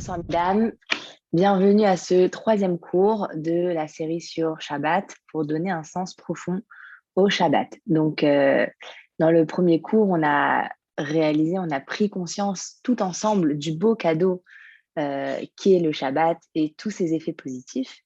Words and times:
Bonsoir 0.00 0.16
mesdames, 0.16 0.72
bienvenue 1.34 1.84
à 1.84 1.98
ce 1.98 2.26
troisième 2.26 2.78
cours 2.78 3.28
de 3.34 3.68
la 3.68 3.86
série 3.86 4.22
sur 4.22 4.58
Shabbat 4.58 5.14
pour 5.30 5.44
donner 5.44 5.70
un 5.70 5.82
sens 5.82 6.14
profond 6.14 6.62
au 7.16 7.28
Shabbat. 7.28 7.68
Donc, 7.84 8.24
euh, 8.24 8.66
dans 9.18 9.30
le 9.30 9.44
premier 9.44 9.82
cours, 9.82 10.08
on 10.08 10.22
a 10.24 10.70
réalisé, 10.96 11.58
on 11.58 11.70
a 11.70 11.80
pris 11.80 12.08
conscience 12.08 12.80
tout 12.82 13.02
ensemble 13.02 13.58
du 13.58 13.72
beau 13.72 13.94
cadeau 13.94 14.42
euh, 14.98 15.38
qui 15.58 15.76
est 15.76 15.80
le 15.80 15.92
Shabbat 15.92 16.38
et 16.54 16.72
tous 16.78 16.88
ses 16.88 17.12
effets 17.12 17.34
positifs. 17.34 18.00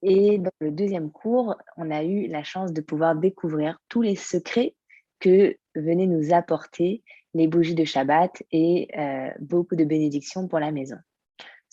Et 0.00 0.38
dans 0.38 0.50
le 0.60 0.70
deuxième 0.70 1.12
cours, 1.12 1.54
on 1.76 1.90
a 1.90 2.02
eu 2.02 2.28
la 2.28 2.44
chance 2.44 2.72
de 2.72 2.80
pouvoir 2.80 3.14
découvrir 3.14 3.78
tous 3.90 4.00
les 4.00 4.16
secrets 4.16 4.74
que 5.20 5.54
venaient 5.74 6.06
nous 6.06 6.32
apporter 6.32 7.02
les 7.34 7.46
bougies 7.46 7.74
de 7.74 7.84
Shabbat 7.84 8.42
et 8.52 8.88
euh, 8.98 9.28
beaucoup 9.38 9.76
de 9.76 9.84
bénédictions 9.84 10.48
pour 10.48 10.60
la 10.60 10.72
maison. 10.72 10.96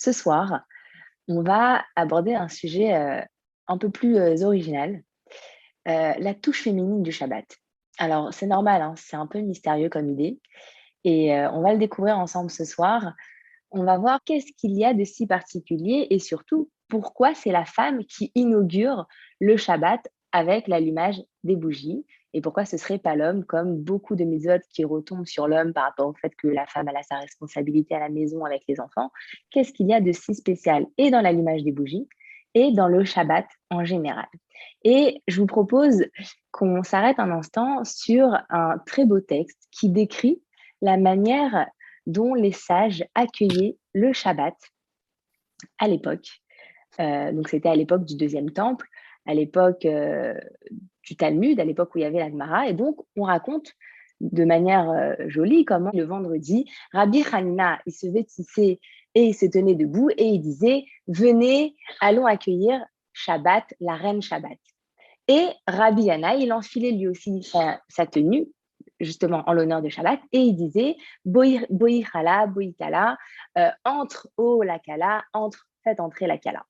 Ce 0.03 0.12
soir, 0.12 0.66
on 1.30 1.43
va 1.43 1.81
aborder 1.95 2.34
un 2.35 2.49
sujet 2.49 2.94
euh, 2.94 3.21
un 3.70 3.77
peu 3.77 3.89
plus 3.89 4.17
euh, 4.17 4.45
original, 4.45 5.02
euh, 5.88 6.11
la 6.17 6.34
touche 6.34 6.63
féminine 6.63 7.03
du 7.03 7.13
Shabbat. 7.13 7.45
Alors, 7.99 8.34
c'est 8.34 8.47
normal, 8.47 8.81
hein, 8.81 8.95
c'est 8.97 9.16
un 9.16 9.27
peu 9.27 9.39
mystérieux 9.39 9.88
comme 9.88 10.09
idée, 10.09 10.41
et 11.05 11.31
on 11.53 11.61
va 11.61 11.71
le 11.71 11.80
découvrir 11.80 12.17
ensemble 12.17 12.52
ce 12.52 12.66
soir. 12.66 13.13
On 13.71 13.85
va 13.85 13.97
voir 13.97 14.20
qu'est-ce 14.25 14.52
qu'il 14.58 14.77
y 14.77 14.84
a 14.84 14.94
de 14.94 15.05
si 15.05 15.25
particulier 15.25 16.08
et 16.09 16.20
surtout 16.20 16.70
pourquoi 16.89 17.33
c'est 17.33 17.52
la 17.52 17.63
femme 17.63 18.03
qui 18.03 18.33
inaugure 18.35 19.08
le 19.39 19.55
Shabbat 19.55 20.02
avec 20.33 20.67
l'allumage 20.67 21.22
des 21.45 21.55
bougies 21.55 22.05
et 22.33 22.41
pourquoi 22.41 22.65
ce 22.65 22.77
serait 22.77 22.97
pas 22.97 23.15
l'homme, 23.15 23.45
comme 23.45 23.77
beaucoup 23.77 24.15
de 24.15 24.23
méthodes 24.23 24.63
qui 24.73 24.83
retombent 24.83 25.27
sur 25.27 25.47
l'homme 25.47 25.71
par 25.71 25.85
rapport 25.85 26.07
au 26.07 26.13
fait 26.13 26.33
que 26.35 26.47
la 26.47 26.65
femme 26.65 26.87
a 26.87 27.03
sa 27.03 27.17
responsabilité 27.19 27.95
à 27.95 27.99
la 27.99 28.09
maison 28.09 28.43
avec 28.43 28.63
les 28.67 28.79
enfants? 28.79 29.11
Qu'est-ce 29.52 29.71
qu'il 29.71 29.88
y 29.88 29.94
a 29.94 30.02
de 30.02 30.11
si 30.11 30.33
spécial 30.33 30.85
et 30.97 31.11
dans 31.11 31.21
l'allumage 31.21 31.63
des 31.63 31.71
bougies 31.71 32.08
et 32.55 32.71
dans 32.71 32.88
le 32.88 33.05
Shabbat 33.05 33.45
en 33.69 33.85
général? 33.85 34.27
Et 34.83 35.21
je 35.27 35.39
vous 35.39 35.47
propose 35.47 36.05
qu'on 36.52 36.83
s'arrête 36.83 37.19
un 37.19 37.31
instant 37.31 37.83
sur 37.83 38.36
un 38.49 38.77
très 38.86 39.05
beau 39.05 39.19
texte 39.19 39.67
qui 39.71 39.89
décrit 39.89 40.41
la 40.81 40.97
manière 40.97 41.67
dont 42.08 42.33
les 42.33 42.52
sages 42.52 43.05
accueillaient 43.13 43.77
le 43.93 44.11
Shabbat 44.11 44.55
à 45.77 45.88
l'époque. 45.88 46.41
Euh, 46.99 47.31
donc 47.31 47.47
c'était 47.49 47.69
à 47.69 47.75
l'époque 47.75 48.05
du 48.05 48.15
deuxième 48.17 48.52
temple, 48.52 48.88
à 49.25 49.33
l'époque 49.33 49.86
euh, 49.86 50.33
du 51.03 51.15
Talmud, 51.15 51.59
à 51.59 51.65
l'époque 51.65 51.93
où 51.95 51.99
il 51.99 52.01
y 52.01 52.05
avait 52.05 52.19
la 52.19 52.29
Gemara. 52.29 52.67
Et 52.67 52.73
donc, 52.73 52.97
on 53.15 53.23
raconte 53.23 53.73
de 54.21 54.45
manière 54.45 54.89
euh, 54.89 55.15
jolie 55.27 55.65
comment 55.65 55.91
le 55.93 56.03
vendredi, 56.03 56.69
Rabbi 56.93 57.23
Hanina, 57.31 57.79
il 57.85 57.91
se 57.91 58.07
vêtissait 58.07 58.79
et 59.15 59.23
il 59.23 59.33
se 59.33 59.45
tenait 59.45 59.75
debout 59.75 60.09
et 60.17 60.25
il 60.25 60.39
disait 60.39 60.85
Venez, 61.07 61.75
allons 61.99 62.25
accueillir 62.25 62.83
Shabbat, 63.13 63.65
la 63.79 63.95
reine 63.95 64.21
Shabbat. 64.21 64.57
Et 65.27 65.47
Rabbi 65.67 66.03
Yana, 66.03 66.35
il 66.35 66.51
enfilait 66.51 66.91
lui 66.91 67.07
aussi 67.07 67.43
sa, 67.43 68.05
tenue, 68.05 68.47
justement 68.99 69.43
en 69.47 69.53
l'honneur 69.53 69.81
de 69.81 69.89
Shabbat, 69.89 70.19
et 70.31 70.39
il 70.39 70.55
disait 70.55 70.97
Boïchala, 71.25 72.47
Boïkala, 72.47 73.17
euh, 73.57 73.69
entre 73.85 74.29
au 74.35 74.63
la 74.63 74.79
Kala, 74.79 75.23
entre, 75.33 75.67
faites 75.83 76.01
entrer 76.01 76.27
la 76.27 76.37
Kala, 76.37 76.65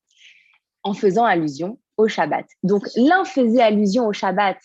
en 0.83 0.93
faisant 0.93 1.25
allusion 1.25 1.79
au 1.97 2.07
Shabbat. 2.07 2.45
Donc 2.63 2.87
l'un 2.95 3.23
faisait 3.25 3.61
allusion 3.61 4.07
au 4.07 4.13
Shabbat 4.13 4.57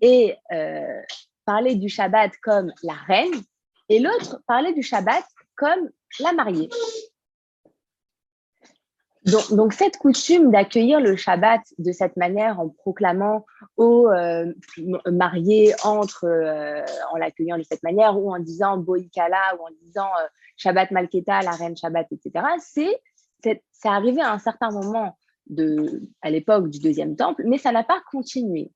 et 0.00 0.36
euh, 0.52 1.02
parlait 1.44 1.76
du 1.76 1.88
Shabbat 1.88 2.32
comme 2.42 2.72
la 2.82 2.94
reine, 2.94 3.32
et 3.88 4.00
l'autre 4.00 4.40
parlait 4.46 4.72
du 4.72 4.82
Shabbat 4.82 5.24
comme 5.56 5.90
la 6.20 6.32
mariée. 6.32 6.68
Donc, 9.50 9.72
cette 9.72 9.96
coutume 9.96 10.52
d'accueillir 10.52 11.00
le 11.00 11.16
Shabbat 11.16 11.60
de 11.78 11.90
cette 11.90 12.16
manière 12.16 12.60
en 12.60 12.68
proclamant 12.68 13.44
aux 13.76 14.08
euh, 14.08 14.52
entre, 15.82 16.26
euh, 16.26 16.84
en 17.10 17.16
l'accueillant 17.16 17.58
de 17.58 17.64
cette 17.64 17.82
manière, 17.82 18.16
ou 18.16 18.32
en 18.32 18.38
disant 18.38 18.76
Boïkala, 18.76 19.56
ou 19.58 19.66
en 19.66 19.70
disant 19.82 20.08
Shabbat 20.56 20.92
Malketa, 20.92 21.42
la 21.42 21.50
reine 21.50 21.76
Shabbat, 21.76 22.06
etc., 22.12 22.44
c'est 22.60 23.88
arrivé 23.88 24.20
à 24.22 24.32
un 24.32 24.38
certain 24.38 24.70
moment 24.70 25.16
à 26.22 26.30
l'époque 26.30 26.70
du 26.70 26.80
deuxième 26.80 27.16
temple, 27.16 27.42
mais 27.46 27.58
ça 27.58 27.72
n'a 27.72 27.84
pas 27.84 28.02
continué. 28.10 28.70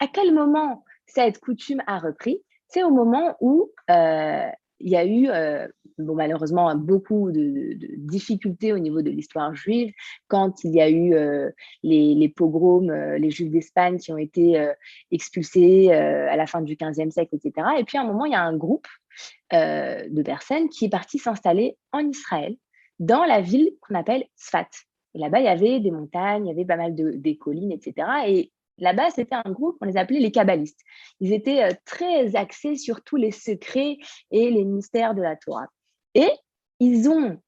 À 0.00 0.06
quel 0.06 0.34
moment 0.34 0.84
cette 1.06 1.38
coutume 1.38 1.82
a 1.86 1.98
repris? 1.98 2.42
C'est 2.68 2.82
au 2.82 2.90
moment 2.90 3.36
où 3.40 3.70
euh, 3.90 4.48
il 4.80 4.90
y 4.90 4.96
a 4.96 5.06
eu, 5.06 5.28
euh, 5.30 5.66
bon, 5.98 6.14
malheureusement, 6.14 6.74
beaucoup 6.74 7.30
de, 7.30 7.76
difficultés 7.96 8.72
au 8.72 8.78
niveau 8.78 9.00
de 9.00 9.10
l'histoire 9.10 9.54
juive, 9.54 9.92
quand 10.28 10.64
il 10.64 10.74
y 10.74 10.80
a 10.80 10.90
eu 10.90 11.14
euh, 11.14 11.50
les, 11.82 12.14
les, 12.14 12.28
pogroms, 12.28 12.92
les 13.16 13.30
juifs 13.30 13.50
d'Espagne 13.50 13.98
qui 13.98 14.12
ont 14.12 14.18
été 14.18 14.62
expulsés 15.10 15.92
à 15.92 16.36
la 16.36 16.46
fin 16.46 16.60
du 16.60 16.74
15e 16.74 17.10
siècle, 17.10 17.36
etc. 17.36 17.68
Et 17.78 17.84
puis 17.84 17.96
à 17.96 18.02
un 18.02 18.06
moment, 18.06 18.26
il 18.26 18.32
y 18.32 18.36
a 18.36 18.42
un 18.42 18.56
groupe 18.56 18.88
de 19.52 20.22
personnes 20.22 20.68
qui 20.68 20.86
est 20.86 20.90
parti 20.90 21.18
s'installer 21.18 21.78
en 21.92 22.00
Israël, 22.00 22.56
dans 22.98 23.24
la 23.24 23.40
ville 23.40 23.70
qu'on 23.80 23.94
appelle 23.94 24.24
Sfat 24.36 24.68
là-bas, 25.18 25.40
il 25.40 25.44
y 25.44 25.48
avait 25.48 25.80
des 25.80 25.90
montagnes, 25.90 26.46
il 26.46 26.48
y 26.48 26.52
avait 26.52 26.64
pas 26.64 26.76
mal 26.76 26.94
de 26.94 27.12
des 27.12 27.36
collines, 27.36 27.72
etc. 27.72 28.06
Et 28.26 28.52
là-bas, 28.78 29.10
c'était 29.10 29.36
un 29.44 29.50
groupe, 29.50 29.76
on 29.80 29.86
les 29.86 29.96
appelait 29.96 30.20
les 30.20 30.30
kabbalistes. 30.30 30.80
Ils 31.20 31.32
étaient 31.32 31.64
euh, 31.64 31.74
très 31.84 32.36
axés 32.36 32.76
sur 32.76 33.02
tous 33.02 33.16
les 33.16 33.30
secrets 33.30 33.98
et 34.30 34.50
les 34.50 34.64
mystères 34.64 35.14
de 35.14 35.22
la 35.22 35.36
Torah. 35.36 35.66
Et 36.14 36.30
ils 36.80 37.08
ont 37.08 37.38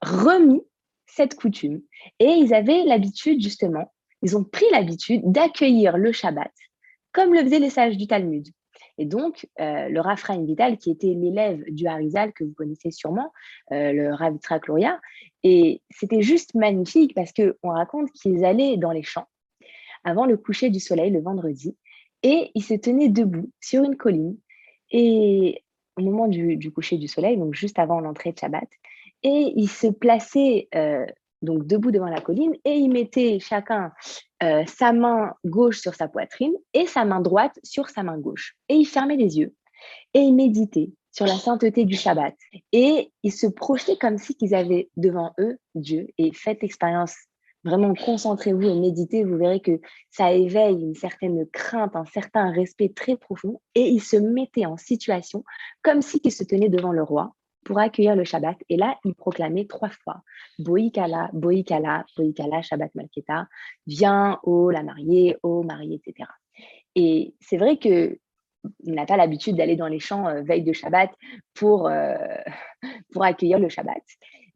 remis 0.00 0.62
cette 1.06 1.34
coutume. 1.34 1.82
Et 2.18 2.30
ils 2.30 2.54
avaient 2.54 2.84
l'habitude, 2.84 3.42
justement, 3.42 3.92
ils 4.22 4.36
ont 4.36 4.44
pris 4.44 4.66
l'habitude 4.72 5.22
d'accueillir 5.24 5.96
le 5.96 6.12
Shabbat, 6.12 6.52
comme 7.12 7.34
le 7.34 7.42
faisaient 7.42 7.58
les 7.58 7.70
sages 7.70 7.96
du 7.96 8.06
Talmud. 8.06 8.46
Et 8.98 9.06
donc, 9.06 9.48
euh, 9.60 9.88
le 9.88 10.00
Rav 10.00 10.20
Vidal, 10.44 10.76
qui 10.76 10.90
était 10.90 11.14
l'élève 11.14 11.62
du 11.68 11.86
Harizal, 11.86 12.32
que 12.32 12.44
vous 12.44 12.52
connaissez 12.52 12.90
sûrement, 12.90 13.32
euh, 13.72 13.92
le 13.92 14.12
Rav 14.12 14.34
Yitzhak 14.34 14.64
et 15.44 15.80
c'était 15.90 16.22
juste 16.22 16.54
magnifique 16.54 17.14
parce 17.14 17.32
qu'on 17.32 17.70
raconte 17.70 18.10
qu'ils 18.12 18.44
allaient 18.44 18.76
dans 18.76 18.90
les 18.90 19.04
champs 19.04 19.28
avant 20.04 20.26
le 20.26 20.36
coucher 20.36 20.68
du 20.70 20.80
soleil 20.80 21.10
le 21.10 21.20
vendredi 21.20 21.76
et 22.22 22.50
ils 22.54 22.62
se 22.62 22.74
tenaient 22.74 23.08
debout 23.08 23.50
sur 23.60 23.84
une 23.84 23.96
colline 23.96 24.36
et 24.90 25.62
au 25.96 26.02
moment 26.02 26.28
du, 26.28 26.72
coucher 26.72 26.96
du 26.96 27.08
soleil, 27.08 27.36
donc 27.36 27.54
juste 27.54 27.78
avant 27.78 28.00
l'entrée 28.00 28.32
de 28.32 28.38
Shabbat, 28.38 28.68
et 29.22 29.52
ils 29.56 29.68
se 29.68 29.88
plaçaient 29.88 30.68
euh, 30.74 31.06
donc 31.42 31.66
debout 31.66 31.90
devant 31.90 32.08
la 32.08 32.20
colline, 32.20 32.54
et 32.64 32.74
ils 32.74 32.90
mettaient 32.90 33.38
chacun 33.40 33.92
euh, 34.42 34.64
sa 34.66 34.92
main 34.92 35.34
gauche 35.44 35.80
sur 35.80 35.94
sa 35.94 36.08
poitrine 36.08 36.54
et 36.74 36.86
sa 36.86 37.04
main 37.04 37.20
droite 37.20 37.58
sur 37.62 37.88
sa 37.90 38.02
main 38.02 38.18
gauche. 38.18 38.56
Et 38.68 38.74
ils 38.74 38.86
fermaient 38.86 39.16
les 39.16 39.38
yeux 39.38 39.54
et 40.14 40.20
ils 40.20 40.34
méditaient 40.34 40.90
sur 41.12 41.26
la 41.26 41.34
sainteté 41.34 41.84
du 41.84 41.96
Shabbat. 41.96 42.34
Et 42.72 43.12
ils 43.22 43.32
se 43.32 43.46
projetaient 43.46 43.96
comme 43.96 44.18
si 44.18 44.34
qu'ils 44.34 44.54
avaient 44.54 44.88
devant 44.96 45.32
eux 45.40 45.58
Dieu. 45.74 46.06
Et 46.18 46.32
faites 46.32 46.62
l'expérience, 46.62 47.14
vraiment 47.64 47.94
concentrez-vous 47.94 48.62
et 48.62 48.78
méditez, 48.78 49.24
vous 49.24 49.36
verrez 49.36 49.60
que 49.60 49.80
ça 50.10 50.32
éveille 50.32 50.80
une 50.80 50.94
certaine 50.94 51.46
crainte, 51.50 51.96
un 51.96 52.04
certain 52.04 52.52
respect 52.52 52.90
très 52.90 53.16
profond. 53.16 53.60
Et 53.74 53.88
ils 53.88 54.02
se 54.02 54.16
mettaient 54.16 54.66
en 54.66 54.76
situation 54.76 55.44
comme 55.82 56.02
si 56.02 56.20
qu'ils 56.20 56.32
se 56.32 56.44
tenaient 56.44 56.68
devant 56.68 56.92
le 56.92 57.02
roi 57.02 57.34
pour 57.68 57.78
accueillir 57.78 58.16
le 58.16 58.24
Shabbat. 58.24 58.56
Et 58.70 58.78
là, 58.78 58.98
il 59.04 59.14
proclamait 59.14 59.66
trois 59.66 59.90
fois 59.90 60.22
Boïkala, 60.58 61.28
Boïkala, 61.34 62.06
Boïkala, 62.16 62.62
Shabbat 62.62 62.94
Malketa, 62.94 63.46
viens, 63.86 64.40
oh 64.42 64.70
la 64.70 64.82
mariée, 64.82 65.36
oh 65.42 65.62
mariée, 65.62 66.00
etc. 66.02 66.30
Et 66.94 67.34
c'est 67.40 67.58
vrai 67.58 67.76
que 67.76 68.18
on 68.86 68.92
n'a 68.92 69.04
pas 69.04 69.18
l'habitude 69.18 69.56
d'aller 69.56 69.76
dans 69.76 69.86
les 69.86 70.00
champs 70.00 70.26
euh, 70.28 70.40
veille 70.40 70.62
de 70.62 70.72
Shabbat 70.72 71.10
pour, 71.52 71.88
euh, 71.88 72.16
pour 73.12 73.22
accueillir 73.22 73.58
le 73.58 73.68
Shabbat. 73.68 74.02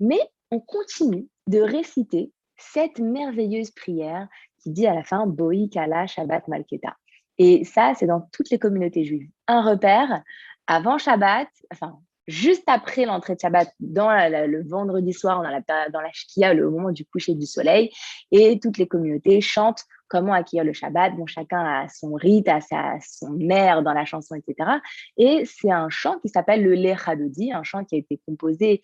Mais 0.01 0.21
on 0.51 0.61
continue 0.61 1.29
de 1.49 1.61
réciter 1.61 2.33
cette 2.57 2.99
merveilleuse 2.99 3.73
prière 3.73 4.27
qui 4.63 4.71
dit 4.71 4.87
à 4.87 4.95
la 4.95 5.05
fin 5.05 5.27
Boïkala 5.27 6.07
Shabbat 6.07 6.49
Malketa. 6.49 6.97
Et 7.37 7.65
ça, 7.65 7.93
c'est 7.95 8.07
dans 8.07 8.23
toutes 8.33 8.49
les 8.49 8.59
communautés 8.59 9.05
juives. 9.05 9.29
Un 9.49 9.61
repère, 9.61 10.23
avant 10.67 10.97
Shabbat, 10.97 11.49
enfin, 11.71 12.01
juste 12.33 12.65
après 12.67 13.05
l'entrée 13.05 13.35
de 13.35 13.41
Shabbat, 13.41 13.69
dans 13.79 14.11
le 14.11 14.67
vendredi 14.67 15.13
soir, 15.13 15.43
dans 15.43 15.51
la, 15.51 15.61
dans 15.91 16.01
la 16.01 16.11
Shkia, 16.13 16.55
le 16.55 16.71
moment 16.71 16.91
du 16.91 17.05
coucher 17.05 17.35
du 17.35 17.47
soleil, 17.47 17.91
et 18.31 18.59
toutes 18.59 18.79
les 18.79 18.89
communautés 18.89 19.41
chantent 19.41 19.85
comment 20.09 20.33
accueillir 20.33 20.65
le 20.65 20.73
Shabbat. 20.73 21.15
Bon, 21.17 21.27
chacun 21.27 21.65
a 21.65 21.89
son 21.89 22.15
rite, 22.15 22.49
a 22.49 22.61
sa, 22.61 22.97
son 23.01 23.39
air 23.51 23.83
dans 23.83 23.93
la 23.93 24.05
chanson, 24.05 24.35
etc. 24.35 24.71
Et 25.17 25.45
c'est 25.47 25.71
un 25.71 25.89
chant 25.89 26.19
qui 26.21 26.29
s'appelle 26.29 26.63
le 26.63 26.75
Lechadodi, 26.75 27.53
un 27.53 27.63
chant 27.63 27.85
qui 27.85 27.95
a 27.95 27.99
été 27.99 28.21
composé 28.27 28.83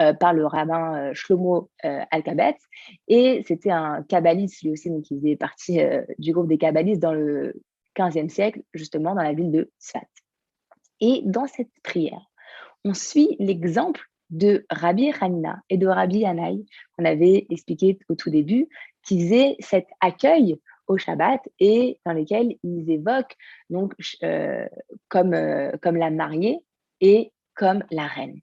euh, 0.00 0.14
par 0.14 0.32
le 0.32 0.46
rabbin 0.46 0.96
euh, 0.96 1.14
Shlomo 1.14 1.70
euh, 1.84 2.02
Alkabet. 2.10 2.56
Et 3.08 3.42
c'était 3.46 3.70
un 3.70 4.02
kabbaliste, 4.04 4.62
lui 4.62 4.70
aussi, 4.70 4.90
donc 4.90 5.10
il 5.10 5.18
faisait 5.20 5.36
partie 5.36 5.80
du 6.18 6.32
groupe 6.32 6.48
des 6.48 6.58
kabbalistes 6.58 7.02
dans 7.02 7.12
le 7.12 7.60
15e 7.96 8.28
siècle, 8.28 8.62
justement 8.72 9.14
dans 9.14 9.22
la 9.22 9.32
ville 9.32 9.50
de 9.50 9.70
Sfat. 9.78 10.00
Et 11.00 11.22
dans 11.24 11.46
cette 11.46 11.70
prière, 11.82 12.29
on 12.84 12.94
suit 12.94 13.36
l'exemple 13.38 14.02
de 14.30 14.64
Rabbi 14.70 15.12
Hanina 15.20 15.60
et 15.68 15.76
de 15.76 15.86
Rabbi 15.86 16.18
Yanaï, 16.18 16.64
qu'on 16.96 17.04
avait 17.04 17.46
expliqué 17.50 17.98
au 18.08 18.14
tout 18.14 18.30
début, 18.30 18.68
qui 19.02 19.20
faisaient 19.20 19.56
cet 19.60 19.86
accueil 20.00 20.56
au 20.86 20.98
Shabbat 20.98 21.40
et 21.58 22.00
dans 22.04 22.12
lesquels 22.12 22.56
ils 22.62 22.90
évoquent 22.90 23.36
donc 23.70 23.94
euh, 24.22 24.68
comme, 25.08 25.34
euh, 25.34 25.70
comme 25.80 25.96
la 25.96 26.10
mariée 26.10 26.58
et 27.00 27.32
comme 27.54 27.84
la 27.90 28.06
reine. 28.06 28.40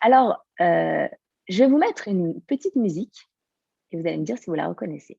Alors, 0.00 0.44
euh, 0.60 1.08
je 1.48 1.58
vais 1.58 1.68
vous 1.68 1.78
mettre 1.78 2.08
une 2.08 2.40
petite 2.42 2.76
musique 2.76 3.28
et 3.90 4.00
vous 4.00 4.06
allez 4.06 4.16
me 4.16 4.24
dire 4.24 4.38
si 4.38 4.46
vous 4.46 4.54
la 4.54 4.68
reconnaissez. 4.68 5.18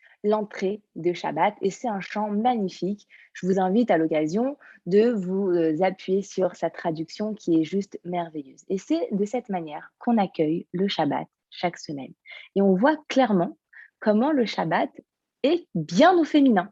l'entrée 0.23 0.81
de 0.95 1.13
Shabbat. 1.13 1.55
Et 1.61 1.69
c'est 1.69 1.87
un 1.87 1.99
chant 1.99 2.29
magnifique. 2.29 3.07
Je 3.33 3.45
vous 3.45 3.59
invite 3.59 3.91
à 3.91 3.97
l'occasion 3.97 4.57
de 4.85 5.09
vous 5.11 5.49
euh, 5.49 5.81
appuyer 5.81 6.21
sur 6.21 6.55
sa 6.55 6.69
traduction 6.69 7.33
qui 7.33 7.59
est 7.59 7.63
juste 7.63 7.99
merveilleuse. 8.03 8.63
Et 8.69 8.77
c'est 8.77 9.07
de 9.11 9.25
cette 9.25 9.49
manière 9.49 9.93
qu'on 9.99 10.17
accueille 10.17 10.67
le 10.71 10.87
Shabbat 10.87 11.27
chaque 11.49 11.77
semaine. 11.77 12.13
Et 12.55 12.61
on 12.61 12.75
voit 12.75 12.97
clairement 13.07 13.57
comment 13.99 14.31
le 14.31 14.45
Shabbat 14.45 14.89
est 15.43 15.67
bien 15.75 16.17
au 16.17 16.23
féminin. 16.23 16.71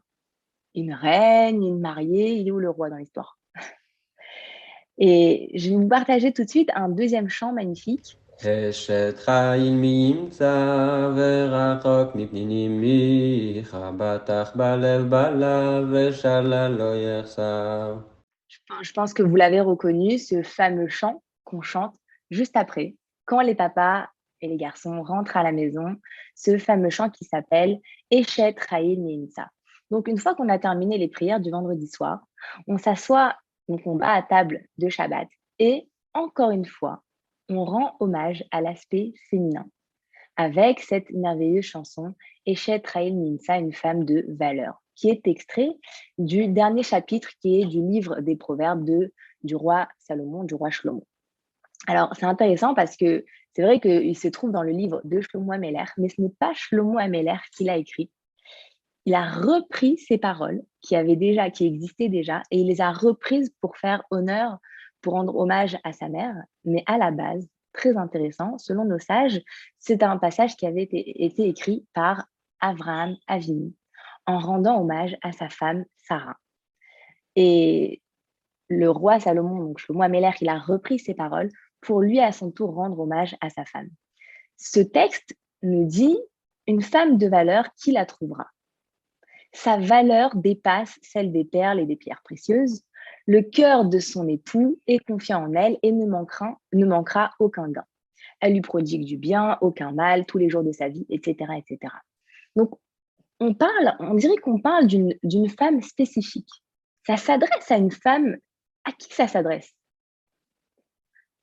Une 0.74 0.94
reine, 0.94 1.62
une 1.62 1.80
mariée, 1.80 2.32
il 2.34 2.48
est 2.48 2.52
où 2.52 2.58
le 2.58 2.70
roi 2.70 2.90
dans 2.90 2.96
l'histoire? 2.96 3.38
Et 4.98 5.50
je 5.54 5.70
vais 5.70 5.76
vous 5.76 5.88
partager 5.88 6.32
tout 6.32 6.44
de 6.44 6.48
suite 6.48 6.70
un 6.74 6.90
deuxième 6.90 7.28
chant 7.28 7.52
magnifique. 7.52 8.18
Je 18.82 18.92
pense 18.92 19.12
que 19.12 19.22
vous 19.22 19.36
l'avez 19.36 19.60
reconnu, 19.60 20.18
ce 20.18 20.42
fameux 20.42 20.88
chant 20.88 21.22
qu'on 21.44 21.60
chante 21.60 21.94
juste 22.30 22.56
après, 22.56 22.96
quand 23.26 23.40
les 23.40 23.54
papas 23.54 24.08
et 24.40 24.48
les 24.48 24.56
garçons 24.56 25.02
rentrent 25.02 25.36
à 25.36 25.42
la 25.42 25.52
maison, 25.52 25.96
ce 26.34 26.56
fameux 26.56 26.90
chant 26.90 27.10
qui 27.10 27.24
s'appelle 27.24 27.78
Eshet 28.10 28.56
Ra'il 28.70 29.00
Mimsa. 29.00 29.48
Donc, 29.90 30.08
une 30.08 30.18
fois 30.18 30.34
qu'on 30.34 30.48
a 30.48 30.58
terminé 30.58 30.96
les 30.96 31.08
prières 31.08 31.40
du 31.40 31.50
vendredi 31.50 31.88
soir, 31.88 32.20
on 32.66 32.78
s'assoit 32.78 33.36
donc, 33.70 33.82
on 33.86 33.96
va 33.96 34.14
à 34.14 34.22
table 34.22 34.64
de 34.78 34.88
Shabbat. 34.88 35.28
Et 35.60 35.88
encore 36.12 36.50
une 36.50 36.66
fois, 36.66 37.02
on 37.50 37.64
rend 37.64 37.96
hommage 38.00 38.44
à 38.50 38.60
l'aspect 38.60 39.12
féminin 39.28 39.66
avec 40.36 40.80
cette 40.80 41.10
merveilleuse 41.10 41.64
chanson 41.64 42.14
Eshet 42.46 42.82
Raïl 42.86 43.16
Minsa, 43.16 43.58
une 43.58 43.74
femme 43.74 44.04
de 44.04 44.24
valeur, 44.28 44.82
qui 44.94 45.10
est 45.10 45.26
extrait 45.26 45.70
du 46.16 46.48
dernier 46.48 46.82
chapitre 46.82 47.28
qui 47.40 47.60
est 47.60 47.66
du 47.66 47.82
livre 47.82 48.20
des 48.20 48.36
proverbes 48.36 48.84
de, 48.84 49.12
du 49.42 49.54
roi 49.54 49.88
Salomon, 49.98 50.44
du 50.44 50.54
roi 50.54 50.70
Shlomo. 50.70 51.06
Alors, 51.86 52.14
c'est 52.16 52.26
intéressant 52.26 52.74
parce 52.74 52.96
que 52.96 53.24
c'est 53.54 53.62
vrai 53.62 53.80
qu'il 53.80 54.16
se 54.16 54.28
trouve 54.28 54.52
dans 54.52 54.62
le 54.62 54.72
livre 54.72 55.00
de 55.04 55.20
Shlomo 55.20 55.52
Ameler, 55.52 55.84
mais 55.98 56.08
ce 56.08 56.20
n'est 56.20 56.32
pas 56.38 56.52
Shlomo 56.54 56.98
Ameler 56.98 57.36
qui 57.56 57.64
l'a 57.64 57.76
écrit, 57.76 58.10
il 59.06 59.14
a 59.14 59.28
repris 59.28 59.98
ces 59.98 60.18
paroles 60.18 60.62
qui 60.82 60.94
avaient 60.94 61.16
déjà, 61.16 61.50
qui 61.50 61.66
existaient 61.66 62.08
déjà, 62.08 62.42
et 62.50 62.60
il 62.60 62.68
les 62.68 62.80
a 62.80 62.92
reprises 62.92 63.52
pour 63.60 63.76
faire 63.76 64.02
honneur, 64.10 64.58
pour 65.00 65.14
rendre 65.14 65.36
hommage 65.36 65.78
à 65.84 65.92
sa 65.92 66.08
mère. 66.08 66.34
Mais 66.64 66.82
à 66.86 66.98
la 66.98 67.10
base, 67.10 67.48
très 67.72 67.96
intéressant, 67.96 68.58
selon 68.58 68.84
nos 68.84 68.98
sages, 68.98 69.40
c'est 69.78 70.02
un 70.02 70.18
passage 70.18 70.56
qui 70.56 70.66
avait 70.66 70.82
été, 70.82 71.48
écrit 71.48 71.86
par 71.94 72.26
Abraham 72.60 73.16
Avini 73.26 73.74
en 74.26 74.38
rendant 74.38 74.80
hommage 74.80 75.16
à 75.22 75.32
sa 75.32 75.48
femme 75.48 75.84
Sarah. 75.96 76.36
Et 77.36 78.02
le 78.68 78.90
roi 78.90 79.18
Salomon, 79.18 79.58
donc 79.58 79.78
Shlomo 79.78 80.02
Améler, 80.02 80.30
il 80.40 80.48
a 80.48 80.58
repris 80.58 80.98
ces 80.98 81.14
paroles 81.14 81.50
pour 81.80 82.00
lui 82.00 82.20
à 82.20 82.32
son 82.32 82.50
tour 82.50 82.74
rendre 82.74 82.98
hommage 82.98 83.36
à 83.40 83.50
sa 83.50 83.64
femme. 83.64 83.88
Ce 84.56 84.80
texte 84.80 85.34
nous 85.62 85.86
dit 85.86 86.18
une 86.66 86.82
femme 86.82 87.16
de 87.16 87.26
valeur 87.26 87.68
qui 87.74 87.92
la 87.92 88.04
trouvera 88.04 88.46
sa 89.52 89.78
valeur 89.78 90.36
dépasse 90.36 90.98
celle 91.02 91.32
des 91.32 91.44
perles 91.44 91.80
et 91.80 91.86
des 91.86 91.96
pierres 91.96 92.22
précieuses. 92.22 92.82
Le 93.30 93.42
cœur 93.42 93.84
de 93.84 94.00
son 94.00 94.26
époux 94.26 94.80
est 94.88 94.98
confiant 94.98 95.44
en 95.44 95.54
elle 95.54 95.78
et 95.84 95.92
ne 95.92 96.04
manquera, 96.04 97.30
aucun 97.38 97.68
gain. 97.68 97.84
Elle 98.40 98.54
lui 98.54 98.60
prodigue 98.60 99.04
du 99.04 99.16
bien, 99.16 99.56
aucun 99.60 99.92
mal, 99.92 100.26
tous 100.26 100.36
les 100.36 100.50
jours 100.50 100.64
de 100.64 100.72
sa 100.72 100.88
vie, 100.88 101.06
etc. 101.10 101.52
etc. 101.56 101.94
Donc, 102.56 102.72
on 103.38 103.54
parle, 103.54 103.94
on 104.00 104.14
dirait 104.14 104.34
qu'on 104.38 104.58
parle 104.58 104.88
d'une 104.88 105.48
femme 105.48 105.80
spécifique. 105.80 106.50
Ça 107.06 107.16
s'adresse 107.16 107.70
à 107.70 107.76
une 107.76 107.92
femme 107.92 108.36
à 108.82 108.90
qui 108.90 109.14
ça 109.14 109.28
s'adresse? 109.28 109.76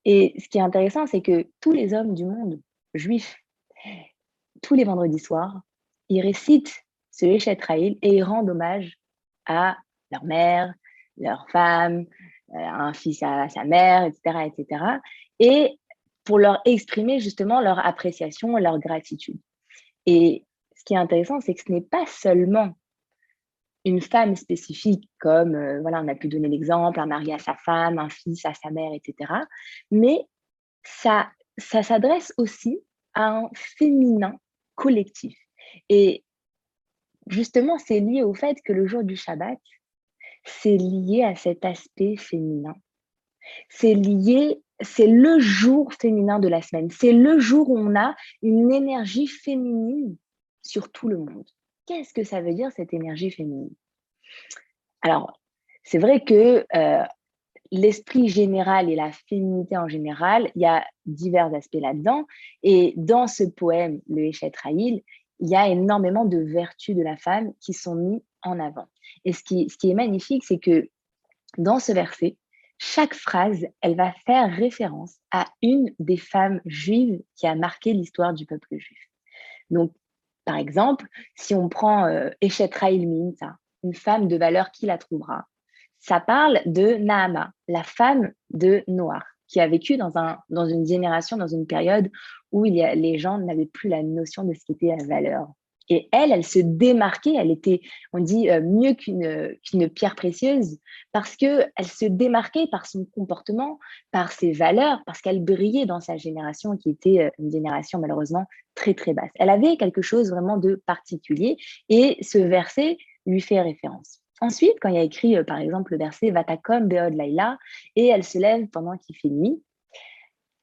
Et 0.03 0.33
ce 0.39 0.49
qui 0.49 0.57
est 0.57 0.61
intéressant, 0.61 1.07
c'est 1.07 1.21
que 1.21 1.47
tous 1.61 1.71
les 1.71 1.93
hommes 1.93 2.15
du 2.15 2.25
monde 2.25 2.59
juifs, 2.95 3.37
tous 4.61 4.73
les 4.73 4.83
vendredis 4.83 5.19
soirs, 5.19 5.61
ils 6.09 6.19
récitent 6.19 6.83
ce 7.11 7.27
Échetraïl 7.27 7.97
et 8.01 8.17
ils 8.17 8.23
rendent 8.23 8.49
hommage 8.49 8.99
à 9.45 9.77
leur 10.11 10.25
mère, 10.25 10.73
leur 11.17 11.49
femme, 11.49 12.05
euh, 12.53 12.57
un 12.57 12.93
fils 12.93 13.21
à 13.23 13.49
sa 13.49 13.63
mère, 13.63 14.05
etc., 14.05 14.51
etc. 14.57 14.83
Et 15.39 15.79
pour 16.23 16.39
leur 16.39 16.61
exprimer 16.65 17.19
justement 17.19 17.61
leur 17.61 17.85
appréciation, 17.85 18.57
leur 18.57 18.79
gratitude. 18.79 19.39
Et 20.05 20.45
ce 20.75 20.83
qui 20.83 20.93
est 20.93 20.97
intéressant, 20.97 21.39
c'est 21.41 21.53
que 21.53 21.61
ce 21.65 21.71
n'est 21.71 21.81
pas 21.81 22.05
seulement 22.05 22.73
une 23.85 24.01
femme 24.01 24.35
spécifique, 24.35 25.09
comme 25.19 25.55
euh, 25.55 25.81
voilà, 25.81 26.01
on 26.01 26.07
a 26.07 26.15
pu 26.15 26.27
donner 26.27 26.49
l'exemple, 26.49 26.99
un 26.99 27.05
mari 27.05 27.31
à 27.31 27.39
sa 27.39 27.55
femme, 27.55 27.99
un 27.99 28.09
fils 28.09 28.45
à 28.45 28.53
sa 28.53 28.69
mère, 28.69 28.91
etc. 28.93 29.33
Mais 29.91 30.19
ça, 30.83 31.29
ça 31.57 31.83
s'adresse 31.83 32.33
aussi 32.37 32.79
à 33.13 33.37
un 33.37 33.49
féminin 33.55 34.35
collectif. 34.75 35.37
Et 35.89 36.23
justement, 37.27 37.77
c'est 37.77 37.99
lié 37.99 38.23
au 38.23 38.33
fait 38.33 38.57
que 38.63 38.73
le 38.73 38.87
jour 38.87 39.03
du 39.03 39.15
Shabbat, 39.15 39.57
c'est 40.47 40.77
lié 40.77 41.23
à 41.23 41.35
cet 41.35 41.65
aspect 41.65 42.15
féminin. 42.17 42.75
C'est 43.69 43.93
lié, 43.93 44.61
c'est 44.81 45.07
le 45.07 45.39
jour 45.39 45.93
féminin 45.93 46.39
de 46.39 46.47
la 46.47 46.61
semaine. 46.61 46.89
C'est 46.91 47.13
le 47.13 47.39
jour 47.39 47.69
où 47.69 47.77
on 47.77 47.95
a 47.95 48.15
une 48.41 48.71
énergie 48.71 49.27
féminine 49.27 50.15
sur 50.61 50.91
tout 50.91 51.07
le 51.07 51.17
monde. 51.17 51.45
Qu'est-ce 51.85 52.13
que 52.13 52.23
ça 52.23 52.41
veut 52.41 52.53
dire 52.53 52.71
cette 52.75 52.93
énergie 52.93 53.31
féminine? 53.31 53.73
Alors, 55.01 55.39
c'est 55.83 55.99
vrai 55.99 56.23
que 56.23 56.65
euh, 56.75 57.03
l'esprit 57.71 58.27
général 58.27 58.89
et 58.89 58.95
la 58.95 59.11
féminité 59.11 59.77
en 59.77 59.87
général, 59.87 60.51
il 60.55 60.63
y 60.63 60.65
a 60.65 60.85
divers 61.05 61.53
aspects 61.53 61.79
là-dedans. 61.79 62.25
Et 62.63 62.93
dans 62.97 63.27
ce 63.27 63.43
poème, 63.43 64.01
le 64.09 64.25
Eshet 64.25 64.51
Raïl, 64.61 65.01
il 65.39 65.49
y 65.49 65.55
a 65.55 65.67
énormément 65.67 66.25
de 66.25 66.39
vertus 66.39 66.95
de 66.95 67.03
la 67.03 67.15
femme 67.15 67.53
qui 67.61 67.73
sont 67.73 67.95
mises 67.95 68.23
en 68.43 68.59
avant. 68.59 68.87
Et 69.25 69.33
ce 69.33 69.43
qui, 69.43 69.67
est 69.83 69.93
magnifique, 69.93 70.43
c'est 70.43 70.59
que 70.59 70.89
dans 71.57 71.79
ce 71.79 71.91
verset, 71.91 72.37
chaque 72.77 73.13
phrase, 73.13 73.65
elle 73.81 73.95
va 73.95 74.13
faire 74.25 74.51
référence 74.51 75.15
à 75.31 75.45
une 75.61 75.93
des 75.99 76.17
femmes 76.17 76.61
juives 76.65 77.21
qui 77.35 77.47
a 77.47 77.55
marqué 77.55 77.93
l'histoire 77.93 78.33
du 78.33 78.45
peuple 78.45 78.77
juif. 78.77 78.99
Donc, 79.69 79.91
par 80.45 80.57
exemple, 80.57 81.07
si 81.35 81.55
on 81.55 81.69
prend 81.69 82.05
euh, 82.05 82.29
Eshet 82.41 82.69
une 83.83 83.93
femme 83.93 84.27
de 84.27 84.37
valeur 84.37 84.71
qui 84.71 84.85
la 84.85 84.97
trouvera, 84.97 85.47
ça 85.99 86.19
parle 86.19 86.61
de 86.65 86.95
Naama, 86.95 87.51
la 87.67 87.83
femme 87.83 88.31
de 88.51 88.83
Noir 88.87 89.23
qui 89.47 89.59
a 89.59 89.67
vécu 89.67 89.97
dans, 89.97 90.17
un, 90.17 90.37
dans 90.49 90.65
une 90.65 90.85
génération, 90.85 91.37
dans 91.37 91.47
une 91.47 91.65
période 91.65 92.11
où 92.51 92.65
il 92.65 92.75
y 92.75 92.83
a, 92.83 92.93
les 92.95 93.17
gens 93.17 93.37
n'avaient 93.37 93.65
plus 93.65 93.89
la 93.89 94.03
notion 94.03 94.43
de 94.43 94.53
ce 94.53 94.63
qu'était 94.65 94.95
la 94.95 95.05
valeur. 95.05 95.47
Et 95.89 96.09
elle, 96.11 96.31
elle 96.31 96.45
se 96.45 96.59
démarquait, 96.59 97.35
elle 97.35 97.51
était, 97.51 97.81
on 98.13 98.19
dit, 98.19 98.49
euh, 98.49 98.61
mieux 98.61 98.93
qu'une 98.93 99.55
qu'une 99.63 99.89
pierre 99.89 100.15
précieuse, 100.15 100.77
parce 101.11 101.35
qu'elle 101.35 101.71
se 101.81 102.05
démarquait 102.05 102.67
par 102.67 102.85
son 102.85 103.05
comportement, 103.05 103.79
par 104.11 104.31
ses 104.31 104.51
valeurs, 104.51 105.01
parce 105.05 105.21
qu'elle 105.21 105.43
brillait 105.43 105.85
dans 105.85 106.01
sa 106.01 106.17
génération, 106.17 106.75
qui 106.77 106.89
était 106.89 107.19
euh, 107.19 107.29
une 107.39 107.51
génération 107.51 107.99
malheureusement 107.99 108.45
très, 108.75 108.93
très 108.93 109.13
basse. 109.13 109.31
Elle 109.35 109.49
avait 109.49 109.77
quelque 109.77 110.01
chose 110.01 110.29
vraiment 110.29 110.57
de 110.57 110.81
particulier, 110.85 111.57
et 111.89 112.17
ce 112.21 112.37
verset 112.37 112.97
lui 113.25 113.41
fait 113.41 113.61
référence. 113.61 114.21
Ensuite, 114.39 114.75
quand 114.81 114.89
il 114.89 114.95
y 114.95 114.99
a 114.99 115.03
écrit, 115.03 115.35
euh, 115.35 115.43
par 115.43 115.57
exemple, 115.57 115.93
le 115.93 115.97
verset 115.97 116.31
Vatakom 116.31 116.87
Beod 116.87 117.13
Laila, 117.13 117.57
et 117.95 118.07
elle 118.07 118.23
se 118.23 118.37
lève 118.37 118.67
pendant 118.67 118.97
qu'il 118.97 119.15
fait 119.15 119.29
nuit, 119.29 119.61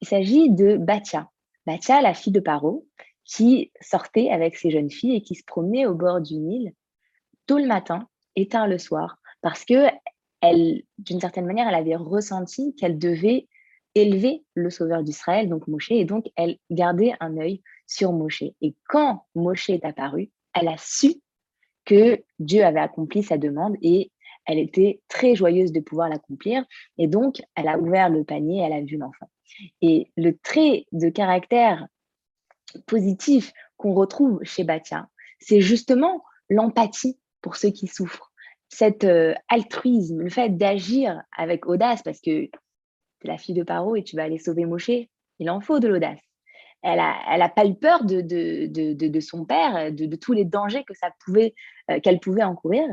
il 0.01 0.09
s'agit 0.09 0.51
de 0.51 0.77
Batia. 0.77 1.31
Batia, 1.67 2.03
la 2.03 2.15
fille 2.15 2.33
de 2.33 2.41
Paro, 2.41 2.87
qui 3.25 3.73
sortait 3.81 4.31
avec 4.31 4.57
ses 4.57 4.71
jeunes 4.71 4.91
filles 4.91 5.17
et 5.17 5.23
qui 5.23 5.35
se 5.35 5.45
promenait 5.45 5.87
au 5.87 5.95
bord 5.95 6.21
du 6.21 6.37
Nil 6.37 6.73
tôt 7.47 7.59
le 7.59 7.67
matin 7.67 8.09
et 8.37 8.49
tard 8.49 8.69
le 8.69 8.79
soir, 8.79 9.19
parce 9.43 9.65
que 9.65 9.89
elle, 10.41 10.83
d'une 10.99 11.21
certaine 11.21 11.47
manière, 11.47 11.69
elle 11.69 11.75
avait 11.75 11.97
ressenti 11.97 12.75
qu'elle 12.75 12.99
devait 12.99 13.49
élever 13.95 14.45
le 14.55 14.71
sauveur 14.71 15.03
d'Israël, 15.03 15.49
donc 15.49 15.69
Moshe, 15.69 15.91
et 15.91 16.05
donc 16.05 16.27
elle 16.37 16.59
gardait 16.71 17.15
un 17.21 17.39
œil 17.39 17.63
sur 17.87 18.13
Moshe. 18.13 18.45
Et 18.61 18.75
quand 18.89 19.25
Moshe 19.35 19.71
est 19.71 19.85
apparu, 19.85 20.31
elle 20.53 20.69
a 20.69 20.77
su 20.79 21.15
que 21.85 22.23
Dieu 22.39 22.65
avait 22.65 22.81
accompli 22.81 23.23
sa 23.23 23.39
demande 23.39 23.77
et 23.83 24.11
elle 24.47 24.59
était 24.59 25.01
très 25.09 25.35
joyeuse 25.35 25.73
de 25.73 25.81
pouvoir 25.81 26.09
l'accomplir. 26.09 26.65
Et 26.99 27.07
donc, 27.07 27.41
elle 27.55 27.69
a 27.69 27.79
ouvert 27.79 28.11
le 28.11 28.25
panier, 28.25 28.61
elle 28.61 28.73
a 28.73 28.83
vu 28.83 28.97
l'enfant. 28.97 29.31
Et 29.81 30.11
le 30.17 30.37
trait 30.37 30.87
de 30.93 31.09
caractère 31.09 31.87
positif 32.87 33.53
qu'on 33.77 33.95
retrouve 33.95 34.41
chez 34.43 34.65
Batia, 34.65 35.09
c'est 35.39 35.61
justement 35.61 36.23
l'empathie 36.49 37.19
pour 37.41 37.57
ceux 37.57 37.71
qui 37.71 37.87
souffrent. 37.87 38.33
Cet 38.69 39.05
euh, 39.05 39.35
altruisme, 39.49 40.23
le 40.23 40.31
fait 40.31 40.51
d'agir 40.51 41.23
avec 41.37 41.67
audace, 41.67 42.03
parce 42.03 42.21
que 42.21 42.47
tu 42.47 42.51
la 43.25 43.39
fille 43.39 43.55
de 43.55 43.63
Paro 43.63 43.97
et 43.97 44.03
tu 44.03 44.17
vas 44.17 44.25
aller 44.25 44.39
sauver 44.39 44.65
Moshe, 44.65 44.91
il 45.39 45.51
en 45.51 45.61
faut 45.61 45.79
de 45.79 45.89
l'audace. 45.89 46.21
Elle 46.83 46.99
n'a 46.99 47.15
elle 47.31 47.43
a 47.43 47.49
pas 47.49 47.65
eu 47.65 47.75
peur 47.75 48.05
de, 48.05 48.21
de, 48.21 48.67
de, 48.67 49.09
de 49.09 49.21
son 49.21 49.47
père, 49.47 49.91
de, 49.93 50.17
tous 50.17 50.33
les 50.33 50.45
dangers 50.45 50.85
que 50.85 50.95
ça 50.95 51.11
pouvait, 51.25 51.55
euh, 51.91 52.01
qu'elle 52.01 52.21
pouvait 52.21 52.43
encourir. 52.43 52.85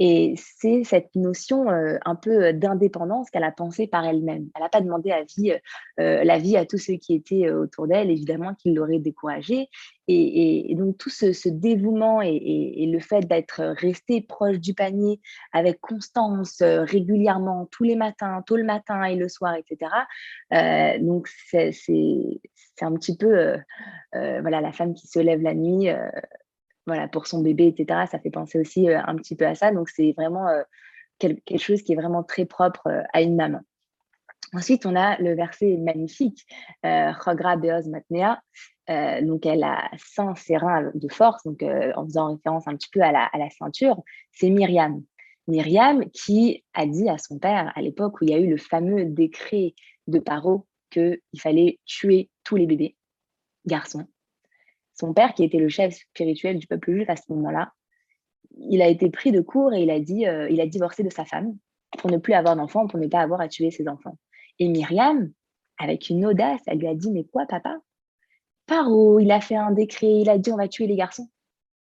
Et 0.00 0.34
c'est 0.36 0.84
cette 0.84 1.14
notion 1.16 1.68
euh, 1.68 1.98
un 2.04 2.14
peu 2.14 2.44
euh, 2.44 2.52
d'indépendance 2.52 3.30
qu'elle 3.30 3.42
a 3.42 3.50
pensée 3.50 3.88
par 3.88 4.04
elle-même. 4.04 4.48
Elle 4.54 4.62
n'a 4.62 4.68
pas 4.68 4.80
demandé 4.80 5.10
euh, 5.10 6.24
la 6.24 6.38
vie 6.38 6.56
à 6.56 6.64
tous 6.64 6.78
ceux 6.78 6.94
qui 6.94 7.14
étaient 7.14 7.50
autour 7.50 7.88
d'elle, 7.88 8.08
évidemment, 8.10 8.54
qui 8.54 8.72
l'auraient 8.72 9.00
découragée. 9.00 9.68
Et, 10.06 10.74
donc 10.76 10.96
tout 10.96 11.10
ce, 11.10 11.48
dévouement 11.48 12.22
et, 12.22 12.88
le 12.90 12.98
fait 12.98 13.20
d'être 13.26 13.74
resté 13.76 14.22
proche 14.22 14.58
du 14.58 14.72
panier 14.72 15.20
avec 15.52 15.80
constance, 15.80 16.62
régulièrement, 16.62 17.68
tous 17.70 17.84
les 17.84 17.96
matins, 17.96 18.42
tôt 18.46 18.56
le 18.56 18.64
matin 18.64 19.04
et 19.04 19.16
le 19.16 19.28
soir, 19.28 19.54
etc. 19.54 19.90
donc 21.02 21.28
c'est 21.50 21.74
un 22.80 22.94
petit 22.94 23.18
peu 23.18 23.58
voilà, 24.12 24.62
la 24.62 24.72
femme 24.72 24.94
qui 24.94 25.08
se 25.08 25.18
lève 25.18 25.42
la 25.42 25.54
nuit 25.54 25.88
voilà, 26.88 27.06
pour 27.06 27.26
son 27.26 27.40
bébé, 27.40 27.68
etc. 27.68 28.06
Ça 28.10 28.18
fait 28.18 28.30
penser 28.30 28.58
aussi 28.58 28.88
euh, 28.88 29.00
un 29.06 29.14
petit 29.16 29.36
peu 29.36 29.46
à 29.46 29.54
ça. 29.54 29.70
Donc, 29.70 29.88
c'est 29.88 30.12
vraiment 30.16 30.48
euh, 30.48 30.62
quelque 31.18 31.58
chose 31.58 31.82
qui 31.82 31.92
est 31.92 31.96
vraiment 31.96 32.24
très 32.24 32.46
propre 32.46 32.88
euh, 32.88 33.02
à 33.12 33.22
une 33.22 33.36
maman. 33.36 33.60
Ensuite, 34.54 34.86
on 34.86 34.96
a 34.96 35.18
le 35.18 35.34
verset 35.34 35.76
magnifique, 35.76 36.46
Chogra 36.82 37.58
Beoz 37.58 37.86
Matnea. 37.88 38.40
donc, 39.22 39.44
elle 39.44 39.62
a 39.62 39.90
100 39.98 40.32
reins 40.56 40.90
de 40.94 41.08
force, 41.08 41.44
donc 41.44 41.62
en 41.62 42.06
faisant 42.06 42.32
référence 42.32 42.66
un 42.66 42.74
petit 42.74 42.88
peu 42.90 43.02
à 43.02 43.12
la, 43.12 43.24
à 43.24 43.36
la 43.36 43.50
ceinture. 43.50 44.02
C'est 44.32 44.48
Myriam. 44.48 45.02
Myriam 45.48 46.08
qui 46.12 46.64
a 46.72 46.86
dit 46.86 47.10
à 47.10 47.18
son 47.18 47.38
père, 47.38 47.72
à 47.76 47.82
l'époque 47.82 48.22
où 48.22 48.24
il 48.24 48.30
y 48.30 48.34
a 48.34 48.38
eu 48.38 48.48
le 48.48 48.56
fameux 48.56 49.04
décret 49.04 49.74
de 50.06 50.18
Paro 50.18 50.66
qu'il 50.90 51.20
fallait 51.36 51.78
tuer 51.84 52.30
tous 52.42 52.56
les 52.56 52.64
bébés 52.64 52.96
garçons 53.66 54.06
son 54.98 55.12
père, 55.14 55.34
qui 55.34 55.44
était 55.44 55.58
le 55.58 55.68
chef 55.68 55.94
spirituel 55.94 56.58
du 56.58 56.66
peuple 56.66 56.92
juif 56.92 57.08
à 57.08 57.16
ce 57.16 57.32
moment-là, 57.32 57.72
il 58.56 58.82
a 58.82 58.88
été 58.88 59.10
pris 59.10 59.30
de 59.30 59.40
court 59.40 59.72
et 59.72 59.82
il 59.82 59.90
a 59.90 60.00
dit, 60.00 60.26
euh, 60.26 60.48
il 60.50 60.60
a 60.60 60.66
divorcé 60.66 61.02
de 61.02 61.10
sa 61.10 61.24
femme 61.24 61.56
pour 61.98 62.10
ne 62.10 62.16
plus 62.16 62.34
avoir 62.34 62.56
d'enfants, 62.56 62.86
pour 62.86 62.98
ne 62.98 63.06
pas 63.06 63.20
avoir 63.20 63.40
à 63.40 63.48
tuer 63.48 63.70
ses 63.70 63.88
enfants. 63.88 64.18
Et 64.58 64.68
Myriam, 64.68 65.32
avec 65.78 66.10
une 66.10 66.26
audace, 66.26 66.60
elle 66.66 66.78
lui 66.78 66.88
a 66.88 66.94
dit, 66.94 67.10
mais 67.12 67.24
quoi, 67.24 67.46
papa? 67.46 67.78
Paro, 68.66 69.20
il 69.20 69.30
a 69.30 69.40
fait 69.40 69.56
un 69.56 69.70
décret, 69.70 70.20
il 70.20 70.28
a 70.28 70.38
dit, 70.38 70.52
on 70.52 70.56
va 70.56 70.68
tuer 70.68 70.86
les 70.86 70.96
garçons. 70.96 71.28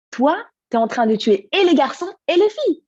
Toi, 0.10 0.38
tu 0.72 0.78
es 0.78 0.80
en 0.80 0.88
train 0.88 1.06
de 1.06 1.16
tuer 1.16 1.50
et 1.52 1.64
les 1.66 1.76
garçons 1.76 2.12
et 2.28 2.36
les 2.36 2.50
filles. 2.50 2.84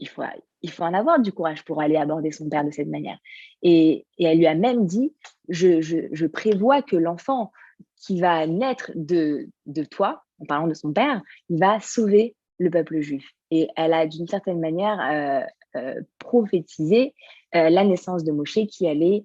Il 0.00 0.08
faut, 0.08 0.22
il 0.62 0.70
faut 0.70 0.84
en 0.84 0.94
avoir 0.94 1.20
du 1.20 1.32
courage 1.32 1.64
pour 1.64 1.80
aller 1.80 1.96
aborder 1.96 2.32
son 2.32 2.48
père 2.48 2.64
de 2.64 2.70
cette 2.70 2.88
manière. 2.88 3.18
Et, 3.62 4.06
elle 4.18 4.38
lui 4.38 4.46
a 4.46 4.54
même 4.54 4.86
dit, 4.86 5.14
je, 5.48 5.80
je 5.80 6.26
prévois 6.26 6.82
que 6.82 6.96
l'enfant 6.96 7.52
qui 7.96 8.20
va 8.20 8.46
naître 8.46 8.90
de, 8.94 9.48
de 9.66 9.84
toi, 9.84 10.22
en 10.40 10.46
parlant 10.46 10.66
de 10.66 10.74
son 10.74 10.92
père, 10.92 11.20
il 11.48 11.58
va 11.58 11.80
sauver 11.80 12.34
le 12.58 12.70
peuple 12.70 13.00
juif. 13.00 13.32
Et 13.50 13.68
elle 13.76 13.92
a 13.92 14.06
d'une 14.06 14.26
certaine 14.26 14.60
manière 14.60 15.00
euh, 15.00 15.78
euh, 15.80 16.00
prophétisé 16.18 17.14
euh, 17.54 17.70
la 17.70 17.84
naissance 17.84 18.24
de 18.24 18.32
Moshe 18.32 18.58
qui 18.70 18.88
allait 18.88 19.24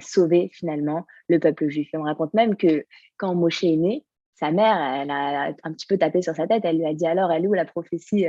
sauver 0.00 0.50
finalement 0.52 1.04
le 1.26 1.40
peuple 1.40 1.68
juif. 1.68 1.88
Et 1.92 1.96
on 1.96 2.04
raconte 2.04 2.32
même 2.32 2.54
que 2.54 2.84
quand 3.16 3.34
Moshe 3.34 3.64
est 3.64 3.74
né, 3.74 4.04
sa 4.34 4.52
mère, 4.52 4.76
elle 5.02 5.10
a 5.10 5.52
un 5.64 5.72
petit 5.72 5.88
peu 5.88 5.98
tapé 5.98 6.22
sur 6.22 6.32
sa 6.32 6.46
tête, 6.46 6.64
elle 6.64 6.78
lui 6.78 6.86
a 6.86 6.94
dit 6.94 7.08
alors, 7.08 7.32
elle 7.32 7.44
est 7.44 7.48
où 7.48 7.54
la 7.54 7.64
prophétie 7.64 8.26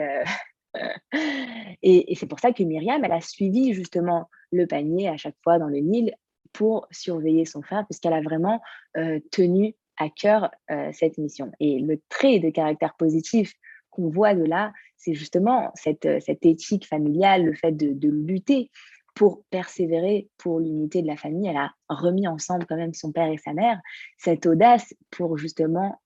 Et, 1.83 2.11
et 2.11 2.15
c'est 2.15 2.25
pour 2.25 2.39
ça 2.39 2.51
que 2.51 2.63
Myriam, 2.63 3.03
elle 3.03 3.11
a 3.11 3.21
suivi 3.21 3.73
justement 3.73 4.27
le 4.51 4.65
panier 4.65 5.07
à 5.07 5.17
chaque 5.17 5.35
fois 5.43 5.59
dans 5.59 5.67
le 5.67 5.77
Nil 5.77 6.15
pour 6.53 6.87
surveiller 6.91 7.45
son 7.45 7.61
frère, 7.61 7.85
puisqu'elle 7.85 8.13
a 8.13 8.21
vraiment 8.21 8.61
euh, 8.97 9.19
tenu 9.31 9.75
à 9.97 10.09
cœur 10.09 10.49
euh, 10.71 10.89
cette 10.93 11.17
mission. 11.17 11.51
Et 11.59 11.79
le 11.79 12.01
trait 12.09 12.39
de 12.39 12.49
caractère 12.49 12.95
positif 12.95 13.53
qu'on 13.89 14.09
voit 14.09 14.33
de 14.33 14.43
là, 14.43 14.73
c'est 14.97 15.13
justement 15.13 15.71
cette, 15.75 16.05
euh, 16.05 16.19
cette, 16.19 16.45
éthique 16.45 16.87
familiale, 16.87 17.45
le 17.45 17.53
fait 17.53 17.71
de, 17.71 17.93
de 17.93 18.09
lutter 18.09 18.71
pour 19.15 19.43
persévérer 19.49 20.29
pour 20.37 20.59
l'unité 20.59 21.01
de 21.01 21.07
la 21.07 21.17
famille. 21.17 21.47
Elle 21.47 21.57
a 21.57 21.73
remis 21.89 22.27
ensemble 22.27 22.65
quand 22.65 22.77
même 22.77 22.93
son 22.93 23.11
père 23.11 23.29
et 23.29 23.37
sa 23.37 23.53
mère, 23.53 23.79
cette 24.17 24.45
audace 24.45 24.93
pour 25.11 25.37
justement 25.37 26.01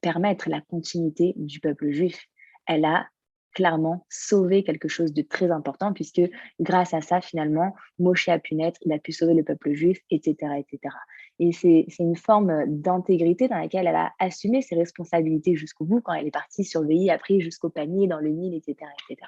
permettre 0.00 0.48
la 0.48 0.60
continuité 0.60 1.32
du 1.34 1.58
peuple 1.58 1.90
juif. 1.90 2.28
Elle 2.68 2.84
a 2.84 3.08
clairement 3.56 4.04
sauver 4.10 4.62
quelque 4.64 4.86
chose 4.86 5.14
de 5.14 5.22
très 5.22 5.50
important, 5.50 5.94
puisque 5.94 6.20
grâce 6.60 6.92
à 6.92 7.00
ça, 7.00 7.22
finalement, 7.22 7.74
Moshe 7.98 8.28
a 8.28 8.38
pu 8.38 8.54
naître, 8.54 8.78
il 8.84 8.92
a 8.92 8.98
pu 8.98 9.12
sauver 9.12 9.32
le 9.32 9.42
peuple 9.42 9.72
juif, 9.72 9.98
etc. 10.10 10.52
etc. 10.58 10.94
Et 11.38 11.52
c'est 11.52 11.86
une 11.98 12.16
forme 12.16 12.66
d'intégrité 12.66 13.48
dans 13.48 13.56
laquelle 13.56 13.86
elle 13.86 13.96
a 13.96 14.12
assumé 14.18 14.60
ses 14.60 14.74
responsabilités 14.74 15.56
jusqu'au 15.56 15.86
bout, 15.86 16.02
quand 16.02 16.12
elle 16.12 16.26
est 16.26 16.30
partie 16.30 16.64
surveiller, 16.64 17.10
après 17.10 17.40
jusqu'au 17.40 17.70
panier, 17.70 18.06
dans 18.06 18.20
le 18.20 18.28
Nil, 18.28 18.54
etc., 18.54 18.90
etc. 19.08 19.26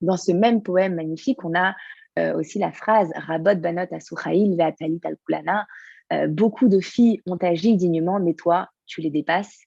Dans 0.00 0.16
ce 0.16 0.32
même 0.32 0.60
poème 0.60 0.96
magnifique, 0.96 1.44
on 1.44 1.54
a 1.54 1.76
euh, 2.18 2.36
aussi 2.36 2.58
la 2.58 2.72
phrase 2.72 3.12
Rabot 3.14 3.54
banot 3.54 3.86
asuchail 3.92 4.56
ve'atalit 4.56 5.00
al 5.04 5.16
kulana. 5.24 5.68
Euh, 6.12 6.26
beaucoup 6.26 6.66
de 6.66 6.80
filles 6.80 7.20
ont 7.26 7.36
agi 7.36 7.76
dignement, 7.76 8.18
mais 8.18 8.34
toi, 8.34 8.70
tu 8.86 9.02
les 9.02 9.10
dépasses. 9.10 9.60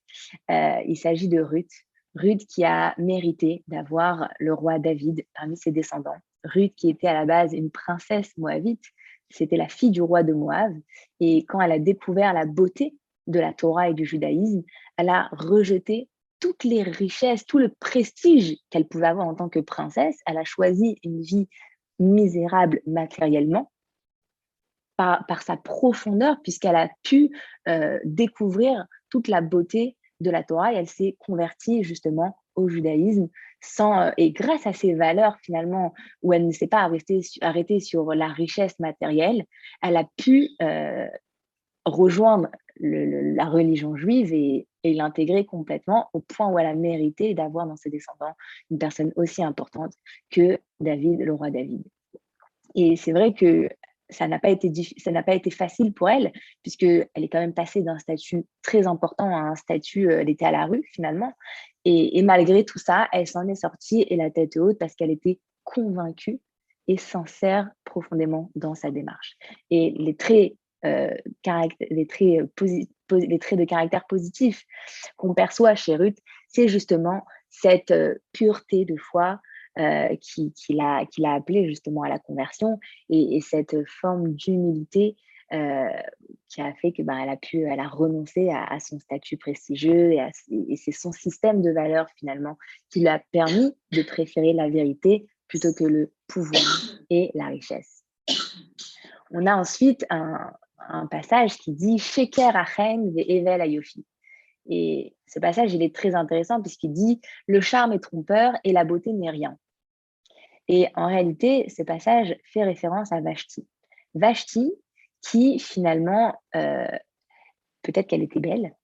Euh, 0.52 0.82
il 0.86 0.98
s'agit 0.98 1.30
de 1.30 1.40
Ruth, 1.40 1.72
Ruth 2.16 2.46
qui 2.48 2.64
a 2.64 2.96
mérité 2.98 3.64
d'avoir 3.68 4.30
le 4.40 4.54
roi 4.54 4.80
David 4.80 5.26
parmi 5.34 5.58
ses 5.58 5.72
descendants. 5.72 6.18
Ruth 6.44 6.74
qui 6.76 6.90
était 6.90 7.08
à 7.08 7.14
la 7.14 7.26
base 7.26 7.54
une 7.54 7.72
princesse 7.72 8.36
moabite, 8.38 8.84
c'était 9.30 9.58
la 9.58 9.68
fille 9.68 9.92
du 9.92 10.02
roi 10.02 10.24
de 10.24 10.34
Moab. 10.34 10.74
Et 11.20 11.40
quand 11.46 11.60
elle 11.62 11.72
a 11.72 11.80
découvert 11.80 12.34
la 12.34 12.46
beauté 12.46 12.96
de 13.28 13.40
la 13.40 13.54
Torah 13.54 13.90
et 13.90 13.94
du 13.94 14.06
judaïsme, 14.06 14.64
elle 14.98 15.10
a 15.10 15.30
rejeté 15.32 16.10
toutes 16.40 16.64
les 16.64 16.84
richesses, 16.84 17.46
tout 17.46 17.58
le 17.58 17.70
prestige 17.80 18.56
qu'elle 18.70 18.88
pouvait 18.88 19.08
avoir 19.08 19.28
en 19.28 19.36
tant 19.36 19.50
que 19.50 19.60
princesse. 19.60 20.18
Elle 20.26 20.38
a 20.38 20.44
choisi 20.44 21.00
une 21.04 21.22
vie 21.22 21.50
misérable 22.00 22.82
matériellement 22.86 23.72
par, 24.98 25.42
sa 25.42 25.58
profondeur, 25.58 26.38
puisqu'elle 26.42 26.76
a 26.76 26.90
pu 27.04 27.30
euh, 27.68 28.00
découvrir 28.06 28.86
toute 29.10 29.28
la 29.28 29.42
beauté 29.42 29.98
de 30.22 30.32
la 30.32 30.44
Torah 30.44 30.74
et 30.74 30.78
elle 30.78 30.88
s'est 30.88 31.16
convertie 31.20 31.84
justement 31.84 32.38
au 32.56 32.70
judaïsme 32.70 33.28
sans, 33.62 34.00
euh, 34.00 34.12
et 34.18 34.32
grâce 34.32 34.68
à 34.68 34.74
ces 34.74 34.94
valeurs 34.94 35.38
finalement 35.42 35.94
où 36.22 36.34
elle 36.34 36.46
ne 36.46 36.52
s'est 36.52 36.68
pas 36.68 36.88
arrêtée, 37.42 37.80
sur 37.80 38.14
la 38.14 38.28
richesse 38.28 38.80
matérielle, 38.80 39.46
elle 39.82 39.98
a 39.98 40.08
pu 40.18 40.50
euh, 40.62 41.08
rejoindre 41.86 42.50
la 42.80 43.46
religion 43.46 43.96
juive 43.96 44.34
et, 44.34 44.68
et 44.84 44.94
l'intégrer 44.94 45.46
complètement 45.46 46.10
au 46.14 46.20
point 46.20 46.50
où 46.50 46.60
elle 46.60 46.66
a 46.68 46.76
mérité 46.76 47.34
d'avoir 47.34 47.66
dans 47.66 47.78
ses 47.78 47.90
descendants 47.90 48.36
une 48.70 48.78
personne 48.78 49.12
aussi 49.16 49.44
importante 49.44 49.94
que 50.30 50.60
David, 50.80 51.22
le 51.22 51.34
roi 51.34 51.50
David. 51.50 51.84
Et 52.76 52.96
c'est 52.98 53.14
vrai 53.14 53.34
que 53.34 53.70
ça 54.10 54.28
n'a 54.28 54.40
pas 54.40 54.50
été 54.50 54.72
ça 54.98 55.12
n'a 55.12 55.24
pas 55.24 55.36
été 55.36 55.50
facile 55.50 55.94
pour 55.94 56.10
elle 56.10 56.32
puisque 56.62 56.84
elle 56.84 57.24
est 57.24 57.30
quand 57.30 57.40
même 57.40 57.54
passée 57.54 57.82
d'un 57.82 57.98
statut 57.98 58.46
très 58.62 58.88
important 58.88 59.36
à 59.36 59.40
un 59.40 59.56
statut 59.56 60.10
euh, 60.10 60.22
elle 60.22 60.30
était 60.30 60.46
à 60.46 60.52
la 60.52 60.66
rue 60.66 60.84
finalement. 60.94 61.34
Et, 61.88 62.22
malgré 62.24 62.66
tout 62.66 62.80
ça 62.80 63.08
elle 63.12 63.28
s'en 63.28 63.48
est 63.48 63.56
sortie 63.56 64.06
et 64.10 64.16
la 64.16 64.30
tête 64.30 64.58
haute 64.58 64.78
parce 64.80 64.96
qu'elle 64.96 65.12
était 65.12 65.40
convaincue 65.64 66.40
et 66.88 66.98
sincère 66.98 67.70
profondément 67.84 68.52
dans 68.56 68.76
sa 68.76 68.92
démarche. 68.92 69.36
Et 69.72 69.94
les 69.98 70.16
traits 70.16 70.54
euh, 70.86 71.16
euh, 71.48 71.68
les 71.90 73.40
traits 73.40 73.60
de 73.60 73.66
caractère 73.66 74.06
positifs 74.08 74.66
qu'on 75.18 75.34
perçoit 75.34 75.76
chez 75.76 75.96
Ruth, 75.96 76.18
c'est 76.48 76.68
justement 76.68 77.24
cette 77.50 77.94
pureté 78.34 78.86
de 78.86 78.96
foi, 78.98 79.40
euh, 79.77 80.15
qui, 80.22 80.53
qui 80.53 80.74
l'a 80.74 81.05
appelé 81.34 81.67
justement 81.67 82.03
à 82.03 82.10
la 82.10 82.20
conversion 82.20 82.79
et, 83.10 83.41
cette 83.41 83.75
forme 83.88 84.34
d'humilité 84.34 85.15
qui 86.50 86.62
a 86.62 86.74
fait 86.74 86.91
que 86.91 87.01
ben, 87.01 87.17
elle 87.17 87.29
a 87.29 87.38
pu, 87.38 87.63
elle 87.63 87.79
a 87.79 87.88
renoncé 87.88 88.50
à, 88.50 88.79
son 88.79 89.00
statut 89.00 89.38
prestigieux 89.38 90.13
et, 90.13 90.75
c'est 90.77 90.91
son 90.91 91.12
système 91.12 91.62
de 91.62 91.72
valeurs 91.72 92.08
finalement 92.17 92.58
qui 92.89 93.01
lui 93.01 93.08
a 93.08 93.22
permis 93.32 93.74
de 93.91 94.01
préférer 94.03 94.53
la 94.53 94.70
vérité 94.70 95.27
plutôt 95.48 95.74
que 95.74 95.84
le 95.84 96.12
pouvoir 96.27 96.63
et 97.10 97.32
la 97.34 97.48
richesse. 97.48 98.03
On 99.32 99.46
a 99.46 99.55
ensuite 99.55 100.05
un, 100.10 100.53
passage 101.10 101.58
qui 101.58 101.74
dit 101.74 101.98
Sheker 101.98 102.55
Achem 102.55 103.12
Evel 103.17 103.60
Ayofi. 103.60 104.05
Et 104.67 105.15
ce 105.27 105.39
passage, 105.39 105.74
il 105.74 105.82
est 105.82 105.96
très 105.96 106.15
intéressant 106.15 106.62
puisqu'il 106.62 106.94
dit 106.94 107.20
Le 107.48 107.60
charme 107.60 107.91
est 107.94 108.00
trompeur 108.00 108.53
et 108.63 108.72
la 108.72 108.84
beauté 108.84 109.12
n'est 109.12 109.32
rien. 109.32 109.58
Et 110.68 110.88
en 110.96 111.08
réalité, 111.08 111.70
ce 111.70 111.84
passage 111.84 112.36
fait 112.52 112.64
référence 112.64 113.12
à 113.12 113.22
Vashti. 113.22 113.68
Vashti, 114.14 114.74
qui 115.22 115.60
finalement, 115.60 116.34
euh, 116.56 116.88
peut-être 117.82 118.08
qu'elle 118.08 118.24
était 118.24 118.40
belle, 118.40 118.76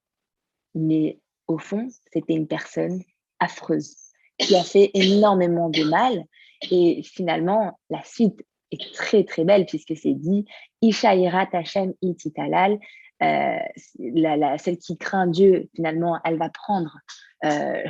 mais 0.76 1.20
au 1.48 1.58
fond, 1.58 1.88
c'était 2.12 2.34
une 2.34 2.48
personne 2.48 3.02
affreuse 3.40 3.96
qui 4.38 4.56
a 4.56 4.64
fait 4.64 4.92
énormément 4.94 5.70
de 5.70 5.84
mal. 5.84 6.24
Et 6.70 7.02
finalement, 7.04 7.80
la 7.90 8.04
suite 8.04 8.46
est 8.72 8.94
très 8.94 9.24
très 9.24 9.44
belle 9.44 9.66
puisque 9.66 9.96
c'est 9.96 10.14
dit 10.14 10.46
Ishaïra 10.82 11.48
Hashem 11.52 11.94
ititalal, 12.02 12.80
euh, 13.22 13.60
la, 14.00 14.58
celle 14.58 14.78
qui 14.78 14.98
craint 14.98 15.28
Dieu, 15.28 15.70
finalement, 15.75 16.20
elle 16.25 16.38
va 16.38 16.50
prendre 16.50 16.98
euh, 17.46 17.84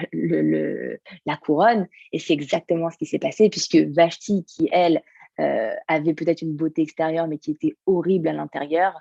la 1.26 1.38
couronne. 1.38 1.88
Et 2.12 2.20
c'est 2.20 2.34
exactement 2.34 2.90
ce 2.90 2.98
qui 2.98 3.06
s'est 3.06 3.20
passé, 3.20 3.50
puisque 3.50 3.78
Vashti, 3.78 4.44
qui, 4.46 4.70
elle, 4.72 5.02
euh, 5.40 5.74
avait 5.88 6.14
peut-être 6.14 6.42
une 6.42 6.56
beauté 6.56 6.82
extérieure, 6.82 7.28
mais 7.28 7.38
qui 7.38 7.52
était 7.52 7.76
horrible 7.86 8.28
à 8.28 8.34
l'intérieur, 8.34 9.00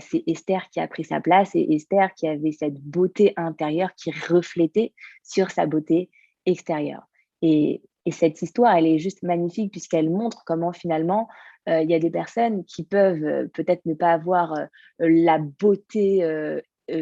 c'est 0.00 0.22
Esther 0.26 0.68
qui 0.70 0.78
a 0.78 0.86
pris 0.86 1.04
sa 1.04 1.22
place 1.22 1.54
et 1.54 1.66
Esther 1.72 2.12
qui 2.12 2.28
avait 2.28 2.52
cette 2.52 2.74
beauté 2.74 3.32
intérieure 3.38 3.94
qui 3.94 4.10
reflétait 4.10 4.92
sur 5.22 5.50
sa 5.50 5.64
beauté 5.64 6.10
extérieure. 6.44 7.08
Et, 7.40 7.80
et 8.06 8.12
cette 8.12 8.40
histoire, 8.42 8.74
elle 8.76 8.86
est 8.86 8.98
juste 8.98 9.22
magnifique 9.22 9.72
puisqu'elle 9.72 10.10
montre 10.10 10.42
comment 10.46 10.72
finalement 10.72 11.28
euh, 11.68 11.82
il 11.82 11.90
y 11.90 11.94
a 11.94 11.98
des 11.98 12.10
personnes 12.10 12.64
qui 12.64 12.84
peuvent 12.84 13.22
euh, 13.22 13.46
peut-être 13.52 13.84
ne 13.84 13.94
pas 13.94 14.12
avoir 14.12 14.54
euh, 14.54 14.66
la 14.98 15.38
beauté 15.38 16.24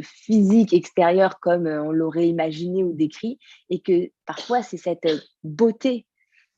physique 0.02 0.75
extérieure 0.75 1.40
comme 1.40 1.67
on 1.67 1.93
l'aurait 1.93 2.28
imaginé 2.28 2.85
ou 2.85 2.93
décrit, 2.93 3.38
et 3.71 3.81
que 3.81 4.11
parfois 4.26 4.62
c'est 4.62 4.76
cette 4.76 5.09
beauté 5.45 6.05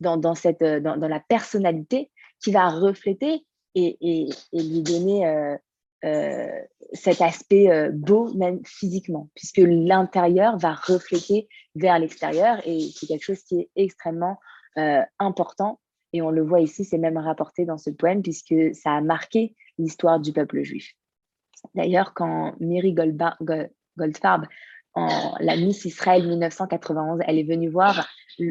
dans, 0.00 0.34
cette, 0.34 0.64
dans, 0.64 0.96
la 0.96 1.20
personnalité 1.20 2.10
qui 2.42 2.50
va 2.50 2.68
refléter 2.68 3.46
et, 3.76 3.96
lui 4.52 4.82
donner 4.82 5.56
cet 6.02 7.20
aspect 7.20 7.90
beau 7.92 8.32
même 8.34 8.60
physiquement, 8.64 9.28
puisque 9.34 9.58
l'intérieur 9.58 10.56
va 10.58 10.72
refléter 10.72 11.48
vers 11.74 11.98
l'extérieur 11.98 12.60
et 12.66 12.80
c'est 12.94 13.06
quelque 13.06 13.24
chose 13.24 13.42
qui 13.42 13.60
est 13.60 13.70
extrêmement 13.76 14.38
important 15.18 15.78
et 16.12 16.22
on 16.22 16.30
le 16.30 16.42
voit 16.42 16.60
ici, 16.60 16.84
c'est 16.84 16.98
même 16.98 17.18
rapporté 17.18 17.64
dans 17.64 17.78
ce 17.78 17.90
poème 17.90 18.22
puisque 18.22 18.54
ça 18.74 18.92
a 18.92 19.00
marqué 19.00 19.54
l'histoire 19.78 20.20
du 20.20 20.32
peuple 20.32 20.62
juif. 20.62 20.94
D'ailleurs, 21.74 22.14
quand 22.14 22.54
Mary 22.60 22.94
Goldfarb, 22.94 24.46
en 24.94 25.36
la 25.38 25.56
Miss 25.56 25.84
Israël 25.84 26.26
1991, 26.26 27.20
elle 27.26 27.38
est 27.38 27.44
venue 27.44 27.68
voir, 27.68 28.08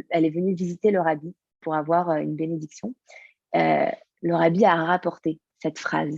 elle 0.10 0.26
est 0.26 0.30
venue 0.30 0.54
visiter 0.54 0.92
le 0.92 1.02
rabbi 1.02 1.36
pour 1.60 1.76
avoir 1.76 2.12
euh, 2.12 2.18
une 2.18 2.36
bénédiction. 2.36 2.96
Euh, 3.56 3.90
le 4.22 4.36
rabbi 4.36 4.64
a 4.64 4.76
rapporté 4.76 5.42
cette 5.62 5.80
phrase 5.80 6.18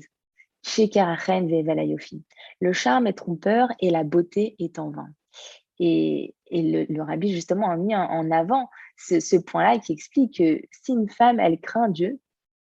le 2.59 2.73
charme 2.73 3.07
est 3.07 3.13
trompeur 3.13 3.69
et 3.79 3.89
la 3.89 4.03
beauté 4.03 4.55
est 4.59 4.79
en 4.79 4.91
vain. 4.91 5.09
Et, 5.79 6.35
le, 6.51 7.01
rabbi, 7.01 7.33
justement, 7.33 7.71
a 7.71 7.77
mis 7.77 7.95
en 7.95 8.29
avant 8.29 8.69
ce, 8.97 9.37
point-là 9.37 9.79
qui 9.79 9.93
explique 9.93 10.37
que 10.37 10.61
si 10.71 10.91
une 10.93 11.09
femme, 11.09 11.39
elle 11.39 11.59
craint 11.59 11.89
Dieu, 11.89 12.19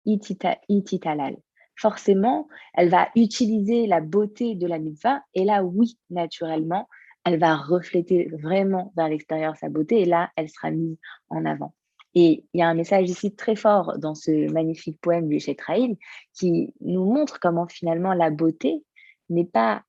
ititalal, 0.06 1.36
forcément, 1.76 2.48
elle 2.74 2.88
va 2.88 3.08
utiliser 3.14 3.86
la 3.86 4.00
beauté 4.00 4.54
de 4.54 4.66
la 4.66 4.78
mitzvah. 4.78 5.22
Et 5.34 5.44
là, 5.44 5.62
oui, 5.62 5.98
naturellement, 6.10 6.88
elle 7.24 7.38
va 7.38 7.56
refléter 7.56 8.28
vraiment 8.42 8.92
vers 8.96 9.08
l'extérieur 9.08 9.56
sa 9.56 9.68
beauté. 9.68 10.00
Et 10.00 10.06
là, 10.06 10.30
elle 10.36 10.48
sera 10.48 10.70
mise 10.70 10.96
en 11.28 11.44
avant. 11.44 11.74
Et 12.14 12.44
il 12.52 12.60
y 12.60 12.62
a 12.62 12.68
un 12.68 12.74
message 12.74 13.08
ici 13.08 13.34
très 13.34 13.56
fort 13.56 13.98
dans 13.98 14.14
ce 14.14 14.50
magnifique 14.52 15.00
poème 15.00 15.28
du 15.28 15.40
Chetraïl 15.40 15.96
qui 16.34 16.72
nous 16.80 17.04
montre 17.04 17.40
comment 17.40 17.66
finalement 17.66 18.12
la 18.12 18.30
beauté 18.30 18.84
n'est 19.30 19.46
pas 19.46 19.82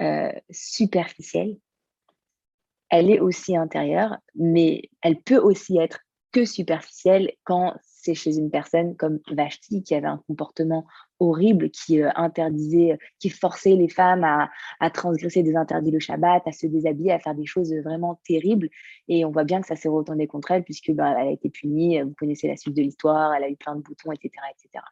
euh, 0.00 0.32
superficielle, 0.50 1.56
elle 2.90 3.10
est 3.10 3.20
aussi 3.20 3.56
intérieure, 3.56 4.16
mais 4.34 4.82
elle 5.02 5.20
peut 5.20 5.38
aussi 5.38 5.78
être 5.78 6.00
que 6.32 6.44
superficielle 6.44 7.32
quand 7.44 7.74
chez 8.14 8.36
une 8.36 8.50
personne 8.50 8.96
comme 8.96 9.20
Vashti 9.30 9.82
qui 9.82 9.94
avait 9.94 10.06
un 10.06 10.22
comportement 10.26 10.86
horrible, 11.18 11.70
qui 11.70 12.02
euh, 12.02 12.10
interdisait, 12.14 12.98
qui 13.18 13.30
forçait 13.30 13.74
les 13.74 13.88
femmes 13.88 14.24
à, 14.24 14.90
transgresser 14.90 15.42
des 15.42 15.56
interdits 15.56 15.90
le 15.90 15.98
Shabbat, 15.98 16.46
à 16.46 16.52
se 16.52 16.66
déshabiller, 16.66 17.12
à 17.12 17.18
faire 17.18 17.34
des 17.34 17.46
choses 17.46 17.72
vraiment 17.74 18.20
terribles. 18.24 18.68
Et 19.08 19.24
on 19.24 19.30
voit 19.30 19.44
bien 19.44 19.60
que 19.60 19.66
ça 19.66 19.76
s'est 19.76 19.88
retourné 19.88 20.26
contre 20.26 20.50
elle 20.50 20.64
puisque 20.64 20.92
ben, 20.92 21.14
elle 21.18 21.28
a 21.28 21.30
été 21.30 21.50
punie. 21.50 22.00
Vous 22.02 22.14
connaissez 22.18 22.48
la 22.48 22.56
suite 22.56 22.76
de 22.76 22.82
l'histoire, 22.82 23.34
elle 23.34 23.44
a 23.44 23.48
eu 23.48 23.56
plein 23.56 23.76
de 23.76 23.82
boutons, 23.82 24.12
etc., 24.12 24.32
etc. 24.50 24.84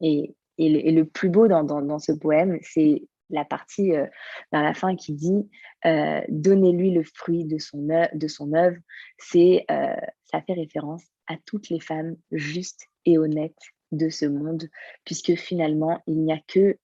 Et, 0.00 0.34
le, 0.58 1.04
plus 1.04 1.28
beau 1.30 1.48
dans 1.48 1.98
ce 1.98 2.12
poème, 2.12 2.58
c'est 2.62 3.02
la 3.32 3.44
partie 3.44 3.92
euh, 3.92 4.06
vers 4.52 4.62
la 4.62 4.74
fin 4.74 4.94
qui 4.94 5.12
dit 5.12 5.48
euh, 5.86 6.20
donnez-lui 6.28 6.92
le 6.92 7.02
fruit 7.02 7.44
de 7.44 7.58
son 7.58 8.54
œuvre, 8.54 8.76
c'est 9.18 9.64
euh, 9.70 9.96
ça 10.24 10.42
fait 10.42 10.52
référence 10.52 11.02
à 11.26 11.36
toutes 11.46 11.70
les 11.70 11.80
femmes 11.80 12.16
justes 12.30 12.86
et 13.06 13.18
honnêtes 13.18 13.58
de 13.90 14.08
ce 14.08 14.26
monde 14.26 14.68
puisque 15.04 15.34
finalement 15.34 16.00
il 16.06 16.22
n'y 16.22 16.32
a 16.32 16.40
que 16.46 16.78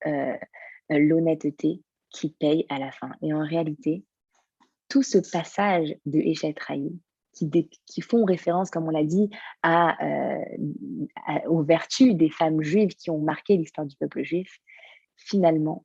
l'honnêteté 0.90 1.82
qui 2.10 2.30
paye 2.38 2.66
à 2.68 2.78
la 2.78 2.90
fin. 2.90 3.12
Et 3.22 3.32
en 3.32 3.44
réalité 3.44 4.04
tout 4.88 5.02
ce 5.02 5.18
passage 5.18 5.94
de 6.06 6.18
Eshet 6.18 6.54
qui, 7.32 7.68
qui, 7.86 8.00
font 8.00 8.24
référence, 8.24 8.70
comme 8.70 8.88
on 8.88 8.90
l'a 8.90 9.04
dit, 9.04 9.30
aux 11.46 11.62
vertus 11.62 12.14
des 12.14 12.30
femmes 12.30 12.62
juives 12.62 12.94
qui 12.94 13.10
ont 13.10 13.18
marqué 13.18 13.56
l'histoire 13.56 13.86
du 13.86 13.96
peuple 13.96 14.22
juif, 14.22 14.60
finalement, 15.16 15.84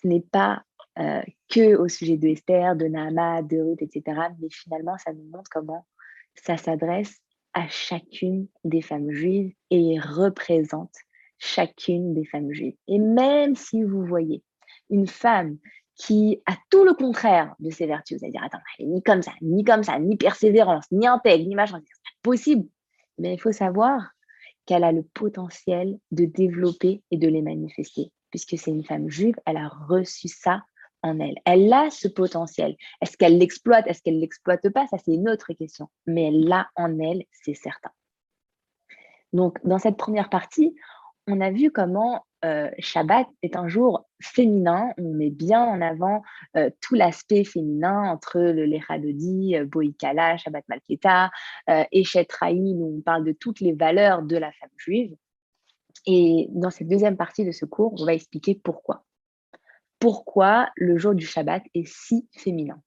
ce 0.00 0.06
n'est 0.06 0.20
pas 0.20 0.62
euh, 0.98 1.22
que 1.48 1.76
au 1.76 1.88
sujet 1.88 2.16
de 2.16 2.28
Esther, 2.28 2.74
de 2.76 2.86
Nahama, 2.86 3.42
de 3.42 3.58
Ruth, 3.60 3.82
etc. 3.82 4.18
Mais 4.40 4.48
finalement, 4.50 4.96
ça 4.98 5.12
nous 5.12 5.24
montre 5.24 5.50
comment 5.50 5.86
ça 6.34 6.56
s'adresse 6.56 7.20
à 7.52 7.68
chacune 7.68 8.48
des 8.64 8.82
femmes 8.82 9.10
juives 9.10 9.54
et 9.70 9.98
représente 9.98 10.94
chacune 11.38 12.14
des 12.14 12.24
femmes 12.24 12.52
juives. 12.52 12.76
Et 12.88 12.98
même 12.98 13.56
si 13.56 13.82
vous 13.82 14.04
voyez 14.04 14.42
une 14.90 15.06
femme 15.06 15.58
qui 15.96 16.42
a 16.46 16.56
tout 16.70 16.84
le 16.84 16.94
contraire 16.94 17.54
de 17.58 17.70
ses 17.70 17.86
vertus, 17.86 18.18
vous 18.18 18.24
allez 18.24 18.32
dire, 18.32 18.44
attends, 18.44 18.58
elle 18.78 18.86
est 18.86 18.88
ni 18.88 19.02
comme 19.02 19.22
ça, 19.22 19.32
ni 19.40 19.64
comme 19.64 19.82
ça, 19.82 19.98
ni 19.98 20.16
persévérance, 20.16 20.84
ni 20.90 21.06
intègre, 21.06 21.46
ni 21.46 21.54
machin, 21.54 21.80
c'est 21.84 22.02
pas 22.02 22.30
possible. 22.30 22.68
Mais 23.18 23.34
il 23.34 23.40
faut 23.40 23.52
savoir 23.52 24.10
qu'elle 24.66 24.84
a 24.84 24.92
le 24.92 25.02
potentiel 25.02 25.98
de 26.10 26.24
développer 26.24 27.02
et 27.10 27.16
de 27.16 27.28
les 27.28 27.42
manifester 27.42 28.12
puisque 28.30 28.58
c'est 28.58 28.70
une 28.70 28.84
femme 28.84 29.08
juive, 29.08 29.36
elle 29.46 29.56
a 29.56 29.68
reçu 29.68 30.28
ça 30.28 30.62
en 31.02 31.20
elle. 31.20 31.36
Elle 31.44 31.72
a 31.72 31.90
ce 31.90 32.08
potentiel. 32.08 32.76
Est-ce 33.00 33.16
qu'elle 33.16 33.38
l'exploite? 33.38 33.86
Est-ce 33.86 34.02
qu'elle 34.02 34.20
l'exploite 34.20 34.68
pas? 34.70 34.86
Ça, 34.88 34.98
c'est 34.98 35.14
une 35.14 35.28
autre 35.28 35.52
question. 35.52 35.88
Mais 36.06 36.24
elle 36.28 36.44
l'a 36.44 36.68
en 36.74 36.98
elle, 36.98 37.24
c'est 37.32 37.54
certain. 37.54 37.90
Donc, 39.32 39.58
dans 39.64 39.78
cette 39.78 39.96
première 39.96 40.30
partie, 40.30 40.74
on 41.26 41.40
a 41.40 41.50
vu 41.50 41.70
comment 41.70 42.24
euh, 42.44 42.70
Shabbat 42.78 43.26
est 43.42 43.56
un 43.56 43.66
jour 43.66 44.06
féminin. 44.22 44.92
On 44.98 45.12
met 45.12 45.30
bien 45.30 45.62
en 45.62 45.80
avant 45.80 46.22
euh, 46.56 46.70
tout 46.80 46.94
l'aspect 46.94 47.44
féminin 47.44 48.10
entre 48.10 48.38
le 48.38 48.64
Lechadodi, 48.64 49.56
euh, 49.56 49.66
Shabbat 50.36 50.64
Malketa, 50.68 51.30
euh, 51.68 51.84
Eshet 51.92 52.28
où 52.42 52.96
on 52.98 53.00
parle 53.00 53.24
de 53.24 53.32
toutes 53.32 53.60
les 53.60 53.72
valeurs 53.72 54.22
de 54.22 54.36
la 54.36 54.52
femme 54.52 54.70
juive. 54.76 55.16
Et 56.06 56.46
dans 56.50 56.70
cette 56.70 56.88
deuxième 56.88 57.16
partie 57.16 57.44
de 57.44 57.52
ce 57.52 57.64
cours, 57.64 57.94
on 58.00 58.04
va 58.04 58.14
expliquer 58.14 58.54
pourquoi. 58.54 59.04
Pourquoi 59.98 60.70
le 60.76 60.98
jour 60.98 61.14
du 61.14 61.26
Shabbat 61.26 61.64
est 61.74 61.88
si 61.88 62.28
féminin? 62.32 62.80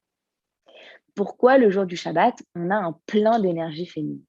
Pourquoi 1.16 1.58
le 1.58 1.70
jour 1.70 1.86
du 1.86 1.98
Shabbat, 1.98 2.42
on 2.56 2.70
a 2.72 2.76
un 2.76 2.98
plein 3.06 3.40
d'énergie 3.40 3.88
féminine? 3.88 4.24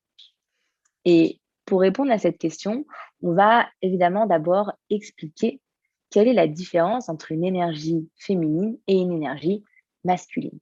Et 1.04 1.40
pour 1.66 1.80
répondre 1.80 2.10
à 2.10 2.18
cette 2.18 2.38
question, 2.38 2.84
on 3.22 3.32
va 3.32 3.68
évidemment 3.80 4.26
d'abord 4.26 4.72
expliquer 4.88 5.60
quelle 6.10 6.26
est 6.26 6.34
la 6.34 6.48
différence 6.48 7.08
entre 7.08 7.30
une 7.30 7.44
énergie 7.44 8.08
féminine 8.16 8.76
et 8.88 8.94
une 8.94 9.12
énergie 9.12 9.62
masculine. 10.02 10.58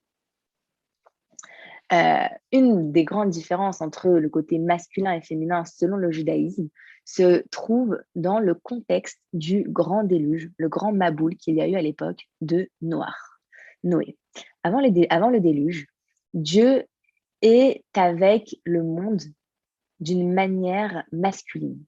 Euh, 1.90 2.28
une 2.52 2.92
des 2.92 3.04
grandes 3.04 3.30
différences 3.30 3.80
entre 3.80 4.10
le 4.10 4.28
côté 4.28 4.58
masculin 4.58 5.14
et 5.14 5.22
féminin 5.22 5.64
selon 5.64 5.96
le 5.96 6.10
judaïsme 6.10 6.68
se 7.08 7.42
trouve 7.48 7.98
dans 8.16 8.38
le 8.38 8.54
contexte 8.54 9.18
du 9.32 9.64
grand 9.66 10.04
déluge, 10.04 10.50
le 10.58 10.68
grand 10.68 10.92
Maboul 10.92 11.36
qu'il 11.36 11.54
y 11.54 11.62
a 11.62 11.66
eu 11.66 11.74
à 11.74 11.80
l'époque 11.80 12.28
de 12.42 12.68
Noé. 12.82 14.18
Avant, 14.62 14.82
avant 15.08 15.30
le 15.30 15.40
déluge, 15.40 15.86
Dieu 16.34 16.84
est 17.40 17.82
avec 17.94 18.56
le 18.64 18.82
monde 18.82 19.22
d'une 20.00 20.34
manière 20.34 21.02
masculine. 21.10 21.82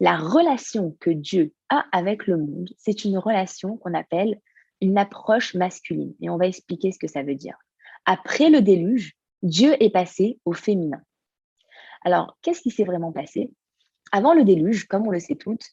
La 0.00 0.16
relation 0.16 0.96
que 1.00 1.10
Dieu 1.10 1.52
a 1.68 1.84
avec 1.92 2.26
le 2.26 2.38
monde, 2.38 2.70
c'est 2.78 3.04
une 3.04 3.18
relation 3.18 3.76
qu'on 3.76 3.92
appelle 3.92 4.40
une 4.80 4.96
approche 4.96 5.54
masculine. 5.54 6.14
Et 6.22 6.30
on 6.30 6.38
va 6.38 6.46
expliquer 6.46 6.92
ce 6.92 6.98
que 6.98 7.08
ça 7.08 7.22
veut 7.22 7.34
dire. 7.34 7.58
Après 8.06 8.48
le 8.48 8.62
déluge, 8.62 9.12
Dieu 9.42 9.76
est 9.82 9.90
passé 9.90 10.38
au 10.46 10.54
féminin. 10.54 11.02
Alors, 12.02 12.38
qu'est-ce 12.40 12.62
qui 12.62 12.70
s'est 12.70 12.84
vraiment 12.84 13.12
passé? 13.12 13.50
Avant 14.14 14.32
le 14.32 14.44
déluge, 14.44 14.86
comme 14.86 15.08
on 15.08 15.10
le 15.10 15.18
sait 15.18 15.34
toutes, 15.34 15.72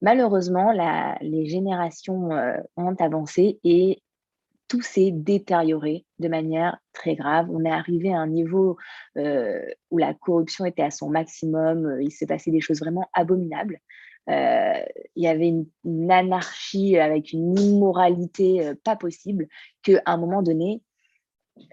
malheureusement, 0.00 0.72
les 1.20 1.44
générations 1.44 2.32
euh, 2.32 2.56
ont 2.78 2.94
avancé 2.94 3.60
et 3.62 4.02
tout 4.68 4.80
s'est 4.80 5.10
détérioré 5.10 6.06
de 6.18 6.28
manière 6.28 6.78
très 6.94 7.14
grave. 7.14 7.50
On 7.50 7.62
est 7.66 7.70
arrivé 7.70 8.14
à 8.14 8.20
un 8.20 8.26
niveau 8.26 8.78
euh, 9.18 9.60
où 9.90 9.98
la 9.98 10.14
corruption 10.14 10.64
était 10.64 10.82
à 10.82 10.90
son 10.90 11.10
maximum. 11.10 11.84
Euh, 11.84 12.02
il 12.02 12.10
s'est 12.10 12.24
passé 12.24 12.50
des 12.50 12.62
choses 12.62 12.80
vraiment 12.80 13.06
abominables. 13.12 13.78
Il 14.28 15.22
y 15.22 15.26
avait 15.26 15.48
une, 15.48 16.10
anarchie 16.10 16.96
avec 16.96 17.34
une 17.34 17.58
immoralité 17.58 18.72
pas 18.82 18.96
possible 18.96 19.46
qu'à 19.82 20.00
un 20.06 20.16
moment 20.16 20.40
donné, 20.40 20.80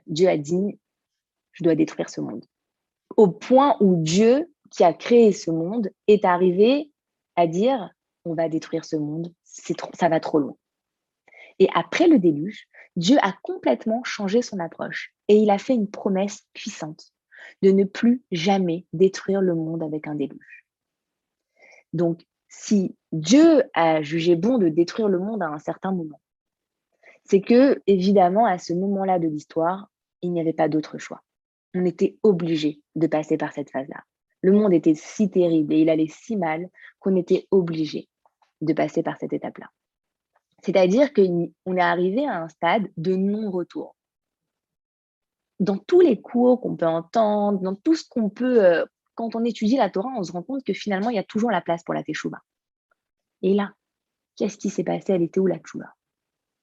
Dieu 0.08 0.28
a 0.28 0.36
dit, 0.36 0.78
je 1.54 1.64
dois 1.64 1.76
détruire 1.76 2.10
ce 2.10 2.20
monde. 2.20 2.44
Au 3.16 3.30
point 3.30 3.78
où 3.80 3.96
Dieu, 3.96 4.51
qui 4.72 4.84
a 4.84 4.94
créé 4.94 5.32
ce 5.32 5.52
monde, 5.52 5.90
est 6.08 6.26
arrivé 6.26 6.92
à 7.36 7.46
dire, 7.46 7.92
on 8.26 8.34
va 8.34 8.50
détruire 8.50 8.86
ce 8.86 8.96
monde, 8.96 9.34
ça 9.44 10.10
va 10.10 10.20
trop 10.20 10.40
loin. 10.40 10.56
Et 11.60 11.68
après 11.76 12.08
le 12.08 12.18
déluge, 12.18 12.68
Dieu 12.96 13.18
a 13.22 13.34
complètement 13.44 14.04
changé 14.04 14.42
son 14.42 14.60
approche 14.60 15.14
et 15.28 15.36
il 15.36 15.50
a 15.50 15.58
fait 15.58 15.76
une 15.76 15.90
promesse 15.90 16.48
puissante 16.54 17.14
de 17.62 17.72
ne 17.72 17.84
plus 17.84 18.24
jamais 18.32 18.86
détruire 18.94 19.42
le 19.42 19.56
monde 19.56 19.84
avec 19.84 20.08
un 20.08 20.16
déluge. 20.16 20.66
Donc, 21.94 22.22
si 22.48 22.96
Dieu 23.12 23.64
a 23.74 24.02
jugé 24.02 24.36
bon 24.36 24.58
de 24.58 24.70
détruire 24.70 25.08
le 25.08 25.20
monde 25.20 25.44
à 25.44 25.48
un 25.48 25.60
certain 25.60 25.92
moment, 25.92 26.20
c'est 27.26 27.42
que, 27.42 27.82
évidemment, 27.88 28.46
à 28.46 28.58
ce 28.58 28.74
moment-là 28.74 29.20
de 29.20 29.28
l'histoire, 29.28 29.90
il 30.22 30.32
n'y 30.32 30.42
avait 30.42 30.54
pas 30.54 30.70
d'autre 30.70 30.98
choix. 30.98 31.22
On 31.74 31.86
était 31.86 32.18
obligé 32.24 32.82
de 32.96 33.08
passer 33.08 33.38
par 33.38 33.54
cette 33.54 33.70
phase-là. 33.70 34.04
Le 34.42 34.52
monde 34.52 34.74
était 34.74 34.96
si 34.96 35.30
terrible 35.30 35.74
et 35.74 35.82
il 35.82 35.90
allait 35.90 36.08
si 36.08 36.36
mal 36.36 36.70
qu'on 37.00 37.16
était 37.16 37.48
obligé 37.52 38.10
de 38.62 38.74
passer 38.74 39.04
par 39.04 39.18
cette 39.20 39.34
étape-là. 39.34 39.70
C'est-à-dire 40.64 41.14
qu'on 41.14 41.76
est 41.76 41.82
arrivé 41.82 42.26
à 42.28 42.44
un 42.44 42.48
stade 42.48 42.88
de 42.98 43.16
non-retour. 43.16 43.96
Dans 45.60 45.78
tous 45.78 46.02
les 46.02 46.22
cours 46.22 46.62
qu'on 46.62 46.76
peut 46.76 46.88
entendre, 46.88 47.60
dans 47.60 47.76
tout 47.76 47.96
ce 47.96 48.04
qu'on 48.08 48.30
peut, 48.30 48.64
euh, 48.64 48.86
quand 49.16 49.36
on 49.36 49.44
étudie 49.44 49.78
la 49.78 49.90
Torah, 49.90 50.10
on 50.18 50.24
se 50.24 50.32
rend 50.32 50.44
compte 50.44 50.64
que 50.64 50.74
finalement, 50.74 51.10
il 51.10 51.16
y 51.16 51.20
a 51.20 51.24
toujours 51.24 51.52
la 51.52 51.62
place 51.62 51.84
pour 51.84 51.94
la 51.94 52.04
Teshuvah. 52.04 52.42
Et 53.44 53.54
là, 53.54 53.74
qu'est-ce 54.36 54.58
qui 54.58 54.70
s'est 54.70 54.84
passé? 54.84 55.14
Elle 55.14 55.24
était 55.24 55.40
où 55.40 55.48
la 55.48 55.60
Teshuvah 55.60 55.94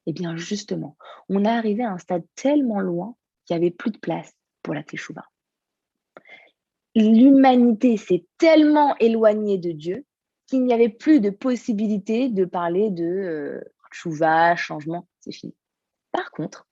Eh 0.06 0.12
bien, 0.12 0.36
justement, 0.36 0.96
on 1.28 1.44
est 1.44 1.48
arrivé 1.48 1.84
à 1.84 1.92
un 1.92 1.98
stade 1.98 2.24
tellement 2.34 2.80
loin 2.80 3.16
qu'il 3.44 3.56
n'y 3.56 3.64
avait 3.64 3.74
plus 3.74 3.90
de 3.90 3.98
place 3.98 4.32
pour 4.62 4.74
la 4.74 4.82
Teshuvah. 4.82 5.24
L'humanité 6.98 7.96
s'est 7.96 8.26
tellement 8.38 8.96
éloignée 8.98 9.56
de 9.56 9.70
Dieu 9.70 10.04
qu'il 10.48 10.64
n'y 10.64 10.72
avait 10.72 10.88
plus 10.88 11.20
de 11.20 11.30
possibilité 11.30 12.28
de 12.28 12.44
parler 12.44 12.90
de 12.90 13.04
euh, 13.04 13.61
changement, 13.92 15.06
c'est 15.20 15.30
fini. 15.30 15.54
Par 16.11 16.32
contre, 16.32 16.66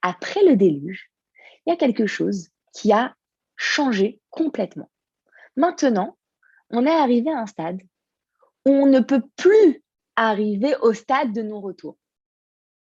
après 0.00 0.44
le 0.44 0.54
déluge, 0.54 1.10
il 1.66 1.70
y 1.70 1.72
a 1.72 1.76
quelque 1.76 2.06
chose 2.06 2.50
qui 2.72 2.92
a 2.92 3.16
changé 3.56 4.20
complètement. 4.30 4.88
Maintenant, 5.56 6.18
on 6.70 6.86
est 6.86 6.90
arrivé 6.90 7.32
à 7.32 7.40
un 7.40 7.46
stade 7.46 7.82
où 8.66 8.70
on 8.70 8.86
ne 8.86 9.00
peut 9.00 9.24
plus 9.34 9.82
arriver 10.14 10.76
au 10.82 10.92
stade 10.92 11.32
de 11.32 11.42
non-retour. 11.42 11.96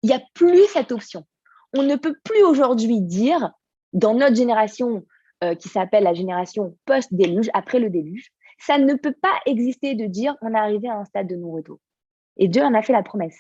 Il 0.04 0.10
n'y 0.10 0.16
a 0.16 0.24
plus 0.34 0.66
cette 0.74 0.92
option. 0.92 1.26
On 1.72 1.84
ne 1.84 1.96
peut 1.96 2.18
plus 2.26 2.44
aujourd'hui 2.44 3.00
dire, 3.00 3.54
dans 3.94 4.14
notre 4.14 4.36
génération 4.36 5.06
euh, 5.46 5.56
qui 5.56 5.70
s'appelle 5.70 6.04
la 6.04 6.14
génération 6.14 6.78
post-déluge, 6.86 7.50
après 7.54 7.80
le 7.80 7.90
déluge, 7.90 8.32
ça 8.60 8.78
ne 8.78 8.94
peut 8.96 9.14
pas 9.14 9.40
exister 9.46 9.96
de 9.96 10.06
dire 10.06 10.36
on 10.42 10.54
est 10.54 10.58
arrivé 10.58 10.88
à 10.88 10.98
un 10.98 11.06
stade 11.06 11.28
de 11.28 11.36
non-retour. 11.36 11.80
Et 12.38 12.48
Dieu 12.48 12.64
en 12.64 12.74
a 12.74 12.82
fait 12.82 12.94
la 12.94 13.04
promesse. 13.04 13.40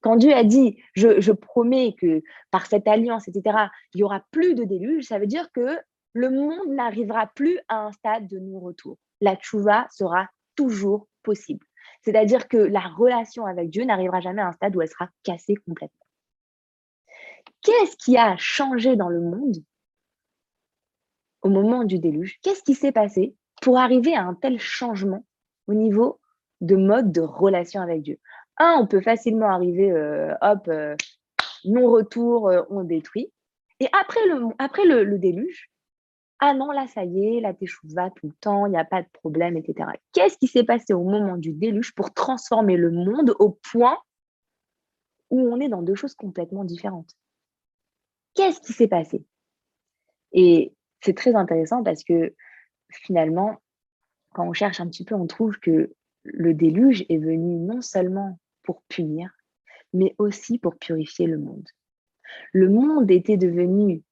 Quand 0.00 0.16
Dieu 0.16 0.34
a 0.34 0.42
dit, 0.42 0.82
je, 0.94 1.30
promets 1.30 1.94
que 1.98 2.22
par 2.50 2.66
cette 2.66 2.88
alliance, 2.88 3.28
etc., 3.28 3.56
il 3.94 3.98
n'y 3.98 4.02
aura 4.02 4.22
plus 4.32 4.54
de 4.54 4.64
déluge, 4.64 5.04
ça 5.04 5.18
veut 5.18 5.28
dire 5.28 5.50
que 5.52 5.78
le 6.12 6.30
monde 6.30 6.68
n'arrivera 6.68 7.28
plus 7.28 7.58
à 7.68 7.86
un 7.86 7.92
stade 7.92 8.26
de 8.26 8.38
non-retour. 8.38 8.98
La 9.20 9.36
tchouva 9.36 9.86
sera 9.90 10.28
toujours 10.56 11.06
possible. 11.22 11.64
C'est-à-dire 12.02 12.48
que 12.48 12.56
la 12.56 12.80
relation 12.80 13.46
avec 13.46 13.70
Dieu 13.70 13.84
n'arrivera 13.84 14.20
jamais 14.20 14.42
à 14.42 14.48
un 14.48 14.52
stade 14.52 14.74
où 14.74 14.82
elle 14.82 14.88
sera 14.88 15.08
cassée 15.22 15.54
complètement. 15.54 16.06
Qu'est-ce 17.62 17.96
qui 17.96 18.16
a 18.16 18.36
changé 18.36 18.96
dans 18.96 19.08
le 19.08 19.20
monde? 19.20 19.56
Au 21.42 21.48
moment 21.48 21.84
du 21.84 21.98
déluge 21.98 22.38
Qu'est-ce 22.42 22.62
qui 22.62 22.74
s'est 22.74 22.92
passé 22.92 23.34
pour 23.60 23.78
arriver 23.78 24.14
à 24.14 24.22
un 24.22 24.34
tel 24.34 24.58
changement 24.58 25.24
au 25.66 25.74
niveau 25.74 26.20
de 26.60 26.76
mode 26.76 27.12
de 27.12 27.20
relation 27.20 27.80
avec 27.80 28.02
Dieu? 28.02 28.18
Un, 28.58 28.76
on 28.80 28.86
peut 28.86 29.00
facilement 29.00 29.50
arriver, 29.50 29.90
euh, 29.90 30.34
hop, 30.40 30.68
euh, 30.68 30.96
non-retour, 31.64 32.48
euh, 32.48 32.62
on 32.70 32.84
détruit. 32.84 33.32
Et 33.80 33.88
après 33.92 34.24
le, 34.26 34.48
après 34.58 34.84
le, 34.84 35.18
déluge, 35.18 35.70
ah 36.38 36.54
non, 36.54 36.70
là, 36.70 36.86
ça 36.86 37.04
y 37.04 37.36
est, 37.36 37.40
là, 37.40 37.52
va 37.84 38.10
tout 38.10 38.26
le 38.26 38.34
temps, 38.34 38.66
il 38.66 38.70
n'y 38.70 38.78
a 38.78 38.84
pas 38.84 39.02
de 39.02 39.08
problème, 39.12 39.56
etc. 39.56 39.90
Qu'est-ce 40.12 40.38
qui 40.38 40.46
s'est 40.46 40.64
passé 40.64 40.92
au 40.92 41.02
moment 41.04 41.36
du 41.36 41.52
déluge 41.52 41.94
pour 41.94 42.12
transformer 42.12 42.76
le 42.76 42.90
monde 42.90 43.34
au 43.38 43.50
point 43.50 43.98
où 45.30 45.40
on 45.40 45.60
est 45.60 45.68
dans 45.68 45.82
deux 45.82 45.94
choses 45.94 46.14
complètement 46.14 46.64
différentes? 46.64 47.16
Qu'est-ce 48.34 48.60
qui 48.60 48.72
s'est 48.72 48.88
passé? 48.88 49.24
Et 50.32 50.74
c'est 51.02 51.16
très 51.16 51.34
intéressant 51.34 51.82
parce 51.82 52.04
que 52.04 52.34
finalement, 52.90 53.60
quand 54.34 54.46
on 54.46 54.52
cherche 54.52 54.80
un 54.80 54.88
petit 54.88 55.04
peu, 55.04 55.14
on 55.14 55.26
trouve 55.26 55.58
que 55.58 55.94
le 56.24 56.54
déluge 56.54 57.04
est 57.08 57.18
venu 57.18 57.56
non 57.56 57.80
seulement 57.80 58.38
pour 58.62 58.82
punir, 58.88 59.30
mais 59.92 60.14
aussi 60.18 60.58
pour 60.58 60.76
purifier 60.76 61.26
le 61.26 61.38
monde. 61.38 61.68
Le 62.52 62.68
monde 62.68 63.10
était 63.10 63.36
devenu 63.36 64.02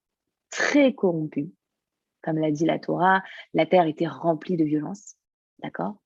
très 0.50 0.92
corrompu. 0.92 1.52
Comme 2.22 2.38
l'a 2.38 2.50
dit 2.50 2.66
la 2.66 2.78
Torah, 2.78 3.22
la 3.54 3.64
terre 3.64 3.86
était 3.86 4.08
remplie 4.08 4.56
de 4.56 4.64
violence. 4.64 5.14
D'accord? 5.62 5.96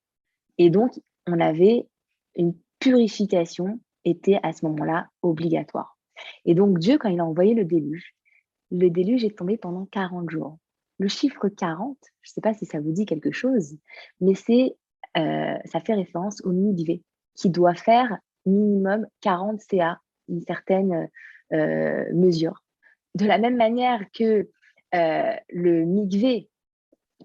Et 0.59 0.71
donc, 0.71 1.01
on 1.27 1.41
avait 1.41 1.89
une 2.37 2.55
purification 2.79 3.81
était 4.05 4.39
à 4.43 4.53
ce 4.53 4.65
moment-là 4.67 5.09
obligatoire. 5.23 5.99
Et 6.45 6.55
donc, 6.55 6.79
Dieu, 6.79 6.99
quand 6.99 7.09
il 7.09 7.21
a 7.21 7.25
envoyé 7.25 7.55
le 7.55 7.65
déluge, 7.65 8.15
le 8.71 8.91
déluge 8.91 9.25
est 9.25 9.37
tombé 9.37 9.57
pendant 9.57 9.87
40 9.87 10.31
jours. 10.31 10.59
Le 10.99 11.09
chiffre 11.09 11.49
40, 11.49 11.99
je 12.23 12.31
ne 12.31 12.33
sais 12.33 12.41
pas 12.41 12.55
si 12.55 12.67
ça 12.67 12.81
vous 12.81 12.93
dit 12.93 13.07
quelque 13.07 13.33
chose, 13.33 13.77
mais 14.21 14.35
c'est, 14.35 14.77
euh, 15.17 15.57
ça 15.65 15.81
fait 15.81 15.95
référence 15.95 16.41
au 16.45 16.53
Nidvé, 16.53 17.03
qui 17.35 17.51
doit 17.51 17.75
faire 17.75 18.19
minimum 18.47 19.07
40 19.21 19.61
CA, 19.61 20.01
une 20.29 20.43
certaine 20.43 21.09
euh, 21.53 22.05
mesure. 22.15 22.63
De 23.15 23.27
la 23.27 23.39
même 23.39 23.57
manière 23.57 24.01
que 24.13 24.49
euh, 24.95 25.35
le 25.51 25.85
migvé 25.85 26.49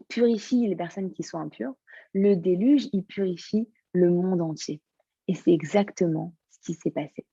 purifie 0.08 0.68
les 0.68 0.76
personnes 0.76 1.12
qui 1.12 1.24
sont 1.24 1.38
impures, 1.38 1.74
le 2.14 2.36
déluge, 2.36 2.90
il 2.94 3.04
purifie 3.04 3.70
le 3.94 4.10
monde 4.10 4.42
entier. 4.42 4.82
Et 5.28 5.36
c'est 5.36 5.52
exactement 5.52 6.34
ce 6.50 6.60
qui 6.62 6.74
s'est 6.74 6.92
passé. 6.92 7.26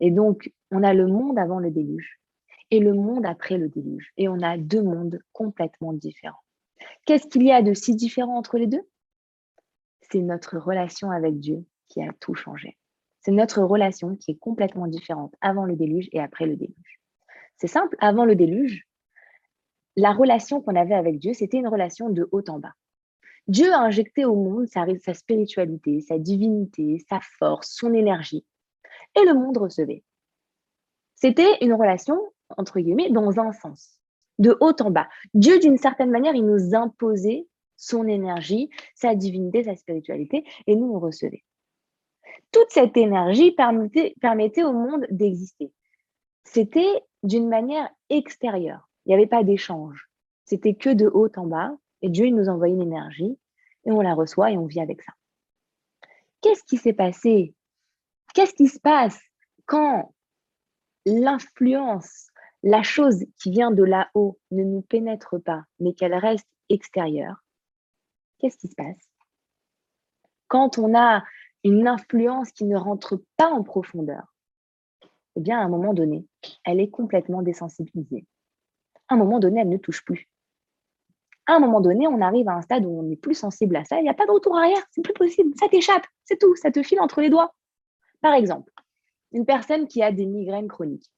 Et 0.00 0.10
donc, 0.10 0.52
on 0.70 0.82
a 0.82 0.94
le 0.94 1.06
monde 1.06 1.38
avant 1.38 1.58
le 1.58 1.70
déluge 1.70 2.15
et 2.70 2.80
le 2.80 2.94
monde 2.94 3.26
après 3.26 3.58
le 3.58 3.68
déluge. 3.68 4.12
Et 4.16 4.28
on 4.28 4.40
a 4.40 4.56
deux 4.58 4.82
mondes 4.82 5.20
complètement 5.32 5.92
différents. 5.92 6.42
Qu'est-ce 7.04 7.26
qu'il 7.26 7.44
y 7.44 7.52
a 7.52 7.62
de 7.62 7.74
si 7.74 7.94
différent 7.94 8.36
entre 8.36 8.58
les 8.58 8.66
deux? 8.66 8.82
C'est 10.02 10.20
notre 10.20 10.58
relation 10.58 11.10
avec 11.10 11.38
Dieu 11.38 11.64
qui 11.88 12.02
a 12.02 12.12
tout 12.20 12.34
changé. 12.34 12.76
C'est 13.20 13.32
notre 13.32 13.62
relation 13.62 14.16
qui 14.16 14.32
est 14.32 14.38
complètement 14.38 14.86
différente 14.86 15.34
avant 15.40 15.64
le 15.64 15.74
déluge 15.74 16.08
et 16.12 16.20
après 16.20 16.46
le 16.46 16.56
déluge. 16.56 17.00
C'est 17.56 17.66
simple, 17.66 17.96
avant 18.00 18.24
le 18.24 18.36
déluge, 18.36 18.86
la 19.96 20.12
relation 20.12 20.60
qu'on 20.60 20.76
avait 20.76 20.94
avec 20.94 21.18
Dieu, 21.18 21.32
c'était 21.32 21.56
une 21.56 21.68
relation 21.68 22.10
de 22.10 22.28
haut 22.30 22.44
en 22.48 22.58
bas. 22.58 22.74
Dieu 23.48 23.72
a 23.72 23.78
injecté 23.78 24.24
au 24.24 24.34
monde 24.34 24.66
sa, 24.68 24.84
sa 25.00 25.14
spiritualité, 25.14 26.00
sa 26.00 26.18
divinité, 26.18 27.04
sa 27.08 27.20
force, 27.20 27.70
son 27.70 27.94
énergie, 27.94 28.44
et 29.16 29.24
le 29.24 29.34
monde 29.34 29.56
recevait. 29.56 30.04
C'était 31.14 31.56
une 31.62 31.72
relation, 31.72 32.20
entre 32.56 32.80
guillemets, 32.80 33.10
dans 33.10 33.38
un 33.38 33.52
sens. 33.52 33.98
de 34.38 34.56
haut 34.60 34.76
en 34.80 34.90
bas. 34.90 35.08
Dieu, 35.32 35.58
d'une 35.58 35.78
certaine 35.78 36.10
manière, 36.10 36.34
il 36.34 36.44
nous 36.44 36.74
imposait 36.74 37.46
son 37.78 38.06
énergie, 38.06 38.70
sa 38.94 39.14
divinité, 39.14 39.64
sa 39.64 39.76
spiritualité, 39.76 40.44
et 40.66 40.76
nous, 40.76 40.92
on 40.92 40.98
recevait. 40.98 41.44
Toute 42.52 42.70
cette 42.70 42.96
énergie 42.96 43.52
permettait, 43.52 44.14
permettait 44.20 44.62
au 44.62 44.72
monde 44.72 45.06
d'exister. 45.10 45.72
C'était 46.44 47.02
d'une 47.22 47.48
manière 47.48 47.88
extérieure. 48.08 48.88
Il 49.04 49.10
n'y 49.10 49.14
avait 49.14 49.26
pas 49.26 49.42
d'échange. 49.42 50.08
C'était 50.44 50.74
que 50.74 50.90
de 50.90 51.10
haut 51.12 51.30
en 51.36 51.46
bas, 51.46 51.76
et 52.02 52.08
Dieu 52.08 52.26
il 52.26 52.34
nous 52.34 52.48
envoyait 52.48 52.74
une 52.74 52.82
énergie, 52.82 53.38
et 53.84 53.92
on 53.92 54.00
la 54.00 54.14
reçoit 54.14 54.50
et 54.50 54.58
on 54.58 54.66
vit 54.66 54.80
avec 54.80 55.02
ça. 55.02 55.12
Qu'est-ce 56.40 56.64
qui 56.64 56.76
s'est 56.76 56.92
passé? 56.92 57.54
Qu'est-ce 58.34 58.54
qui 58.54 58.68
se 58.68 58.78
passe 58.78 59.18
quand 59.64 60.14
l'influence, 61.06 62.28
la 62.66 62.82
chose 62.82 63.24
qui 63.38 63.52
vient 63.52 63.70
de 63.70 63.84
là-haut 63.84 64.40
ne 64.50 64.64
nous 64.64 64.82
pénètre 64.82 65.40
pas, 65.40 65.62
mais 65.78 65.94
qu'elle 65.94 66.14
reste 66.14 66.48
extérieure 66.68 67.44
Qu'est-ce 68.38 68.58
qui 68.58 68.66
se 68.66 68.74
passe? 68.74 69.08
Quand 70.48 70.76
on 70.76 70.94
a 70.98 71.24
une 71.62 71.86
influence 71.86 72.50
qui 72.50 72.64
ne 72.64 72.76
rentre 72.76 73.22
pas 73.36 73.48
en 73.48 73.62
profondeur, 73.62 74.34
eh 75.36 75.40
bien, 75.40 75.60
à 75.60 75.62
un 75.62 75.68
moment 75.68 75.94
donné, 75.94 76.26
elle 76.64 76.80
est 76.80 76.90
complètement 76.90 77.40
désensibilisée. 77.40 78.26
À 79.08 79.14
un 79.14 79.16
moment 79.16 79.38
donné, 79.38 79.60
elle 79.60 79.68
ne 79.68 79.76
touche 79.76 80.04
plus 80.04 80.28
à 81.46 81.54
un 81.54 81.60
moment 81.60 81.80
donné, 81.80 82.08
on 82.08 82.20
arrive 82.20 82.48
à 82.48 82.54
un 82.54 82.62
stade 82.62 82.84
où 82.84 82.90
on 82.90 83.04
n'est 83.04 83.14
plus 83.14 83.36
sensible 83.36 83.76
à 83.76 83.84
ça, 83.84 83.98
il 83.98 84.02
n'y 84.02 84.08
a 84.08 84.14
pas 84.14 84.26
de 84.26 84.32
retour 84.32 84.58
arrière, 84.58 84.82
c'est 84.90 85.02
plus 85.02 85.14
possible, 85.14 85.52
ça 85.58 85.68
t'échappe, 85.68 86.04
c'est 86.24 86.40
tout, 86.40 86.56
ça 86.56 86.72
te 86.72 86.82
file 86.82 87.00
entre 87.00 87.20
les 87.20 87.30
doigts. 87.30 87.54
Par 88.20 88.34
exemple, 88.34 88.72
une 89.30 89.46
personne 89.46 89.86
qui 89.86 90.02
a 90.02 90.10
des 90.10 90.26
migraines 90.26 90.66
chroniques, 90.66 91.08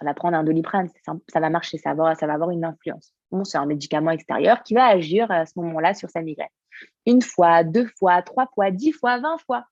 elle 0.00 0.06
va 0.06 0.14
prendre 0.14 0.36
un 0.36 0.44
doliprane, 0.44 0.88
ça 1.04 1.40
va 1.40 1.50
marcher, 1.50 1.78
ça 1.78 1.94
va, 1.94 2.14
avoir 2.20 2.50
une 2.50 2.64
influence. 2.64 3.14
Bon, 3.30 3.44
c'est 3.44 3.58
un 3.58 3.66
médicament 3.66 4.10
extérieur 4.10 4.62
qui 4.62 4.74
va 4.74 4.86
agir 4.86 5.30
à 5.30 5.46
ce 5.46 5.52
moment-là 5.56 5.94
sur 5.94 6.10
sa 6.10 6.20
migraine. 6.20 6.48
Une 7.06 7.22
fois, 7.22 7.62
deux 7.62 7.86
fois, 7.98 8.22
trois 8.22 8.46
fois, 8.54 8.70
dix 8.70 8.92
fois, 8.92 9.20
vingt 9.20 9.38
fois. 9.38 9.64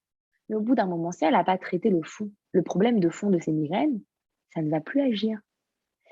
Au 0.53 0.61
bout 0.61 0.75
d'un 0.75 0.87
moment, 0.87 1.13
si 1.13 1.25
elle 1.25 1.33
n'a 1.33 1.45
pas 1.45 1.59
traité 1.59 1.91
le 1.91 2.03
fond, 2.03 2.31
le 2.53 2.63
problème 2.63 3.01
de 3.01 3.09
fond 3.09 3.31
de 3.31 3.41
ses 3.41 3.53
migraines, 3.53 4.01
ça 4.55 4.63
ne 4.63 4.71
va 4.71 4.81
plus 4.81 5.01
agir. 5.01 5.39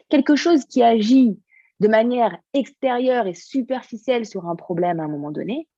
Quelque 0.08 0.34
chose 0.34 0.64
qui 0.64 0.82
agit 0.82 1.38
de 1.78 1.88
manière 1.88 2.36
extérieure 2.52 3.26
et 3.26 3.34
superficielle 3.34 4.26
sur 4.26 4.48
un 4.48 4.56
problème 4.56 4.98
à 4.98 5.04
un 5.04 5.08
moment 5.08 5.30
donné, 5.30 5.68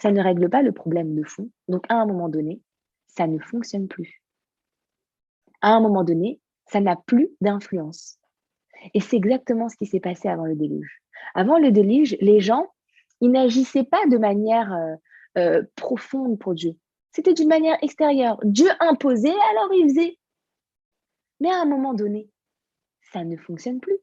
ça 0.00 0.10
ne 0.10 0.22
règle 0.22 0.48
pas 0.50 0.62
le 0.62 0.72
problème 0.72 1.14
de 1.14 1.24
fond. 1.24 1.50
Donc, 1.68 1.84
à 1.88 1.94
un 1.94 2.06
moment 2.06 2.28
donné, 2.28 2.60
ça 3.06 3.26
ne 3.26 3.38
fonctionne 3.38 3.88
plus. 3.88 4.22
À 5.60 5.74
un 5.74 5.80
moment 5.80 6.04
donné, 6.04 6.40
ça 6.70 6.80
n'a 6.80 6.96
plus 6.96 7.30
d'influence. 7.40 8.18
Et 8.94 9.00
c'est 9.00 9.16
exactement 9.16 9.68
ce 9.68 9.76
qui 9.76 9.86
s'est 9.86 10.00
passé 10.00 10.28
avant 10.28 10.44
le 10.44 10.54
déluge. 10.54 11.02
Avant 11.34 11.58
le 11.58 11.70
déluge, 11.70 12.16
les 12.20 12.40
gens, 12.40 12.72
ils 13.20 13.30
n'agissaient 13.30 13.84
pas 13.84 14.06
de 14.06 14.18
manière 14.18 14.72
euh, 14.72 14.94
euh, 15.38 15.62
profonde 15.74 16.38
pour 16.38 16.54
Dieu. 16.54 16.76
C'était 17.12 17.34
d'une 17.34 17.48
manière 17.48 17.78
extérieure. 17.82 18.38
Dieu 18.44 18.68
imposait, 18.80 19.34
alors 19.50 19.72
il 19.74 19.88
faisait. 19.88 20.18
Mais 21.40 21.50
à 21.50 21.60
un 21.60 21.64
moment 21.64 21.94
donné, 21.94 22.30
ça 23.12 23.24
ne 23.24 23.36
fonctionne 23.36 23.80
plus 23.80 23.98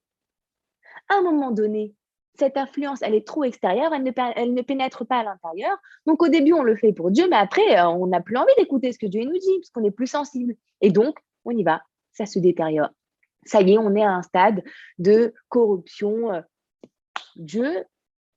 à 1.10 1.15
un 1.15 1.21
moment 1.21 1.51
donné, 1.51 1.93
cette 2.38 2.58
influence, 2.58 3.01
elle 3.01 3.15
est 3.15 3.25
trop 3.25 3.43
extérieure, 3.43 3.93
elle 3.93 4.04
ne, 4.04 4.12
elle 4.36 4.54
ne 4.54 4.62
pénètre 4.62 5.06
pas 5.06 5.19
à 5.19 5.23
l'intérieur. 5.23 5.78
Donc 6.06 6.21
au 6.21 6.28
début, 6.28 6.54
on 6.54 6.63
le 6.63 6.75
fait 6.75 6.91
pour 6.91 7.12
Dieu, 7.12 7.28
mais 7.30 7.38
après, 7.38 7.80
euh, 7.80 7.88
on 7.88 8.08
n'a 8.08 8.21
plus 8.21 8.38
envie 8.38 8.54
d'écouter 8.58 8.91
ce 8.91 8.99
que 8.99 9.06
Dieu 9.06 9.23
nous 9.23 9.38
dit, 9.38 9.60
parce 9.60 9.69
qu'on 9.69 9.84
est 9.84 9.91
plus 9.91 10.08
sensible. 10.08 10.56
Et 10.82 10.91
donc, 10.91 11.17
on 11.45 11.51
y 11.51 11.63
va, 11.63 11.82
ça 12.15 12.25
se 12.25 12.39
détériore. 12.39 12.89
Ça 13.45 13.62
y 13.62 13.73
est, 13.73 13.78
on 13.78 13.95
est 13.95 14.04
à 14.04 14.12
un 14.12 14.23
stade 14.23 14.63
de 14.97 15.34
corruption. 15.49 16.34
Euh, 16.34 16.41
Dieu, 17.36 17.86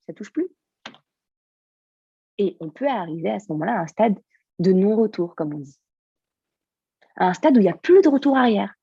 ça 0.06 0.12
touche 0.12 0.32
plus. 0.32 0.48
Et 2.36 2.56
on 2.60 2.70
peut 2.70 2.88
arriver 2.88 3.30
à 3.30 3.40
ce 3.40 3.50
moment-là 3.52 3.78
à 3.78 3.82
un 3.82 3.86
stade 3.86 4.18
de 4.58 4.72
non-retour, 4.72 5.34
comme 5.34 5.54
on 5.54 5.58
dit. 5.58 5.78
À 7.16 7.28
un 7.28 7.34
stade 7.34 7.56
où 7.56 7.60
il 7.60 7.64
n'y 7.64 7.70
a 7.70 7.76
plus 7.76 8.02
de 8.02 8.08
retour 8.08 8.36
arrière. 8.36 8.74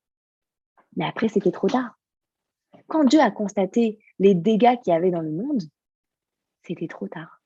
Mais 0.96 1.04
après, 1.04 1.28
c'était 1.28 1.52
trop 1.52 1.68
tard. 1.68 1.98
Quand 2.88 3.04
Dieu 3.04 3.20
a 3.20 3.30
constaté 3.30 3.98
les 4.18 4.34
dégâts 4.34 4.76
qu'il 4.82 4.92
y 4.92 4.96
avait 4.96 5.10
dans 5.10 5.20
le 5.20 5.30
monde, 5.30 5.62
c'était 6.62 6.88
trop 6.88 7.08
tard. 7.08 7.40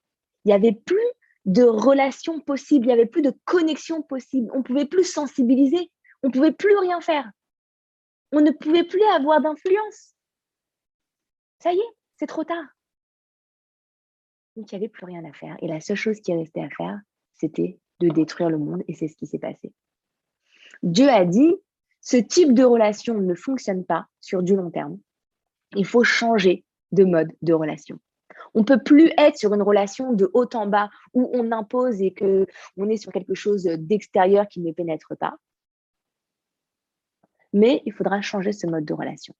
Il 0.44 0.48
n'y 0.48 0.54
avait 0.54 0.72
plus 0.72 0.98
de 1.46 1.64
relations 1.64 2.40
possibles, 2.40 2.86
il 2.86 2.88
n'y 2.88 2.94
avait 2.94 3.06
plus 3.06 3.22
de 3.22 3.32
connexion 3.44 4.02
possible. 4.02 4.50
On 4.52 4.58
ne 4.58 4.62
pouvait 4.62 4.86
plus 4.86 5.04
sensibiliser, 5.04 5.90
on 6.22 6.28
ne 6.28 6.32
pouvait 6.32 6.52
plus 6.52 6.76
rien 6.78 7.00
faire. 7.00 7.30
On 8.32 8.40
ne 8.40 8.50
pouvait 8.50 8.84
plus 8.84 9.02
avoir 9.14 9.40
d'influence. 9.40 10.14
Ça 11.58 11.72
y 11.72 11.78
est, 11.78 11.96
c'est 12.16 12.26
trop 12.26 12.44
tard. 12.44 12.64
Donc 14.56 14.70
il 14.70 14.74
n'y 14.74 14.84
avait 14.84 14.88
plus 14.88 15.06
rien 15.06 15.24
à 15.24 15.32
faire. 15.32 15.56
Et 15.62 15.68
la 15.68 15.80
seule 15.80 15.96
chose 15.96 16.20
qui 16.20 16.34
restait 16.34 16.62
à 16.62 16.70
faire, 16.70 17.00
c'était 17.34 17.78
de 18.00 18.08
détruire 18.08 18.50
le 18.50 18.58
monde. 18.58 18.82
Et 18.88 18.94
c'est 18.94 19.08
ce 19.08 19.16
qui 19.16 19.26
s'est 19.26 19.38
passé. 19.38 19.72
Dieu 20.82 21.08
a 21.08 21.24
dit, 21.24 21.54
ce 22.00 22.16
type 22.16 22.54
de 22.54 22.64
relation 22.64 23.14
ne 23.14 23.34
fonctionne 23.34 23.84
pas 23.84 24.06
sur 24.20 24.42
du 24.42 24.56
long 24.56 24.70
terme 24.70 24.98
il 25.76 25.86
faut 25.86 26.04
changer 26.04 26.64
de 26.92 27.04
mode 27.04 27.30
de 27.42 27.52
relation. 27.52 27.98
On 28.54 28.60
ne 28.60 28.64
peut 28.64 28.82
plus 28.82 29.12
être 29.18 29.36
sur 29.36 29.54
une 29.54 29.62
relation 29.62 30.12
de 30.12 30.30
haut 30.34 30.48
en 30.54 30.66
bas 30.66 30.90
où 31.14 31.30
on 31.32 31.52
impose 31.52 32.00
et 32.00 32.12
que 32.12 32.46
on 32.76 32.88
est 32.88 32.96
sur 32.96 33.12
quelque 33.12 33.34
chose 33.34 33.64
d'extérieur 33.64 34.48
qui 34.48 34.60
ne 34.60 34.72
pénètre 34.72 35.16
pas. 35.18 35.36
Mais 37.52 37.82
il 37.84 37.92
faudra 37.92 38.20
changer 38.22 38.52
ce 38.52 38.66
mode 38.66 38.84
de 38.84 38.94
relation. 38.94 39.34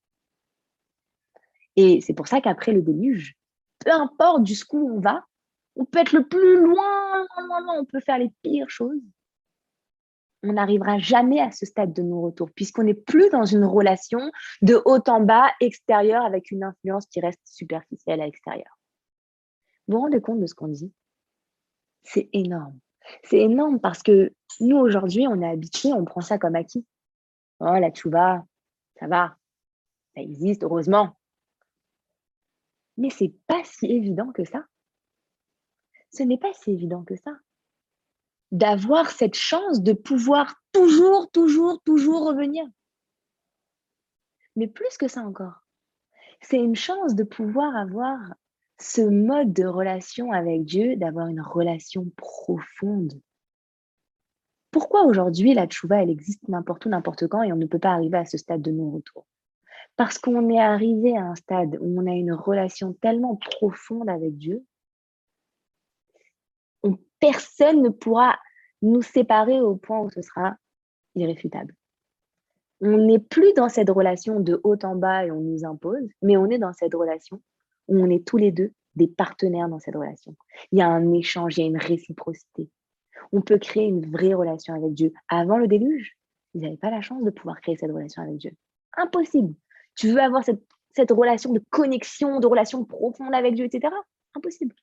Et 1.76 2.00
c'est 2.00 2.14
pour 2.14 2.28
ça 2.28 2.40
qu'après 2.40 2.72
le 2.72 2.82
déluge, 2.82 3.36
peu 3.78 3.92
importe 3.92 4.46
jusqu'où 4.46 4.90
on 4.90 5.00
va, 5.00 5.24
on 5.76 5.84
peut 5.84 6.00
être 6.00 6.12
le 6.12 6.26
plus 6.26 6.56
loin, 6.56 7.26
loin, 7.46 7.60
loin, 7.60 7.80
on 7.80 7.84
peut 7.84 8.00
faire 8.00 8.18
les 8.18 8.30
pires 8.42 8.68
choses 8.68 9.00
on 10.42 10.54
n'arrivera 10.54 10.98
jamais 10.98 11.40
à 11.40 11.50
ce 11.50 11.66
stade 11.66 11.92
de 11.92 12.02
non-retour, 12.02 12.50
puisqu'on 12.54 12.84
n'est 12.84 12.94
plus 12.94 13.28
dans 13.30 13.44
une 13.44 13.64
relation 13.64 14.30
de 14.62 14.80
haut 14.84 15.02
en 15.08 15.20
bas, 15.20 15.50
extérieure, 15.60 16.24
avec 16.24 16.50
une 16.50 16.64
influence 16.64 17.06
qui 17.06 17.20
reste 17.20 17.40
superficielle 17.44 18.20
à 18.20 18.26
l'extérieur. 18.26 18.78
Vous 19.86 19.96
vous 19.96 20.02
rendez 20.02 20.20
compte 20.20 20.40
de 20.40 20.46
ce 20.46 20.54
qu'on 20.54 20.68
dit? 20.68 20.92
C'est 22.04 22.28
énorme. 22.32 22.78
C'est 23.24 23.40
énorme 23.40 23.80
parce 23.80 24.02
que 24.02 24.32
nous, 24.60 24.76
aujourd'hui, 24.76 25.26
on 25.28 25.42
est 25.42 25.48
habitués, 25.48 25.92
on 25.92 26.04
prend 26.04 26.20
ça 26.20 26.38
comme 26.38 26.54
acquis. 26.54 26.86
Oh, 27.60 27.74
la 27.78 27.90
tchouva, 27.90 28.44
ça 28.98 29.06
va, 29.06 29.36
ça 30.14 30.22
existe, 30.22 30.64
heureusement. 30.64 31.16
Mais 32.96 33.10
c'est 33.10 33.34
pas 33.46 33.62
si 33.64 33.86
évident 33.86 34.32
que 34.32 34.44
ça. 34.44 34.66
Ce 36.10 36.22
n'est 36.22 36.38
pas 36.38 36.52
si 36.52 36.72
évident 36.72 37.04
que 37.04 37.16
ça 37.16 37.32
d'avoir 38.52 39.10
cette 39.10 39.34
chance 39.34 39.82
de 39.82 39.92
pouvoir 39.92 40.54
toujours, 40.72 41.30
toujours, 41.30 41.80
toujours 41.82 42.26
revenir. 42.26 42.64
Mais 44.56 44.66
plus 44.66 44.96
que 44.98 45.08
ça 45.08 45.22
encore, 45.22 45.62
c'est 46.40 46.58
une 46.58 46.76
chance 46.76 47.14
de 47.14 47.22
pouvoir 47.22 47.76
avoir 47.76 48.18
ce 48.78 49.02
mode 49.02 49.52
de 49.52 49.64
relation 49.64 50.32
avec 50.32 50.64
Dieu, 50.64 50.96
d'avoir 50.96 51.28
une 51.28 51.40
relation 51.40 52.06
profonde. 52.16 53.20
Pourquoi 54.70 55.04
aujourd'hui 55.04 55.54
la 55.54 55.66
tchouva, 55.66 56.02
elle 56.02 56.10
existe 56.10 56.46
n'importe 56.48 56.86
où, 56.86 56.88
n'importe 56.88 57.26
quand 57.26 57.42
et 57.42 57.52
on 57.52 57.56
ne 57.56 57.66
peut 57.66 57.78
pas 57.78 57.92
arriver 57.92 58.18
à 58.18 58.24
ce 58.24 58.38
stade 58.38 58.62
de 58.62 58.70
non-retour? 58.70 59.26
Parce 59.96 60.18
qu'on 60.18 60.48
est 60.48 60.60
arrivé 60.60 61.16
à 61.16 61.24
un 61.24 61.34
stade 61.34 61.76
où 61.80 62.00
on 62.00 62.06
a 62.06 62.14
une 62.14 62.32
relation 62.32 62.92
tellement 62.94 63.36
profonde 63.36 64.08
avec 64.08 64.36
Dieu 64.38 64.64
personne 67.20 67.82
ne 67.82 67.90
pourra 67.90 68.36
nous 68.82 69.02
séparer 69.02 69.60
au 69.60 69.76
point 69.76 70.00
où 70.00 70.10
ce 70.10 70.22
sera 70.22 70.56
irréfutable. 71.14 71.74
On 72.80 72.96
n'est 72.96 73.18
plus 73.18 73.52
dans 73.52 73.68
cette 73.68 73.90
relation 73.90 74.40
de 74.40 74.58
haut 74.64 74.78
en 74.82 74.96
bas 74.96 75.26
et 75.26 75.30
on 75.30 75.40
nous 75.40 75.66
impose, 75.66 76.08
mais 76.22 76.38
on 76.38 76.46
est 76.46 76.58
dans 76.58 76.72
cette 76.72 76.94
relation 76.94 77.42
où 77.88 78.00
on 78.00 78.08
est 78.08 78.26
tous 78.26 78.38
les 78.38 78.52
deux 78.52 78.72
des 78.96 79.06
partenaires 79.06 79.68
dans 79.68 79.78
cette 79.78 79.94
relation. 79.94 80.34
Il 80.72 80.78
y 80.78 80.82
a 80.82 80.88
un 80.88 81.12
échange, 81.12 81.58
il 81.58 81.60
y 81.60 81.64
a 81.64 81.66
une 81.66 81.76
réciprocité. 81.76 82.70
On 83.32 83.40
peut 83.40 83.58
créer 83.58 83.84
une 83.84 84.10
vraie 84.10 84.34
relation 84.34 84.74
avec 84.74 84.92
Dieu. 84.94 85.12
Avant 85.28 85.58
le 85.58 85.68
déluge, 85.68 86.16
ils 86.54 86.60
n'avaient 86.60 86.76
pas 86.76 86.90
la 86.90 87.00
chance 87.00 87.22
de 87.22 87.30
pouvoir 87.30 87.60
créer 87.60 87.76
cette 87.76 87.92
relation 87.92 88.22
avec 88.22 88.36
Dieu. 88.36 88.52
Impossible. 88.96 89.54
Tu 89.94 90.08
veux 90.08 90.20
avoir 90.20 90.44
cette, 90.44 91.10
relation 91.10 91.52
de 91.52 91.62
connexion, 91.70 92.40
de 92.40 92.46
relation 92.46 92.84
profonde 92.84 93.34
avec 93.34 93.54
Dieu, 93.54 93.64
etc. 93.64 93.94
Impossible. 94.34 94.74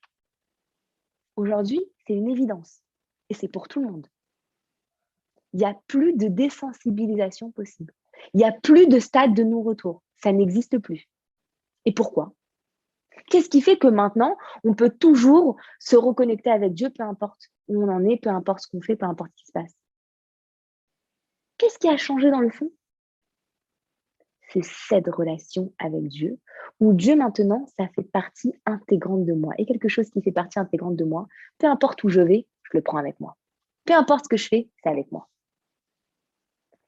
Aujourd'hui, 1.36 1.80
c'est 2.06 2.14
une 2.14 2.28
évidence. 2.28 2.82
Et 3.28 3.34
c'est 3.34 3.48
pour 3.48 3.68
tout 3.68 3.80
le 3.80 3.90
monde. 3.90 4.06
Il 5.52 5.58
n'y 5.58 5.66
a 5.66 5.78
plus 5.86 6.14
de 6.16 6.28
désensibilisation 6.28 7.50
possible. 7.50 7.94
Il 8.34 8.38
n'y 8.38 8.44
a 8.44 8.52
plus 8.52 8.86
de 8.86 8.98
stade 8.98 9.34
de 9.34 9.44
non-retour. 9.44 10.02
Ça 10.16 10.32
n'existe 10.32 10.78
plus. 10.78 11.08
Et 11.84 11.92
pourquoi? 11.92 12.32
Qu'est-ce 13.26 13.48
qui 13.48 13.60
fait 13.60 13.76
que 13.76 13.88
maintenant, 13.88 14.36
on 14.64 14.74
peut 14.74 14.90
toujours 14.90 15.56
se 15.78 15.96
reconnecter 15.96 16.50
avec 16.50 16.74
Dieu, 16.74 16.90
peu 16.90 17.02
importe 17.02 17.48
où 17.68 17.82
on 17.82 17.88
en 17.88 18.04
est, 18.04 18.16
peu 18.16 18.30
importe 18.30 18.60
ce 18.60 18.68
qu'on 18.68 18.80
fait, 18.80 18.96
peu 18.96 19.06
importe 19.06 19.30
ce 19.34 19.42
qui 19.42 19.46
se 19.46 19.52
passe? 19.52 19.74
Qu'est-ce 21.58 21.78
qui 21.78 21.88
a 21.88 21.96
changé 21.96 22.30
dans 22.30 22.40
le 22.40 22.50
fond? 22.50 22.70
C'est 24.50 24.64
cette 24.64 25.08
relation 25.08 25.74
avec 25.78 26.06
Dieu 26.08 26.38
où 26.80 26.92
Dieu 26.92 27.16
maintenant, 27.16 27.66
ça 27.76 27.88
fait 27.88 28.02
partie 28.02 28.54
intégrante 28.64 29.24
de 29.24 29.32
moi. 29.32 29.52
Et 29.58 29.66
quelque 29.66 29.88
chose 29.88 30.08
qui 30.10 30.22
fait 30.22 30.32
partie 30.32 30.58
intégrante 30.58 30.96
de 30.96 31.04
moi, 31.04 31.26
peu 31.58 31.66
importe 31.66 32.02
où 32.04 32.08
je 32.08 32.20
vais, 32.20 32.46
je 32.62 32.76
le 32.76 32.82
prends 32.82 32.98
avec 32.98 33.18
moi. 33.20 33.36
Peu 33.84 33.94
importe 33.94 34.24
ce 34.24 34.28
que 34.28 34.36
je 34.36 34.48
fais, 34.48 34.68
c'est 34.82 34.88
avec 34.88 35.10
moi. 35.10 35.28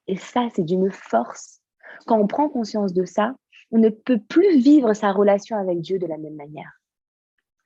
Et 0.06 0.16
ça, 0.16 0.48
c'est 0.54 0.64
d'une 0.64 0.90
force. 0.90 1.60
Quand 2.06 2.18
on 2.18 2.26
prend 2.26 2.48
conscience 2.48 2.92
de 2.92 3.04
ça, 3.04 3.34
on 3.70 3.78
ne 3.78 3.88
peut 3.88 4.18
plus 4.18 4.58
vivre 4.58 4.92
sa 4.94 5.12
relation 5.12 5.56
avec 5.56 5.80
Dieu 5.80 5.98
de 5.98 6.06
la 6.06 6.18
même 6.18 6.34
manière. 6.34 6.70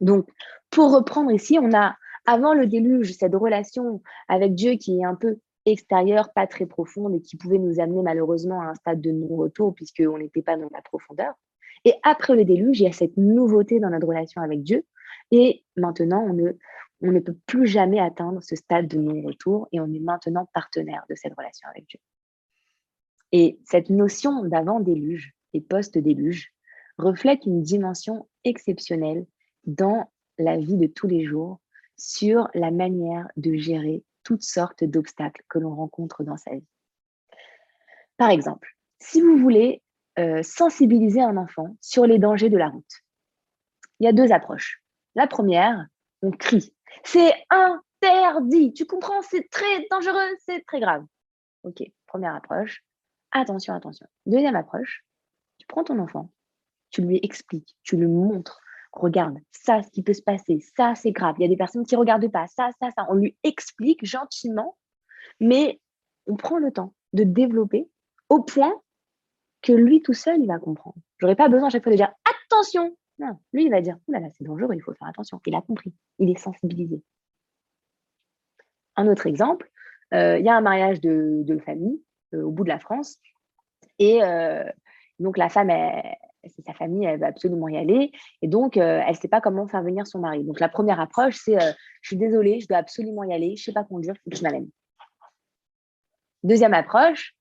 Donc, 0.00 0.28
pour 0.70 0.92
reprendre 0.92 1.30
ici, 1.30 1.58
on 1.60 1.72
a 1.74 1.96
avant 2.26 2.54
le 2.54 2.66
déluge 2.66 3.12
cette 3.12 3.34
relation 3.34 4.02
avec 4.28 4.54
Dieu 4.54 4.72
qui 4.72 5.00
est 5.00 5.04
un 5.04 5.14
peu 5.14 5.38
extérieure, 5.66 6.32
pas 6.32 6.46
très 6.46 6.66
profonde 6.66 7.14
et 7.14 7.20
qui 7.20 7.36
pouvait 7.36 7.58
nous 7.58 7.80
amener 7.80 8.02
malheureusement 8.02 8.60
à 8.60 8.66
un 8.66 8.74
stade 8.74 9.00
de 9.00 9.10
non-retour 9.10 9.74
puisqu'on 9.74 10.18
n'était 10.18 10.42
pas 10.42 10.56
dans 10.56 10.68
la 10.72 10.82
profondeur. 10.82 11.34
Et 11.84 11.94
après 12.02 12.34
le 12.34 12.44
déluge, 12.44 12.80
il 12.80 12.84
y 12.84 12.88
a 12.88 12.92
cette 12.92 13.16
nouveauté 13.16 13.80
dans 13.80 13.90
notre 13.90 14.06
relation 14.06 14.40
avec 14.42 14.62
Dieu. 14.62 14.84
Et 15.30 15.64
maintenant, 15.76 16.22
on 16.22 16.32
ne, 16.32 16.52
on 17.02 17.12
ne 17.12 17.20
peut 17.20 17.36
plus 17.46 17.66
jamais 17.66 18.00
atteindre 18.00 18.42
ce 18.42 18.56
stade 18.56 18.88
de 18.88 18.98
non-retour 18.98 19.68
et 19.72 19.80
on 19.80 19.86
est 19.86 20.00
maintenant 20.00 20.48
partenaire 20.52 21.04
de 21.08 21.14
cette 21.14 21.34
relation 21.34 21.68
avec 21.68 21.86
Dieu. 21.86 22.00
Et 23.32 23.58
cette 23.64 23.90
notion 23.90 24.44
d'avant-déluge 24.44 25.34
post-déluge 25.60 26.52
reflète 26.98 27.46
une 27.46 27.62
dimension 27.62 28.28
exceptionnelle 28.44 29.26
dans 29.64 30.10
la 30.38 30.56
vie 30.56 30.76
de 30.76 30.86
tous 30.86 31.06
les 31.06 31.24
jours 31.24 31.60
sur 31.96 32.48
la 32.54 32.70
manière 32.70 33.28
de 33.36 33.54
gérer 33.54 34.02
toutes 34.22 34.42
sortes 34.42 34.84
d'obstacles 34.84 35.42
que 35.48 35.58
l'on 35.58 35.74
rencontre 35.74 36.24
dans 36.24 36.36
sa 36.36 36.54
vie. 36.54 36.66
Par 38.16 38.30
exemple, 38.30 38.76
si 39.00 39.20
vous 39.20 39.36
voulez 39.36 39.82
euh, 40.18 40.42
sensibiliser 40.42 41.20
un 41.20 41.36
enfant 41.36 41.76
sur 41.80 42.06
les 42.06 42.18
dangers 42.18 42.50
de 42.50 42.56
la 42.56 42.68
route, 42.68 43.02
il 44.00 44.04
y 44.04 44.08
a 44.08 44.12
deux 44.12 44.32
approches. 44.32 44.82
La 45.14 45.26
première, 45.26 45.86
on 46.22 46.30
crie. 46.30 46.74
C'est 47.04 47.32
interdit. 47.50 48.72
Tu 48.72 48.86
comprends, 48.86 49.22
c'est 49.22 49.48
très 49.50 49.86
dangereux, 49.90 50.36
c'est 50.46 50.64
très 50.66 50.80
grave. 50.80 51.04
Ok, 51.62 51.82
première 52.06 52.34
approche. 52.34 52.84
Attention, 53.32 53.74
attention. 53.74 54.06
Deuxième 54.26 54.56
approche, 54.56 55.04
tu 55.64 55.68
prends 55.68 55.85
ton 55.85 55.98
enfant, 55.98 56.31
tu 56.90 57.00
lui 57.00 57.18
expliques, 57.22 57.74
tu 57.83 57.96
lui 57.96 58.07
montres 58.07 58.61
regarde, 58.92 59.38
ça, 59.50 59.83
ce 59.83 59.90
qui 59.90 60.03
peut 60.03 60.12
se 60.12 60.22
passer, 60.22 60.61
ça, 60.77 60.94
c'est 60.94 61.11
grave. 61.11 61.35
Il 61.38 61.42
y 61.42 61.44
a 61.44 61.48
des 61.48 61.57
personnes 61.57 61.85
qui 61.85 61.94
ne 61.94 62.00
regardent 62.00 62.31
pas, 62.31 62.46
ça, 62.46 62.70
ça, 62.81 62.90
ça. 62.96 63.07
On 63.09 63.14
lui 63.14 63.37
explique 63.42 64.05
gentiment, 64.05 64.77
mais 65.40 65.81
on 66.27 66.37
prend 66.37 66.59
le 66.59 66.70
temps 66.70 66.94
de 67.12 67.24
développer 67.24 67.88
au 68.29 68.42
point 68.42 68.72
que 69.62 69.72
lui 69.72 70.03
tout 70.03 70.14
seul, 70.14 70.40
il 70.40 70.46
va 70.46 70.59
comprendre. 70.59 70.96
Je 71.18 71.27
n'aurai 71.27 71.37
pas 71.37 71.48
besoin 71.48 71.68
à 71.68 71.70
chaque 71.70 71.83
fois 71.83 71.92
de 71.92 71.96
dire 71.96 72.12
attention. 72.24 72.96
Non, 73.18 73.38
lui, 73.53 73.64
il 73.64 73.70
va 73.70 73.81
dire, 73.81 73.96
là 74.09 74.20
là, 74.20 74.29
c'est 74.37 74.44
dangereux, 74.44 74.74
il 74.74 74.83
faut 74.83 74.94
faire 74.94 75.09
attention. 75.09 75.40
Il 75.46 75.55
a 75.55 75.62
compris, 75.62 75.92
il 76.18 76.31
est 76.31 76.38
sensibilisé. 76.38 77.03
Un 78.96 79.09
autre 79.09 79.27
exemple, 79.27 79.70
euh, 80.12 80.38
il 80.38 80.44
y 80.44 80.48
a 80.48 80.57
un 80.57 80.61
mariage 80.61 81.00
de, 81.00 81.59
famille 81.64 82.00
euh, 82.35 82.42
au 82.42 82.50
bout 82.50 82.62
de 82.62 82.68
la 82.68 82.79
France. 82.79 83.18
Et 83.98 84.22
euh, 84.22 84.64
donc, 85.18 85.38
la 85.38 85.48
femme, 85.48 85.70
c'est 86.48 86.64
sa 86.64 86.72
famille, 86.72 87.05
elle 87.05 87.20
va 87.20 87.29
absolument 87.29 87.68
y 87.68 87.77
aller. 87.77 88.12
Et 88.42 88.48
donc, 88.48 88.77
euh, 88.77 89.00
elle 89.05 89.12
ne 89.12 89.16
sait 89.16 89.29
pas 89.29 89.40
comment 89.40 89.66
faire 89.66 89.83
venir 89.83 90.07
son 90.07 90.18
mari. 90.20 90.44
Donc, 90.44 90.61
la 90.61 90.68
première 90.68 91.00
approche, 91.00 91.37
c'est 91.42 91.57
euh, 91.57 91.72
je 92.03 92.09
suis 92.09 92.16
désolée, 92.16 92.61
je 92.61 92.68
dois 92.68 92.79
absolument 92.79 93.24
y 93.24 93.33
aller, 93.33 93.57
je 93.57 93.62
ne 93.62 93.64
sais 93.64 93.72
pas 93.72 93.85
conduire, 93.85 94.14
il 94.14 94.20
faut 94.22 94.31
que 94.31 94.37
je 94.37 94.42
m'amène. 94.42 94.68
Deuxième 96.42 96.74
approche, 96.74 97.35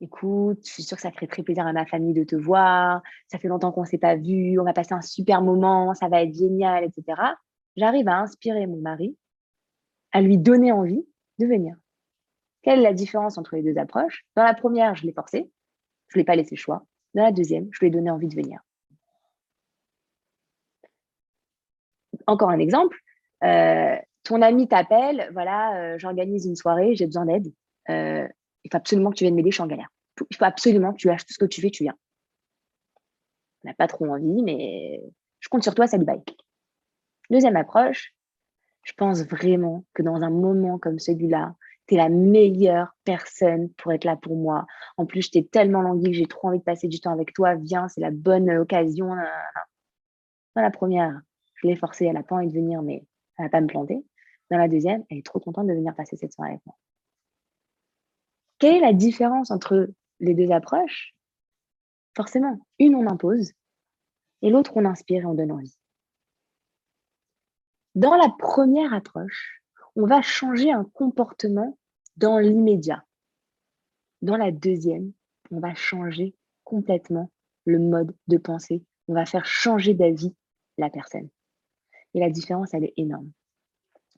écoute, 0.00 0.60
je 0.66 0.72
suis 0.72 0.82
sûre 0.82 0.96
que 0.96 1.02
ça 1.02 1.12
ferait 1.12 1.26
très 1.26 1.42
plaisir 1.42 1.66
à 1.66 1.72
ma 1.72 1.86
famille 1.86 2.14
de 2.14 2.24
te 2.24 2.36
voir, 2.36 3.02
ça 3.28 3.38
fait 3.38 3.48
longtemps 3.48 3.72
qu'on 3.72 3.82
ne 3.82 3.86
s'est 3.86 3.98
pas 3.98 4.16
vu, 4.16 4.58
on 4.58 4.64
va 4.64 4.72
passer 4.72 4.94
un 4.94 5.02
super 5.02 5.42
moment, 5.42 5.92
ça 5.94 6.08
va 6.08 6.22
être 6.22 6.34
génial, 6.34 6.84
etc. 6.84 7.20
J'arrive 7.76 8.08
à 8.08 8.18
inspirer 8.18 8.66
mon 8.66 8.78
mari, 8.78 9.16
à 10.12 10.22
lui 10.22 10.38
donner 10.38 10.72
envie 10.72 11.06
de 11.38 11.46
venir. 11.46 11.76
Quelle 12.62 12.80
est 12.80 12.82
la 12.82 12.94
différence 12.94 13.36
entre 13.36 13.54
les 13.54 13.62
deux 13.62 13.78
approches? 13.78 14.24
Dans 14.34 14.44
la 14.44 14.54
première, 14.54 14.96
je 14.96 15.06
l'ai 15.06 15.12
forcé, 15.12 15.50
je 16.08 16.18
ne 16.18 16.20
l'ai 16.20 16.24
pas 16.24 16.36
laissé 16.36 16.54
le 16.54 16.60
choix. 16.60 16.84
Dans 17.14 17.24
la 17.24 17.32
deuxième, 17.32 17.68
je 17.72 17.80
lui 17.80 17.88
ai 17.88 17.90
donné 17.90 18.10
envie 18.10 18.28
de 18.28 18.34
venir. 18.34 18.60
Encore 22.26 22.50
un 22.50 22.58
exemple, 22.58 22.98
euh, 23.44 23.96
ton 24.22 24.42
ami 24.42 24.68
t'appelle, 24.68 25.30
voilà, 25.32 25.76
euh, 25.76 25.98
j'organise 25.98 26.46
une 26.46 26.56
soirée, 26.56 26.94
j'ai 26.94 27.06
besoin 27.06 27.26
d'aide. 27.26 27.52
Euh, 27.88 28.26
il 28.64 28.70
faut 28.70 28.76
absolument 28.76 29.10
que 29.10 29.16
tu 29.16 29.24
viennes 29.24 29.34
m'aider, 29.34 29.50
je 29.50 29.56
suis 29.56 29.62
en 29.62 29.68
galère. 29.68 29.88
Il 30.30 30.36
faut 30.36 30.44
absolument 30.44 30.92
que 30.92 30.98
tu 30.98 31.08
lâches 31.08 31.24
tout 31.24 31.32
ce 31.32 31.38
que 31.38 31.44
tu 31.44 31.60
fais, 31.60 31.70
tu 31.70 31.84
viens. 31.84 31.96
On 33.62 33.68
n'a 33.68 33.74
pas 33.74 33.86
trop 33.86 34.06
envie, 34.06 34.42
mais 34.42 35.00
je 35.40 35.48
compte 35.48 35.62
sur 35.62 35.74
toi, 35.74 35.86
salut, 35.86 36.04
bye. 36.04 36.22
Deuxième 37.30 37.56
approche, 37.56 38.14
je 38.82 38.92
pense 38.92 39.22
vraiment 39.24 39.84
que 39.94 40.02
dans 40.02 40.22
un 40.22 40.30
moment 40.30 40.78
comme 40.78 40.98
celui-là, 40.98 41.54
tu 41.86 41.94
es 41.94 41.96
la 41.96 42.08
meilleure 42.08 42.96
personne 43.04 43.70
pour 43.74 43.92
être 43.92 44.04
là 44.04 44.16
pour 44.16 44.36
moi. 44.36 44.66
En 44.96 45.06
plus, 45.06 45.22
je 45.22 45.30
t'ai 45.30 45.46
tellement 45.46 45.82
languie 45.82 46.10
que 46.10 46.16
j'ai 46.16 46.26
trop 46.26 46.48
envie 46.48 46.58
de 46.58 46.64
passer 46.64 46.88
du 46.88 47.00
temps 47.00 47.12
avec 47.12 47.32
toi. 47.32 47.54
Viens, 47.54 47.88
c'est 47.88 48.00
la 48.00 48.10
bonne 48.10 48.50
occasion. 48.50 49.14
Dans 50.54 50.62
la 50.62 50.70
première, 50.70 51.20
je 51.54 51.68
l'ai 51.68 51.76
forcée, 51.76 52.06
elle 52.06 52.14
n'a 52.14 52.22
pas 52.22 52.36
envie 52.36 52.48
de 52.48 52.52
venir, 52.52 52.82
mais 52.82 53.04
elle 53.38 53.46
va 53.46 53.50
pas 53.50 53.60
me 53.60 53.66
planter. 53.66 54.04
Dans 54.50 54.58
la 54.58 54.68
deuxième, 54.68 55.04
elle 55.10 55.18
est 55.18 55.26
trop 55.26 55.40
contente 55.40 55.66
de 55.66 55.72
venir 55.72 55.94
passer 55.94 56.16
cette 56.16 56.32
soirée 56.32 56.52
avec 56.52 56.66
moi. 56.66 56.76
Quelle 58.58 58.76
est 58.76 58.80
la 58.80 58.92
différence 58.92 59.50
entre 59.50 59.88
les 60.20 60.34
deux 60.34 60.50
approches? 60.50 61.14
Forcément, 62.16 62.58
une 62.78 62.94
on 62.94 63.06
impose 63.06 63.52
et 64.42 64.50
l'autre 64.50 64.72
on 64.76 64.84
inspire 64.84 65.22
et 65.22 65.26
on 65.26 65.34
donne 65.34 65.52
envie. 65.52 65.76
Dans 67.94 68.16
la 68.16 68.30
première 68.38 68.94
approche, 68.94 69.62
on 69.96 70.06
va 70.06 70.20
changer 70.20 70.70
un 70.70 70.84
comportement 70.84 71.78
dans 72.18 72.38
l'immédiat. 72.38 73.02
Dans 74.20 74.36
la 74.36 74.52
deuxième, 74.52 75.12
on 75.50 75.58
va 75.58 75.74
changer 75.74 76.34
complètement 76.64 77.30
le 77.64 77.78
mode 77.78 78.14
de 78.28 78.36
pensée. 78.36 78.84
On 79.08 79.14
va 79.14 79.24
faire 79.24 79.46
changer 79.46 79.94
d'avis 79.94 80.34
la 80.76 80.90
personne. 80.90 81.28
Et 82.12 82.20
la 82.20 82.30
différence, 82.30 82.74
elle 82.74 82.84
est 82.84 82.92
énorme. 82.98 83.30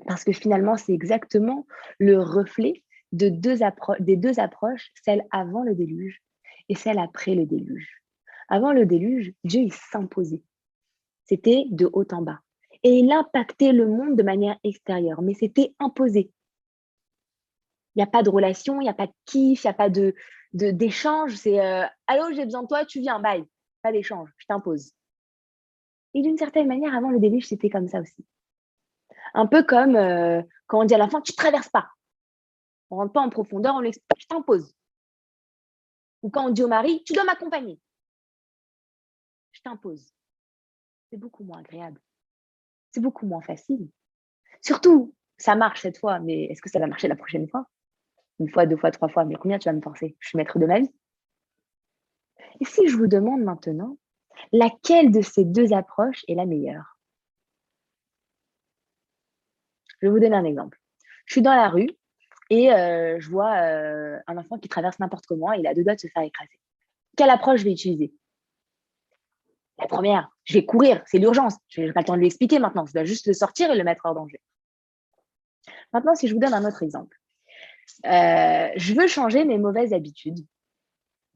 Parce 0.06 0.24
que 0.24 0.32
finalement, 0.32 0.76
c'est 0.76 0.92
exactement 0.92 1.64
le 1.98 2.20
reflet 2.20 2.82
des 3.12 3.30
deux 3.30 3.62
approches, 3.62 4.90
celle 5.04 5.24
avant 5.30 5.62
le 5.62 5.74
déluge 5.74 6.20
et 6.68 6.74
celle 6.74 6.98
après 6.98 7.34
le 7.34 7.46
déluge. 7.46 8.02
Avant 8.48 8.72
le 8.72 8.84
déluge, 8.84 9.32
Dieu, 9.44 9.68
s'imposait. 9.70 10.42
C'était 11.24 11.66
de 11.70 11.88
haut 11.92 12.06
en 12.12 12.22
bas 12.22 12.40
et 12.82 12.98
il 12.98 13.10
impactait 13.10 13.72
le 13.72 13.86
monde 13.86 14.16
de 14.16 14.22
manière 14.22 14.58
extérieure, 14.62 15.22
mais 15.22 15.34
c'était 15.34 15.74
imposé. 15.78 16.32
Il 17.94 17.98
n'y 17.98 18.02
a 18.02 18.06
pas 18.06 18.22
de 18.22 18.30
relation, 18.30 18.80
il 18.80 18.84
n'y 18.84 18.90
a 18.90 18.94
pas 18.94 19.06
de 19.06 19.12
kiff, 19.24 19.64
il 19.64 19.66
n'y 19.66 19.70
a 19.70 19.74
pas 19.74 19.90
de, 19.90 20.14
d'échange. 20.52 21.34
C'est 21.34 21.60
euh, 21.60 21.84
Allô, 22.06 22.32
j'ai 22.32 22.44
besoin 22.44 22.62
de 22.62 22.68
toi, 22.68 22.84
tu 22.84 23.00
viens, 23.00 23.18
bye. 23.18 23.44
Pas 23.82 23.92
d'échange, 23.92 24.32
je 24.36 24.46
t'impose. 24.46 24.92
Et 26.14 26.22
d'une 26.22 26.38
certaine 26.38 26.68
manière, 26.68 26.94
avant 26.94 27.10
le 27.10 27.18
déluge, 27.18 27.48
c'était 27.48 27.70
comme 27.70 27.88
ça 27.88 28.00
aussi. 28.00 28.24
Un 29.34 29.46
peu 29.46 29.62
comme 29.62 29.96
euh, 29.96 30.42
quand 30.66 30.80
on 30.80 30.84
dit 30.84 30.94
à 30.94 31.08
fin, 31.08 31.20
tu 31.20 31.32
ne 31.32 31.36
traverses 31.36 31.68
pas. 31.68 31.90
On 32.90 32.96
ne 32.96 33.00
rentre 33.02 33.12
pas 33.12 33.20
en 33.20 33.30
profondeur, 33.30 33.74
on 33.74 33.80
l'explique, 33.80 34.22
je 34.22 34.26
t'impose. 34.26 34.72
Ou 36.22 36.30
quand 36.30 36.46
on 36.46 36.50
dit 36.50 36.62
au 36.62 36.68
mari, 36.68 37.02
tu 37.04 37.12
dois 37.12 37.24
m'accompagner. 37.24 37.78
Je 39.52 39.60
t'impose. 39.60 40.12
C'est 41.10 41.18
beaucoup 41.18 41.44
moins 41.44 41.58
agréable 41.58 42.00
c'est 42.98 43.02
beaucoup 43.02 43.26
moins 43.26 43.40
facile. 43.40 43.88
Surtout, 44.61 45.14
ça 45.37 45.54
marche 45.54 45.82
cette 45.82 45.98
fois, 45.98 46.18
mais 46.18 46.46
est-ce 46.46 46.61
que 46.61 46.68
ça 46.68 46.80
va 46.80 46.88
marcher 46.88 47.06
la 47.06 47.14
prochaine 47.14 47.48
fois? 47.48 47.66
Une 48.40 48.50
fois, 48.50 48.66
deux 48.66 48.76
fois, 48.76 48.90
trois 48.90 49.08
fois, 49.08 49.24
mais 49.24 49.37
combien 49.37 49.58
tu 49.58 49.68
vas 49.68 49.72
me 49.72 49.80
forcer? 49.80 50.16
Je 50.18 50.28
suis 50.28 50.37
maître 50.37 50.58
de 50.58 50.66
ma 50.66 50.80
vie. 50.80 50.92
Et 52.61 52.64
si 52.64 52.88
je 52.88 52.96
vous 52.96 53.06
demande 53.06 53.42
maintenant, 53.42 53.98
laquelle 54.50 55.12
de 55.12 55.20
ces 55.20 55.44
deux 55.44 55.72
approches 55.72 56.24
est 56.26 56.34
la 56.34 56.44
meilleure? 56.44 56.98
Je 60.00 60.06
vais 60.06 60.12
vous 60.12 60.18
donner 60.18 60.37
un 60.37 60.44
exemple. 60.44 60.80
Je 61.26 61.34
suis 61.34 61.42
dans 61.42 61.55
la 61.55 61.68
rue 61.68 61.90
et 62.51 62.72
euh, 62.72 63.20
je 63.20 63.30
vois 63.30 63.59
euh, 63.59 64.18
un 64.26 64.36
enfant 64.38 64.59
qui 64.59 64.68
traverse 64.68 64.99
n'importe 64.99 65.26
comment 65.26 65.53
et 65.53 65.61
il 65.61 65.66
a 65.68 65.74
deux 65.74 65.84
doigts 65.84 65.94
de 65.94 66.01
se 66.01 66.09
faire 66.09 66.24
écraser. 66.24 66.59
Quelle 67.16 67.30
approche 67.30 67.61
je 67.61 67.64
vais 67.64 67.72
utiliser? 67.72 68.12
La 69.79 69.87
première, 69.87 70.31
je 70.45 70.55
vais 70.55 70.64
courir, 70.64 71.03
c'est 71.07 71.18
l'urgence. 71.18 71.55
Je 71.68 71.83
n'ai 71.83 71.93
pas 71.93 72.01
le 72.01 72.07
temps 72.07 72.14
de 72.14 72.18
lui 72.18 72.26
expliquer 72.26 72.59
maintenant. 72.59 72.85
Je 72.87 72.93
dois 72.93 73.05
juste 73.05 73.26
le 73.26 73.33
sortir 73.33 73.70
et 73.70 73.76
le 73.76 73.85
mettre 73.85 74.03
hors 74.05 74.14
danger. 74.14 74.41
Maintenant, 75.93 76.14
si 76.14 76.26
je 76.26 76.35
vous 76.35 76.41
donne 76.41 76.55
un 76.55 76.66
autre 76.66 76.83
exemple. 76.83 77.16
Euh, 78.05 78.68
je 78.76 78.95
veux 78.95 79.07
changer 79.07 79.45
mes 79.45 79.59
mauvaises 79.59 79.93
habitudes. 79.93 80.45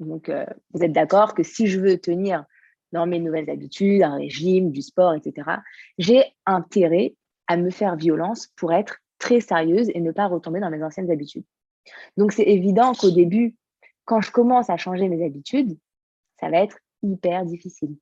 Donc, 0.01 0.29
euh, 0.29 0.45
vous 0.73 0.83
êtes 0.83 0.93
d'accord 0.93 1.35
que 1.35 1.43
si 1.43 1.67
je 1.67 1.81
veux 1.81 1.99
tenir 1.99 2.45
dans 2.91 3.07
mes 3.07 3.21
nouvelles 3.21 3.49
habitudes, 3.49 4.03
un 4.03 4.17
régime, 4.17 4.71
du 4.71 4.83
sport, 4.83 5.15
etc., 5.15 5.51
j'ai 5.99 6.25
intérêt 6.45 7.15
à 7.47 7.57
me 7.57 7.71
faire 7.71 7.97
violence 7.97 8.49
pour 8.57 8.73
être 8.73 8.99
très 9.19 9.41
sérieuse 9.41 9.91
et 9.95 10.01
ne 10.01 10.11
pas 10.11 10.27
retomber 10.27 10.61
dans 10.61 10.71
mes 10.71 10.83
anciennes 10.83 11.11
habitudes. 11.11 11.45
Donc, 12.17 12.33
c'est 12.33 12.43
évident 12.43 12.93
qu'au 12.93 13.11
début, 13.11 13.57
quand 14.05 14.21
je 14.21 14.31
commence 14.31 14.69
à 14.69 14.77
changer 14.77 15.09
mes 15.09 15.25
habitudes, 15.25 15.79
ça 16.41 16.51
va 16.51 16.59
être 16.59 16.79
hyper 17.03 17.47
difficile 17.47 17.97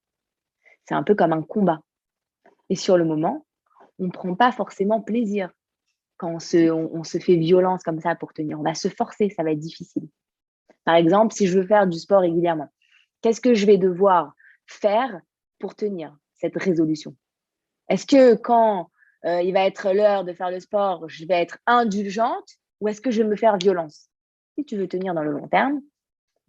C'est 0.90 0.96
un 0.96 1.04
peu 1.04 1.14
comme 1.14 1.32
un 1.32 1.42
combat. 1.42 1.82
Et 2.68 2.74
sur 2.74 2.98
le 2.98 3.04
moment, 3.04 3.46
on 4.00 4.06
ne 4.06 4.10
prend 4.10 4.34
pas 4.34 4.50
forcément 4.50 5.00
plaisir 5.00 5.52
quand 6.16 6.34
on 6.34 6.40
se, 6.40 7.18
fait 7.20 7.36
violence 7.36 7.84
comme 7.84 8.00
ça 8.00 8.16
pour 8.16 8.32
tenir. 8.32 8.58
On 8.58 8.64
va 8.64 8.74
se 8.74 8.88
forcer, 8.88 9.30
ça 9.30 9.44
va 9.44 9.52
être 9.52 9.60
difficile. 9.60 10.08
Par 10.84 10.96
exemple, 10.96 11.32
si 11.32 11.46
je 11.46 11.60
veux 11.60 11.64
faire 11.64 11.86
du 11.86 11.96
sport 11.96 12.22
régulièrement, 12.22 12.72
qu'est-ce 13.22 13.40
que 13.40 13.54
je 13.54 13.66
vais 13.66 13.78
devoir 13.78 14.32
faire 14.66 15.20
pour 15.60 15.76
tenir 15.76 16.18
cette 16.34 16.56
résolution? 16.56 17.14
Est-ce 17.88 18.04
que 18.04 18.34
quand 18.34 18.90
euh, 19.26 19.42
il 19.42 19.52
va 19.52 19.66
être 19.66 19.92
l'heure 19.92 20.24
de 20.24 20.32
faire 20.32 20.50
le 20.50 20.58
sport, 20.58 21.08
je 21.08 21.24
vais 21.24 21.40
être 21.40 21.58
indulgente 21.66 22.56
ou 22.80 22.88
est-ce 22.88 23.00
que 23.00 23.12
je 23.12 23.22
vais 23.22 23.28
me 23.28 23.36
faire 23.36 23.58
violence? 23.58 24.08
Si 24.58 24.64
tu 24.64 24.76
veux 24.76 24.88
tenir 24.88 25.14
dans 25.14 25.22
le 25.22 25.30
long 25.30 25.46
terme, 25.46 25.82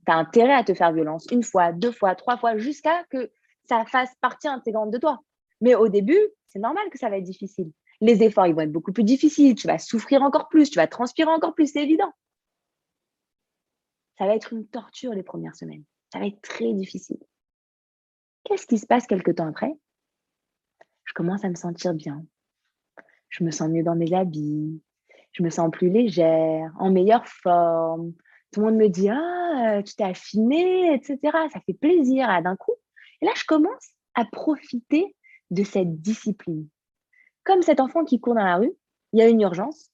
tu 0.07 0.11
as 0.11 0.15
intérêt 0.15 0.55
à 0.55 0.63
te 0.63 0.73
faire 0.73 0.91
violence 0.93 1.27
une 1.29 1.43
fois, 1.43 1.71
deux 1.73 1.91
fois, 1.91 2.15
trois 2.15 2.37
fois, 2.37 2.57
jusqu'à 2.57 3.03
que 3.11 3.29
ça 3.67 3.85
fasse 3.85 4.13
partie 4.21 4.47
intégrante 4.47 4.91
de 4.91 4.97
toi. 4.97 5.23
Mais 5.61 5.75
au 5.75 5.87
début, 5.89 6.19
c'est 6.47 6.59
normal 6.59 6.89
que 6.89 6.97
ça 6.97 7.09
va 7.09 7.17
être 7.17 7.23
difficile. 7.23 7.71
Les 8.01 8.23
efforts, 8.23 8.47
ils 8.47 8.55
vont 8.55 8.61
être 8.61 8.71
beaucoup 8.71 8.91
plus 8.91 9.03
difficiles. 9.03 9.55
Tu 9.55 9.67
vas 9.67 9.77
souffrir 9.77 10.23
encore 10.23 10.49
plus, 10.49 10.69
tu 10.69 10.77
vas 10.77 10.87
transpirer 10.87 11.29
encore 11.29 11.53
plus, 11.53 11.71
c'est 11.71 11.83
évident. 11.83 12.11
Ça 14.17 14.25
va 14.25 14.35
être 14.35 14.53
une 14.53 14.67
torture 14.67 15.13
les 15.13 15.23
premières 15.23 15.55
semaines. 15.55 15.83
Ça 16.11 16.19
va 16.19 16.27
être 16.27 16.41
très 16.41 16.73
difficile. 16.73 17.19
Qu'est-ce 18.43 18.67
qui 18.67 18.79
se 18.79 18.85
passe 18.85 19.07
quelques 19.07 19.35
temps 19.35 19.47
après? 19.47 19.73
Je 21.05 21.13
commence 21.13 21.43
à 21.43 21.49
me 21.49 21.55
sentir 21.55 21.93
bien. 21.93 22.25
Je 23.29 23.43
me 23.43 23.51
sens 23.51 23.69
mieux 23.69 23.83
dans 23.83 23.95
mes 23.95 24.13
habits. 24.13 24.81
Je 25.31 25.43
me 25.43 25.49
sens 25.49 25.69
plus 25.71 25.89
légère, 25.89 26.73
en 26.77 26.91
meilleure 26.91 27.27
forme. 27.27 28.13
Tout 28.51 28.59
le 28.59 28.65
monde 28.67 28.75
me 28.75 28.89
dit 28.89 29.09
Ah, 29.09 29.81
tu 29.83 29.95
t'es 29.95 30.03
affinée, 30.03 30.93
etc. 30.93 31.17
Ça 31.53 31.59
fait 31.65 31.73
plaisir 31.73 32.27
d'un 32.43 32.55
coup. 32.55 32.73
Et 33.21 33.25
là, 33.25 33.31
je 33.35 33.43
commence 33.45 33.91
à 34.15 34.25
profiter 34.25 35.15
de 35.51 35.63
cette 35.63 36.01
discipline. 36.01 36.67
Comme 37.43 37.61
cet 37.61 37.79
enfant 37.79 38.03
qui 38.03 38.19
court 38.19 38.35
dans 38.35 38.43
la 38.43 38.57
rue, 38.57 38.73
il 39.13 39.19
y 39.19 39.21
a 39.21 39.27
une 39.27 39.41
urgence. 39.41 39.91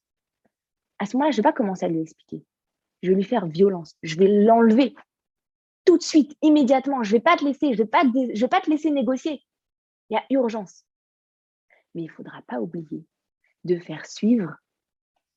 À 0.99 1.05
ce 1.05 1.15
moment-là, 1.15 1.31
je 1.31 1.37
ne 1.37 1.43
vais 1.43 1.49
pas 1.49 1.53
commencer 1.53 1.85
à 1.85 1.89
lui 1.89 2.01
expliquer. 2.01 2.43
Je 3.03 3.09
vais 3.09 3.15
lui 3.15 3.23
faire 3.23 3.45
violence. 3.45 3.95
Je 4.03 4.17
vais 4.17 4.27
l'enlever 4.27 4.95
tout 5.85 5.97
de 5.97 6.03
suite, 6.03 6.35
immédiatement. 6.41 7.03
Je 7.03 7.11
ne 7.11 7.17
vais 7.17 7.23
pas 7.23 7.37
te 7.37 7.45
laisser, 7.45 7.73
je 7.73 7.77
vais 7.77 8.47
pas 8.47 8.61
te 8.61 8.69
laisser 8.69 8.91
négocier. 8.91 9.43
Il 10.09 10.15
y 10.15 10.17
a 10.17 10.25
urgence. 10.29 10.85
Mais 11.93 12.03
il 12.03 12.07
ne 12.07 12.11
faudra 12.11 12.41
pas 12.43 12.59
oublier 12.59 13.05
de 13.63 13.79
faire 13.79 14.05
suivre 14.05 14.55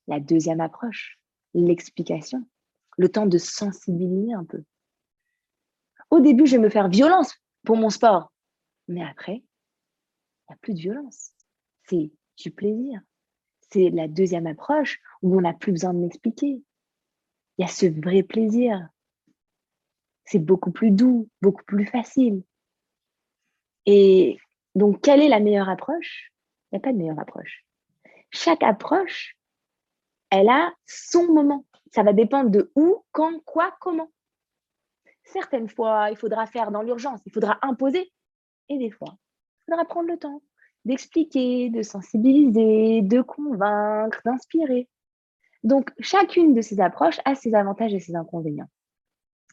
la 0.06 0.20
deuxième 0.20 0.60
approche, 0.60 1.18
l'explication, 1.54 2.46
le 2.98 3.08
temps 3.08 3.26
de 3.26 3.38
sensibiliser 3.38 4.32
un 4.34 4.44
peu. 4.44 4.62
Au 6.10 6.20
début, 6.20 6.46
je 6.46 6.56
vais 6.56 6.62
me 6.62 6.68
faire 6.68 6.88
violence 6.88 7.34
pour 7.64 7.76
mon 7.76 7.90
sport. 7.90 8.32
Mais 8.88 9.04
après, 9.04 9.36
il 9.36 10.50
n'y 10.50 10.54
a 10.54 10.56
plus 10.56 10.74
de 10.74 10.80
violence. 10.80 11.32
C'est 11.88 12.10
du 12.36 12.50
plaisir. 12.50 13.00
C'est 13.72 13.90
la 13.90 14.08
deuxième 14.08 14.46
approche 14.46 15.00
où 15.22 15.36
on 15.36 15.42
n'a 15.42 15.52
plus 15.52 15.72
besoin 15.72 15.94
de 15.94 15.98
m'expliquer. 15.98 16.62
Il 17.58 17.62
y 17.62 17.64
a 17.64 17.68
ce 17.68 17.86
vrai 17.86 18.22
plaisir. 18.22 18.88
C'est 20.24 20.38
beaucoup 20.38 20.72
plus 20.72 20.90
doux, 20.90 21.28
beaucoup 21.40 21.64
plus 21.64 21.86
facile. 21.86 22.42
Et 23.86 24.38
donc, 24.74 25.00
quelle 25.02 25.20
est 25.20 25.28
la 25.28 25.40
meilleure 25.40 25.68
approche? 25.68 26.32
Il 26.70 26.76
n'y 26.76 26.78
a 26.78 26.80
pas 26.80 26.92
de 26.92 26.98
meilleure 26.98 27.18
approche. 27.18 27.64
Chaque 28.30 28.62
approche, 28.62 29.36
elle 30.30 30.48
a 30.48 30.72
son 30.86 31.32
moment. 31.32 31.64
Ça 31.92 32.02
va 32.02 32.12
dépendre 32.12 32.50
de 32.50 32.70
où, 32.76 33.04
quand, 33.12 33.40
quoi, 33.44 33.76
comment. 33.80 34.10
Certaines 35.32 35.68
fois, 35.68 36.08
il 36.10 36.16
faudra 36.16 36.46
faire 36.46 36.70
dans 36.70 36.82
l'urgence, 36.82 37.20
il 37.26 37.32
faudra 37.32 37.58
imposer. 37.62 38.10
Et 38.68 38.78
des 38.78 38.90
fois, 38.90 39.16
il 39.60 39.70
faudra 39.70 39.84
prendre 39.84 40.08
le 40.08 40.18
temps 40.18 40.42
d'expliquer, 40.84 41.70
de 41.70 41.82
sensibiliser, 41.82 43.02
de 43.02 43.20
convaincre, 43.20 44.20
d'inspirer. 44.24 44.88
Donc, 45.62 45.90
chacune 46.00 46.54
de 46.54 46.62
ces 46.62 46.80
approches 46.80 47.20
a 47.24 47.34
ses 47.34 47.54
avantages 47.54 47.92
et 47.92 48.00
ses 48.00 48.16
inconvénients. 48.16 48.70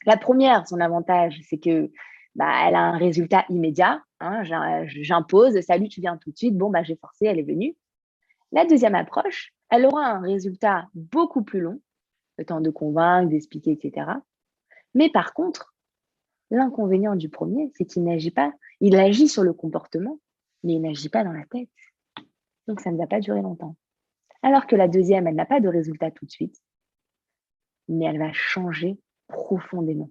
La 0.05 0.17
première, 0.17 0.67
son 0.67 0.79
avantage, 0.79 1.41
c'est 1.49 1.57
que 1.57 1.91
bah, 2.35 2.51
elle 2.65 2.75
a 2.75 2.81
un 2.81 2.97
résultat 2.97 3.45
immédiat. 3.49 4.01
Hein, 4.19 4.43
J'impose, 4.85 5.59
salut, 5.61 5.89
tu 5.89 6.01
viens 6.01 6.17
tout 6.17 6.31
de 6.31 6.37
suite. 6.37 6.57
Bon, 6.57 6.69
bah, 6.69 6.83
j'ai 6.83 6.95
forcé, 6.95 7.25
elle 7.25 7.39
est 7.39 7.43
venue. 7.43 7.75
La 8.51 8.65
deuxième 8.65 8.95
approche, 8.95 9.53
elle 9.69 9.85
aura 9.85 10.05
un 10.05 10.21
résultat 10.21 10.87
beaucoup 10.93 11.43
plus 11.43 11.59
long, 11.59 11.81
le 12.37 12.45
temps 12.45 12.61
de 12.61 12.69
convaincre, 12.69 13.29
d'expliquer, 13.29 13.71
etc. 13.71 14.11
Mais 14.93 15.09
par 15.09 15.33
contre, 15.33 15.75
l'inconvénient 16.51 17.15
du 17.15 17.29
premier, 17.29 17.71
c'est 17.75 17.85
qu'il 17.85 18.03
n'agit 18.03 18.31
pas, 18.31 18.53
il 18.79 18.95
agit 18.95 19.27
sur 19.27 19.43
le 19.43 19.53
comportement, 19.53 20.19
mais 20.63 20.73
il 20.73 20.81
n'agit 20.81 21.09
pas 21.09 21.23
dans 21.23 21.33
la 21.33 21.45
tête. 21.45 21.69
Donc 22.67 22.81
ça 22.81 22.91
ne 22.91 22.97
va 22.97 23.07
pas 23.07 23.19
durer 23.19 23.41
longtemps. 23.41 23.75
Alors 24.43 24.67
que 24.67 24.75
la 24.75 24.87
deuxième, 24.87 25.27
elle 25.27 25.35
n'a 25.35 25.45
pas 25.45 25.59
de 25.59 25.67
résultat 25.67 26.11
tout 26.11 26.25
de 26.25 26.31
suite, 26.31 26.55
mais 27.87 28.05
elle 28.05 28.19
va 28.19 28.31
changer 28.33 28.99
profondément. 29.27 30.09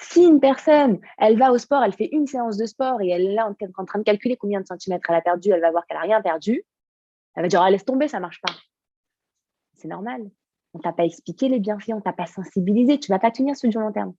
Si 0.00 0.22
une 0.22 0.40
personne, 0.40 1.00
elle 1.18 1.38
va 1.38 1.50
au 1.50 1.58
sport, 1.58 1.82
elle 1.82 1.92
fait 1.92 2.08
une 2.12 2.26
séance 2.26 2.56
de 2.56 2.66
sport 2.66 3.02
et 3.02 3.08
elle 3.08 3.26
est 3.26 3.34
là 3.34 3.48
en 3.76 3.84
train 3.84 3.98
de 3.98 4.04
calculer 4.04 4.36
combien 4.36 4.60
de 4.60 4.66
centimètres 4.66 5.10
elle 5.10 5.16
a 5.16 5.22
perdu, 5.22 5.50
elle 5.50 5.60
va 5.60 5.72
voir 5.72 5.86
qu'elle 5.86 5.96
n'a 5.96 6.04
rien 6.04 6.22
perdu, 6.22 6.64
elle 7.34 7.42
va 7.42 7.48
dire 7.48 7.62
ah, 7.62 7.70
laisse 7.70 7.84
tomber, 7.84 8.08
ça 8.08 8.18
ne 8.18 8.22
marche 8.22 8.40
pas. 8.40 8.52
C'est 9.74 9.88
normal. 9.88 10.30
On 10.74 10.78
t'a 10.78 10.92
pas 10.92 11.04
expliqué 11.04 11.48
les 11.48 11.60
bienfaits, 11.60 11.92
on 11.94 12.00
t'a 12.00 12.12
pas 12.12 12.26
sensibilisé, 12.26 12.98
tu 12.98 13.10
vas 13.10 13.18
pas 13.18 13.30
tenir 13.30 13.56
sur 13.56 13.68
du 13.68 13.78
long 13.78 13.92
terme. 13.92 14.14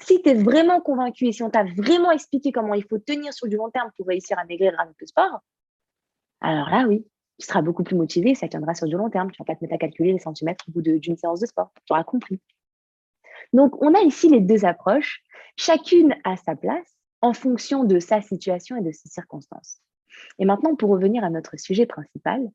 Si 0.00 0.22
tu 0.22 0.30
es 0.30 0.34
vraiment 0.34 0.80
convaincu 0.80 1.26
et 1.26 1.32
si 1.32 1.42
on 1.42 1.50
t'a 1.50 1.64
vraiment 1.64 2.12
expliqué 2.12 2.52
comment 2.52 2.74
il 2.74 2.84
faut 2.84 2.98
tenir 2.98 3.32
sur 3.32 3.48
du 3.48 3.56
long 3.56 3.70
terme 3.70 3.90
pour 3.96 4.06
réussir 4.06 4.38
à 4.38 4.44
maigrir 4.44 4.78
avec 4.78 4.94
le 5.00 5.06
sport, 5.06 5.40
alors 6.40 6.70
là, 6.70 6.86
oui, 6.86 7.04
tu 7.38 7.46
seras 7.46 7.62
beaucoup 7.62 7.82
plus 7.82 7.96
motivé, 7.96 8.34
ça 8.34 8.48
tiendra 8.48 8.74
sur 8.74 8.86
du 8.86 8.96
long 8.96 9.10
terme. 9.10 9.30
Tu 9.30 9.38
vas 9.38 9.44
pas 9.44 9.56
te 9.56 9.64
mettre 9.64 9.74
à 9.74 9.78
calculer 9.78 10.12
les 10.12 10.18
centimètres 10.18 10.64
au 10.68 10.72
bout 10.72 10.82
d'une 10.82 11.16
séance 11.16 11.40
de 11.40 11.46
sport. 11.46 11.72
Tu 11.84 11.92
auras 11.92 12.04
compris. 12.04 12.40
Donc, 13.52 13.80
on 13.82 13.94
a 13.94 14.00
ici 14.00 14.28
les 14.28 14.40
deux 14.40 14.64
approches, 14.64 15.22
chacune 15.56 16.14
à 16.24 16.36
sa 16.36 16.54
place 16.54 16.96
en 17.20 17.32
fonction 17.32 17.84
de 17.84 17.98
sa 17.98 18.20
situation 18.20 18.76
et 18.76 18.82
de 18.82 18.92
ses 18.92 19.08
circonstances. 19.08 19.80
Et 20.38 20.44
maintenant, 20.44 20.74
pour 20.74 20.90
revenir 20.90 21.24
à 21.24 21.30
notre 21.30 21.58
sujet 21.58 21.86
principal, 21.86 22.48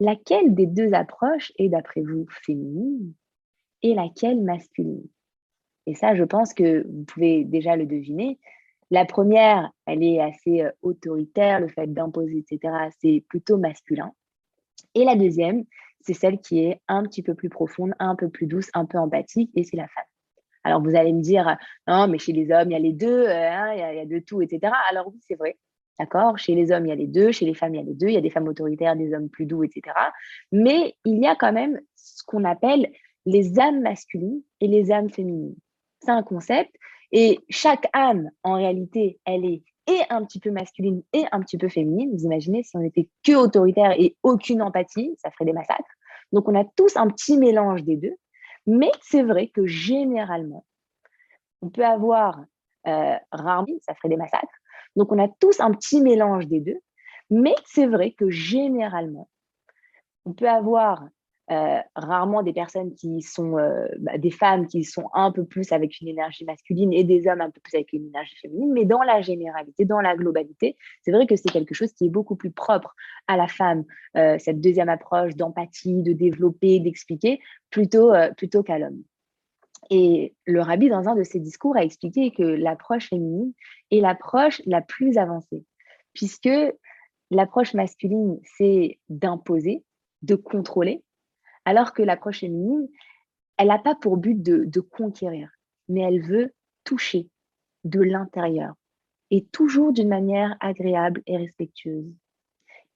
laquelle 0.00 0.54
des 0.54 0.66
deux 0.66 0.92
approches 0.94 1.52
est 1.58 1.68
d'après 1.68 2.02
vous 2.02 2.26
féminine 2.44 3.12
et 3.82 3.94
laquelle 3.94 4.40
masculine? 4.40 5.06
Et 5.86 5.94
ça, 5.94 6.14
je 6.14 6.24
pense 6.24 6.52
que 6.52 6.86
vous 6.86 7.04
pouvez 7.04 7.44
déjà 7.44 7.76
le 7.76 7.86
deviner. 7.86 8.38
La 8.90 9.04
première, 9.04 9.70
elle 9.86 10.02
est 10.02 10.20
assez 10.20 10.62
euh, 10.62 10.70
autoritaire, 10.82 11.60
le 11.60 11.68
fait 11.68 11.92
d'imposer, 11.92 12.38
etc., 12.38 12.74
c'est 13.00 13.24
plutôt 13.28 13.58
masculin. 13.58 14.12
Et 14.94 15.04
la 15.04 15.14
deuxième, 15.14 15.64
c'est 16.00 16.14
celle 16.14 16.40
qui 16.40 16.60
est 16.60 16.80
un 16.88 17.02
petit 17.02 17.22
peu 17.22 17.34
plus 17.34 17.50
profonde, 17.50 17.92
un 17.98 18.16
peu 18.16 18.28
plus 18.28 18.46
douce, 18.46 18.70
un 18.74 18.86
peu 18.86 18.98
empathique, 18.98 19.50
et 19.54 19.64
c'est 19.64 19.76
la 19.76 19.88
femme. 19.88 20.04
Alors 20.64 20.82
vous 20.82 20.96
allez 20.96 21.12
me 21.12 21.22
dire, 21.22 21.56
non, 21.86 22.08
mais 22.08 22.18
chez 22.18 22.32
les 22.32 22.50
hommes, 22.50 22.70
il 22.70 22.72
y 22.72 22.76
a 22.76 22.78
les 22.78 22.92
deux, 22.92 23.26
euh, 23.26 23.50
hein, 23.50 23.72
il, 23.74 23.78
y 23.78 24.00
a, 24.00 24.06
de 24.06 24.18
tout, 24.18 24.42
etc. 24.42 24.72
Alors 24.90 25.08
oui, 25.08 25.20
c'est 25.26 25.36
vrai. 25.36 25.56
D'accord? 25.98 26.38
Chez 26.38 26.54
les 26.54 26.70
hommes, 26.70 26.86
il 26.86 26.90
y 26.90 26.92
a 26.92 26.96
les 26.96 27.06
deux, 27.06 27.32
chez 27.32 27.44
les 27.44 27.54
femmes, 27.54 27.74
il 27.74 27.78
y 27.78 27.80
a 27.80 27.84
les 27.84 27.94
deux, 27.94 28.08
il 28.08 28.14
y 28.14 28.18
a 28.18 28.20
des 28.20 28.30
femmes 28.30 28.48
autoritaires, 28.48 28.94
des 28.94 29.12
hommes 29.14 29.28
plus 29.28 29.46
doux, 29.46 29.64
etc. 29.64 29.94
Mais 30.52 30.94
il 31.04 31.18
y 31.20 31.26
a 31.26 31.34
quand 31.34 31.52
même 31.52 31.80
ce 31.96 32.22
qu'on 32.24 32.44
appelle 32.44 32.90
les 33.26 33.58
âmes 33.58 33.82
masculines 33.82 34.42
et 34.60 34.68
les 34.68 34.92
âmes 34.92 35.10
féminines. 35.10 35.56
C'est 36.00 36.10
un 36.10 36.22
concept. 36.22 36.74
Et 37.10 37.40
chaque 37.48 37.88
âme, 37.92 38.30
en 38.42 38.54
réalité, 38.54 39.18
elle 39.24 39.44
est 39.44 39.62
et 39.88 40.02
un 40.10 40.24
petit 40.24 40.38
peu 40.38 40.50
masculine 40.50 41.02
et 41.14 41.24
un 41.32 41.40
petit 41.40 41.56
peu 41.56 41.68
féminine. 41.68 42.10
Vous 42.12 42.24
imaginez, 42.24 42.62
si 42.62 42.76
on 42.76 42.82
était 42.82 43.08
que 43.24 43.32
autoritaire 43.32 43.92
et 43.98 44.16
aucune 44.22 44.60
empathie, 44.60 45.14
ça 45.16 45.30
ferait 45.30 45.46
des 45.46 45.54
massacres. 45.54 45.90
Donc, 46.30 46.46
on 46.48 46.54
a 46.54 46.64
tous 46.76 46.96
un 46.96 47.08
petit 47.08 47.38
mélange 47.38 47.84
des 47.84 47.96
deux. 47.96 48.14
Mais 48.66 48.90
c'est 49.00 49.22
vrai 49.22 49.48
que 49.48 49.66
généralement, 49.66 50.66
on 51.62 51.70
peut 51.70 51.86
avoir 51.86 52.44
euh, 52.86 53.16
rarement, 53.32 53.78
ça 53.80 53.94
ferait 53.94 54.10
des 54.10 54.18
massacres, 54.18 54.46
donc, 54.96 55.12
on 55.12 55.18
a 55.18 55.28
tous 55.40 55.60
un 55.60 55.72
petit 55.72 56.00
mélange 56.00 56.46
des 56.46 56.60
deux. 56.60 56.80
Mais 57.30 57.54
c'est 57.66 57.86
vrai 57.86 58.12
que 58.12 58.30
généralement, 58.30 59.28
on 60.24 60.32
peut 60.32 60.48
avoir 60.48 61.04
euh, 61.50 61.78
rarement 61.94 62.42
des 62.42 62.52
personnes 62.52 62.94
qui 62.94 63.22
sont 63.22 63.56
euh, 63.56 63.86
bah, 64.00 64.18
des 64.18 64.30
femmes 64.30 64.66
qui 64.66 64.84
sont 64.84 65.08
un 65.14 65.32
peu 65.32 65.46
plus 65.46 65.72
avec 65.72 65.98
une 66.00 66.08
énergie 66.08 66.44
masculine 66.44 66.92
et 66.92 67.04
des 67.04 67.26
hommes 67.26 67.40
un 67.40 67.50
peu 67.50 67.60
plus 67.62 67.74
avec 67.74 67.94
une 67.94 68.06
énergie 68.06 68.36
féminine, 68.36 68.70
mais 68.72 68.84
dans 68.84 69.02
la 69.02 69.22
généralité, 69.22 69.86
dans 69.86 70.02
la 70.02 70.14
globalité, 70.14 70.76
c'est 71.02 71.10
vrai 71.10 71.26
que 71.26 71.36
c'est 71.36 71.50
quelque 71.50 71.74
chose 71.74 71.92
qui 71.94 72.04
est 72.04 72.10
beaucoup 72.10 72.36
plus 72.36 72.50
propre 72.50 72.94
à 73.28 73.38
la 73.38 73.48
femme, 73.48 73.84
euh, 74.18 74.36
cette 74.38 74.60
deuxième 74.60 74.90
approche 74.90 75.36
d'empathie, 75.36 76.02
de 76.02 76.12
développer, 76.12 76.80
d'expliquer, 76.80 77.40
plutôt, 77.70 78.12
plutôt 78.36 78.62
qu'à 78.62 78.78
l'homme. 78.78 79.02
Et 79.90 80.34
le 80.44 80.60
rabbi, 80.60 80.88
dans 80.88 81.08
un 81.08 81.14
de 81.14 81.22
ses 81.22 81.40
discours, 81.40 81.76
a 81.76 81.84
expliqué 81.84 82.30
que 82.30 82.42
l'approche 82.42 83.08
féminine 83.08 83.52
est 83.90 84.00
l'approche 84.00 84.60
la 84.66 84.80
plus 84.80 85.18
avancée, 85.18 85.64
puisque 86.14 86.50
l'approche 87.30 87.74
masculine, 87.74 88.38
c'est 88.56 88.98
d'imposer, 89.08 89.84
de 90.22 90.34
contrôler, 90.34 91.02
alors 91.64 91.92
que 91.92 92.02
l'approche 92.02 92.40
féminine, 92.40 92.88
elle 93.56 93.68
n'a 93.68 93.78
pas 93.78 93.94
pour 93.94 94.16
but 94.16 94.40
de, 94.40 94.80
conquérir, 94.80 95.50
mais 95.88 96.00
elle 96.00 96.22
veut 96.22 96.52
toucher 96.84 97.28
de 97.84 98.00
l'intérieur, 98.00 98.74
et 99.30 99.44
toujours 99.46 99.92
d'une 99.92 100.08
manière 100.08 100.56
agréable 100.60 101.22
et 101.26 101.36
respectueuse. 101.36 102.12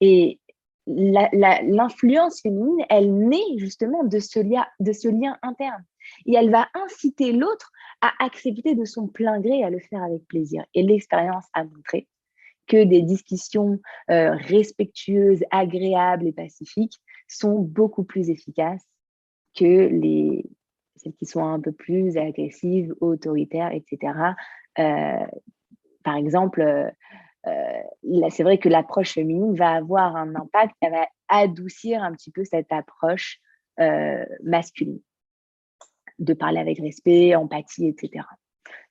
Et 0.01 0.41
l'influence 0.87 2.41
féminine, 2.41 2.85
elle 2.89 3.15
naît 3.15 3.57
justement 3.59 4.05
de 4.05 4.19
ce, 4.19 4.41
lien, 4.41 4.67
de 4.81 4.93
ce 4.93 5.09
lien 5.09 5.39
interne. 5.43 5.85
Et 6.27 6.35
elle 6.35 6.51
va 6.51 6.69
inciter 6.75 7.33
l'autre 7.33 7.73
à 8.01 8.13
accepter 8.25 8.75
de 8.75 8.85
son 8.85 9.07
plein 9.07 9.41
gré 9.41 9.63
à 9.63 9.71
le 9.71 9.79
faire 9.79 10.03
avec 10.03 10.27
plaisir. 10.27 10.65
Et 10.75 10.83
l'expérience 10.83 11.47
a 11.55 11.65
montré 11.65 12.09
que 12.67 12.85
des 12.85 13.03
discussions 13.03 13.81
euh, 14.11 14.33
respectueuses, 14.33 15.45
agréables 15.51 16.27
et 16.27 16.33
pacifiques 16.33 16.99
sont 17.29 17.59
beaucoup 17.59 18.05
plus 18.05 18.31
efficaces 18.31 18.87
que 19.55 19.89
les, 19.89 20.45
celles 20.97 21.15
qui 21.15 21.27
sont 21.27 21.45
un 21.45 21.61
peu 21.61 21.73
plus 21.73 22.17
agressives, 22.17 22.95
autoritaires, 23.01 23.73
etc. 23.73 24.15
Euh, 24.79 25.27
par 26.05 26.17
exemple, 26.17 26.63
euh, 26.63 26.91
c'est 28.31 28.43
vrai 28.43 28.59
que 28.59 28.69
l'approche 28.69 29.13
féminine 29.13 29.55
va 29.55 29.73
avoir 29.73 30.17
un 30.17 30.35
impact, 30.35 30.75
elle 30.81 30.93
va 30.93 31.09
adoucir 31.29 32.03
un 32.03 32.13
petit 32.13 32.31
peu 32.31 32.45
cette 32.45 32.73
approche 32.73 33.41
masculine, 34.45 35.01
de 36.23 36.35
parler 36.35 36.61
avec 36.61 36.79
respect, 36.79 37.35
empathie, 37.35 37.89
etc. 37.89 38.25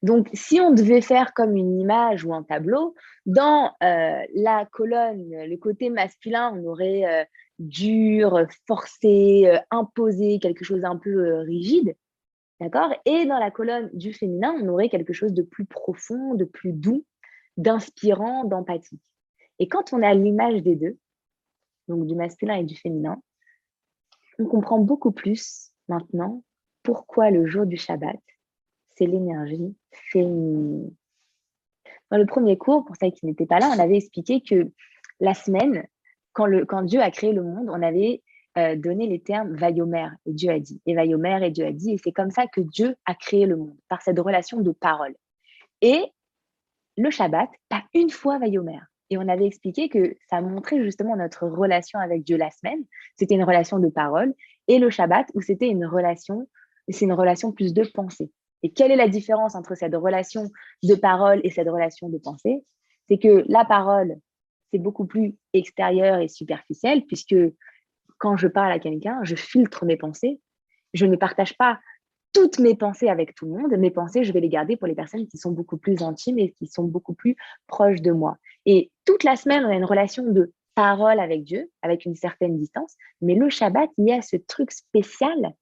Donc, 0.04 0.30
si 0.34 0.60
on 0.60 0.72
devait 0.72 1.02
faire 1.02 1.34
comme 1.34 1.56
une 1.56 1.80
image 1.80 2.26
ou 2.26 2.34
un 2.34 2.44
tableau, 2.44 2.96
dans 3.26 3.72
euh, 3.84 4.22
la 4.34 4.66
colonne, 4.72 5.30
le 5.30 5.56
côté 5.58 5.90
masculin, 5.90 6.54
on 6.56 6.66
aurait 6.66 7.06
euh, 7.06 7.24
dur, 7.60 8.46
forcé, 8.68 9.44
euh, 9.46 9.60
imposé, 9.70 10.40
quelque 10.40 10.66
chose 10.66 10.84
un 10.84 10.98
peu 10.98 11.40
rigide. 11.40 11.96
D'accord? 12.60 12.94
Et 13.06 13.26
dans 13.26 13.40
la 13.40 13.52
colonne 13.52 13.90
du 13.94 14.14
féminin, 14.14 14.54
on 14.62 14.68
aurait 14.70 14.90
quelque 14.90 15.14
chose 15.14 15.34
de 15.34 15.44
plus 15.44 15.66
profond, 15.66 16.36
de 16.36 16.46
plus 16.46 16.74
doux, 16.74 17.06
d'inspirant, 17.58 18.44
d'empathique. 18.44 19.02
Et 19.60 19.68
quand 19.68 19.94
on 19.94 20.02
a 20.02 20.14
l'image 20.14 20.64
des 20.64 20.76
deux, 20.76 20.98
donc 21.88 22.08
du 22.08 22.16
masculin 22.16 22.56
et 22.56 22.64
du 22.64 22.76
féminin, 22.76 23.22
on 24.40 24.46
comprend 24.46 24.80
beaucoup 24.80 25.12
plus 25.12 25.72
maintenant 25.88 26.44
pourquoi 26.84 27.32
le 27.32 27.46
jour 27.46 27.66
du 27.66 27.78
Shabbat, 27.78 28.20
c'est 28.96 29.06
l'énergie 29.06 29.76
féminine. 29.92 30.94
Dans 32.10 32.18
le 32.18 32.26
premier 32.26 32.58
cours, 32.58 32.86
pour 32.86 32.96
celles 32.98 33.14
qui 33.14 33.26
n'étaient 33.26 33.46
pas 33.46 33.60
là, 33.60 33.72
on 33.76 33.80
avait 33.80 33.98
expliqué 33.98 34.42
que 34.42 34.72
la 35.20 35.34
semaine, 35.34 35.88
quand, 36.34 36.46
le, 36.46 36.66
quand 36.66 36.84
Dieu 36.84 37.02
a 37.02 37.12
créé 37.12 37.32
le 37.32 37.44
monde, 37.44 37.70
on 37.70 37.82
avait 37.82 38.22
euh, 38.58 38.76
donné 38.76 39.08
les 39.08 39.22
termes 39.22 39.56
Vayomer, 39.56 40.10
et 40.26 40.34
Dieu 40.34 40.52
a 40.52 40.60
dit, 40.60 40.82
et 40.86 40.94
Vayomer, 40.94 41.40
et 41.46 41.52
Dieu 41.52 41.66
a 41.66 41.72
dit, 41.72 41.94
et 41.94 41.98
c'est 42.04 42.12
comme 42.12 42.32
ça 42.32 42.48
que 42.48 42.60
Dieu 42.60 42.96
a 43.06 43.16
créé 43.16 43.46
le 43.46 43.56
monde, 43.56 43.78
par 43.88 44.02
cette 44.02 44.20
relation 44.20 44.60
de 44.60 44.72
parole. 44.72 45.16
Et 45.82 46.04
le 46.98 47.10
Shabbat, 47.10 47.50
pas 47.70 47.84
une 47.94 48.10
fois 48.10 48.40
Vayomer. 48.40 48.80
Et 49.10 49.18
on 49.18 49.28
avait 49.28 49.46
expliqué 49.46 49.90
que 49.90 50.16
ça 50.30 50.42
montrait 50.42 50.84
justement 50.84 51.16
notre 51.16 51.48
relation 51.48 52.00
avec 52.00 52.24
Dieu 52.24 52.38
la 52.38 52.50
semaine. 52.50 52.84
C'était 53.18 53.36
une 53.36 53.44
relation 53.44 53.80
de 53.80 53.90
parole. 53.90 54.34
Et 54.68 54.80
le 54.80 54.90
Shabbat, 54.90 55.28
où 55.34 55.42
c'était 55.42 55.68
une 55.68 55.86
relation, 55.86 56.48
c'est 56.90 57.06
une 57.06 57.14
relation 57.14 57.52
plus 57.52 57.74
de 57.74 57.84
pensée. 57.94 58.32
Et 58.64 58.72
quelle 58.72 58.92
est 58.92 58.96
la 58.96 59.08
différence 59.08 59.56
entre 59.56 59.76
cette 59.76 59.96
relation 59.96 60.50
de 60.84 60.96
parole 60.96 61.42
et 61.44 61.50
cette 61.50 61.70
relation 61.70 62.10
de 62.10 62.18
pensée? 62.18 62.64
C'est 63.08 63.18
que 63.18 63.44
la 63.48 63.66
parole, 63.66 64.16
c'est 64.72 64.80
beaucoup 64.80 65.06
plus 65.06 65.36
extérieur 65.54 66.20
et 66.20 66.28
superficiel, 66.28 67.06
puisque 67.06 67.36
quand 68.18 68.38
je 68.38 68.48
parle 68.48 68.72
à 68.72 68.80
quelqu'un, 68.80 69.20
je 69.24 69.36
filtre 69.36 69.86
mes 69.86 69.98
pensées. 69.98 70.40
Je 70.94 71.06
ne 71.06 71.16
partage 71.16 71.58
pas 71.58 71.80
toutes 72.34 72.60
mes 72.60 72.76
pensées 72.76 73.10
avec 73.10 73.36
tout 73.36 73.46
le 73.46 73.60
monde. 73.60 73.78
Mes 73.78 73.92
pensées, 73.92 74.24
je 74.24 74.32
vais 74.32 74.40
les 74.40 74.50
garder 74.50 74.78
pour 74.78 74.88
les 74.88 74.96
personnes 74.96 75.28
qui 75.28 75.38
sont 75.38 75.52
beaucoup 75.52 75.78
plus 75.78 76.02
intimes 76.02 76.40
et 76.40 76.52
qui 76.52 76.68
sont 76.68 76.84
beaucoup 76.84 77.14
plus 77.14 77.36
proches 77.68 78.02
de 78.02 78.12
moi. 78.12 78.38
Et 78.66 78.92
toute 79.06 79.24
la 79.24 79.36
semaine, 79.36 79.66
on 79.66 79.70
a 79.70 79.76
une 79.76 79.86
relation 79.86 80.24
de 80.32 80.54
parole 80.76 81.20
avec 81.20 81.44
Dieu, 81.44 81.70
avec 81.82 82.06
une 82.06 82.16
certaine 82.16 82.58
distance. 82.58 82.96
Mais 83.22 83.36
le 83.36 83.50
Shabbat, 83.50 83.90
il 83.98 84.08
y 84.08 84.14
a 84.14 84.22
ce 84.22 84.38
truc 84.38 84.72
spécial 84.72 85.54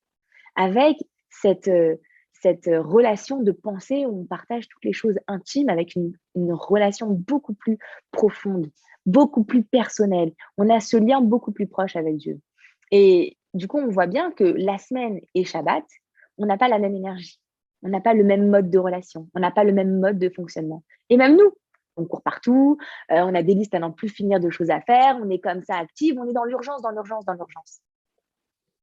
avec 0.59 0.97
cette, 1.29 1.69
euh, 1.69 1.95
cette 2.33 2.67
euh, 2.67 2.81
relation 2.81 3.41
de 3.41 3.51
pensée 3.51 4.05
où 4.05 4.21
on 4.21 4.25
partage 4.25 4.67
toutes 4.67 4.83
les 4.83 4.93
choses 4.93 5.17
intimes 5.27 5.69
avec 5.69 5.95
une, 5.95 6.13
relation 6.35 7.07
beaucoup 7.07 7.53
plus 7.53 7.77
profonde, 8.11 8.69
beaucoup 9.05 9.43
plus 9.43 9.63
personnelle. 9.63 10.33
On 10.57 10.69
a 10.69 10.79
ce 10.79 10.97
lien 10.97 11.21
beaucoup 11.21 11.51
plus 11.51 11.67
proche 11.67 11.95
avec 11.95 12.17
Dieu. 12.17 12.39
Et 12.91 13.37
du 13.53 13.67
coup, 13.67 13.77
on 13.77 13.87
voit 13.87 14.07
bien 14.07 14.31
que 14.31 14.43
la 14.43 14.77
semaine 14.77 15.19
et 15.33 15.45
Shabbat, 15.45 15.83
on 16.37 16.45
n'a 16.45 16.57
pas 16.57 16.67
la 16.67 16.79
même 16.79 16.95
énergie. 16.95 17.39
On 17.83 17.89
n'a 17.89 18.01
pas 18.01 18.13
le 18.13 18.23
même 18.23 18.49
mode 18.49 18.69
de 18.69 18.77
relation. 18.77 19.29
On 19.33 19.39
n'a 19.39 19.51
pas 19.51 19.63
le 19.63 19.71
même 19.71 19.99
mode 19.99 20.19
de 20.19 20.29
fonctionnement. 20.29 20.83
Et 21.09 21.17
même 21.17 21.37
nous, 21.37 21.51
on 21.95 22.05
court 22.05 22.21
partout, 22.21 22.77
euh, 23.11 23.21
on 23.21 23.33
a 23.33 23.43
des 23.43 23.53
listes 23.53 23.75
à 23.75 23.79
n'en 23.79 23.91
plus 23.91 24.09
finir 24.09 24.39
de 24.39 24.49
choses 24.49 24.69
à 24.69 24.81
faire, 24.81 25.17
on 25.21 25.29
est 25.29 25.39
comme 25.39 25.63
ça 25.63 25.77
active, 25.77 26.17
on 26.19 26.27
est 26.29 26.33
dans 26.33 26.45
l'urgence, 26.45 26.81
dans 26.81 26.91
l'urgence, 26.91 27.25
dans 27.25 27.33
l'urgence 27.33 27.81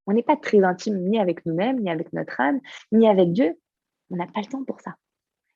on 0.06 0.12
n'est 0.12 0.22
pas 0.22 0.36
très 0.36 0.62
intime 0.62 0.98
ni 0.98 1.18
avec 1.18 1.44
nous-mêmes, 1.46 1.80
ni 1.80 1.90
avec 1.90 2.12
notre 2.12 2.40
âme, 2.40 2.60
ni 2.92 3.08
avec 3.08 3.32
Dieu. 3.32 3.58
On 4.10 4.16
n'a 4.16 4.26
pas 4.26 4.40
le 4.40 4.46
temps 4.46 4.64
pour 4.64 4.80
ça. 4.80 4.94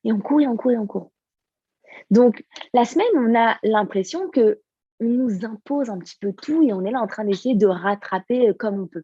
Et 0.05 0.13
on 0.13 0.21
court 0.21 0.41
et 0.41 0.47
on 0.47 0.57
court 0.57 0.73
et 0.73 0.79
on 0.79 0.87
court. 0.87 1.13
Donc, 2.11 2.45
la 2.73 2.85
semaine, 2.85 3.07
on 3.17 3.39
a 3.39 3.59
l'impression 3.63 4.29
que 4.29 4.61
on 5.01 5.07
nous 5.07 5.45
impose 5.45 5.89
un 5.89 5.99
petit 5.99 6.17
peu 6.21 6.33
tout 6.33 6.63
et 6.63 6.73
on 6.73 6.85
est 6.85 6.91
là 6.91 7.01
en 7.01 7.07
train 7.07 7.25
d'essayer 7.25 7.55
de 7.55 7.67
rattraper 7.67 8.51
euh, 8.51 8.55
comme 8.55 8.81
on 8.81 8.87
peut. 8.87 9.03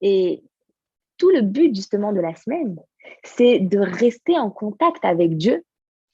Et 0.00 0.42
tout 1.18 1.30
le 1.30 1.42
but 1.42 1.74
justement 1.74 2.12
de 2.12 2.20
la 2.20 2.34
semaine, 2.34 2.76
c'est 3.22 3.60
de 3.60 3.78
rester 3.78 4.38
en 4.38 4.50
contact 4.50 5.04
avec 5.04 5.36
Dieu 5.36 5.64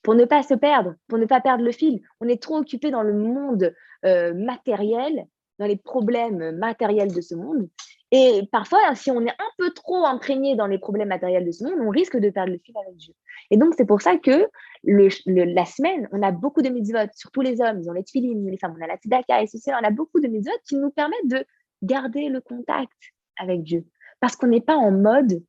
pour 0.02 0.14
ne 0.14 0.24
pas 0.24 0.42
se 0.42 0.54
perdre, 0.54 0.94
pour 1.08 1.18
ne 1.18 1.26
pas 1.26 1.40
perdre 1.40 1.64
le 1.64 1.72
fil. 1.72 2.02
On 2.20 2.28
est 2.28 2.42
trop 2.42 2.58
occupé 2.58 2.90
dans 2.90 3.02
le 3.02 3.14
monde 3.14 3.74
euh, 4.04 4.34
matériel 4.34 5.26
dans 5.62 5.68
les 5.68 5.76
problèmes 5.76 6.56
matériels 6.56 7.12
de 7.14 7.20
ce 7.20 7.36
monde. 7.36 7.68
Et 8.10 8.42
parfois, 8.50 8.94
si 8.94 9.10
on 9.10 9.20
est 9.22 9.30
un 9.30 9.52
peu 9.56 9.70
trop 9.70 10.04
imprégné 10.04 10.56
dans 10.56 10.66
les 10.66 10.78
problèmes 10.78 11.08
matériels 11.08 11.46
de 11.46 11.52
ce 11.52 11.64
monde, 11.64 11.78
on 11.80 11.88
risque 11.88 12.18
de 12.18 12.28
perdre 12.30 12.52
le 12.52 12.58
fil 12.58 12.74
avec 12.76 12.96
Dieu. 12.96 13.14
Et 13.50 13.56
donc, 13.56 13.74
c'est 13.76 13.86
pour 13.86 14.02
ça 14.02 14.18
que 14.18 14.48
le, 14.84 15.08
la 15.26 15.64
semaine, 15.64 16.08
on 16.12 16.20
a 16.22 16.32
beaucoup 16.32 16.62
de 16.62 16.68
mitzvot, 16.68 17.08
surtout 17.14 17.40
les 17.40 17.60
hommes, 17.60 17.80
ils 17.80 17.88
ont 17.88 17.92
les 17.92 18.02
tefillim, 18.02 18.48
les 18.48 18.58
femmes, 18.58 18.74
on 18.78 18.84
a 18.84 18.88
la 18.88 18.96
tzedaka 18.96 19.42
et 19.42 19.46
ceci, 19.46 19.70
on 19.70 19.86
a 19.86 19.90
beaucoup 19.90 20.20
de 20.20 20.26
mitzvot 20.26 20.52
qui 20.66 20.76
nous 20.76 20.90
permettent 20.90 21.28
de 21.28 21.44
garder 21.82 22.28
le 22.28 22.40
contact 22.40 22.92
avec 23.38 23.62
Dieu. 23.62 23.86
Parce 24.20 24.36
qu'on 24.36 24.48
n'est 24.48 24.60
pas 24.60 24.76
en 24.76 24.90
mode 24.90 25.40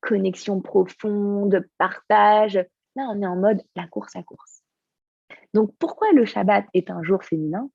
connexion 0.00 0.60
profonde, 0.60 1.64
partage. 1.76 2.56
Là, 2.96 3.08
on 3.10 3.22
est 3.22 3.26
en 3.26 3.36
mode 3.36 3.62
la 3.76 3.86
course 3.86 4.16
à 4.16 4.22
course. 4.22 4.62
Donc, 5.54 5.70
pourquoi 5.78 6.10
le 6.12 6.24
Shabbat 6.24 6.64
est 6.74 6.90
un 6.90 7.02
jour 7.02 7.22
féminin? 7.22 7.70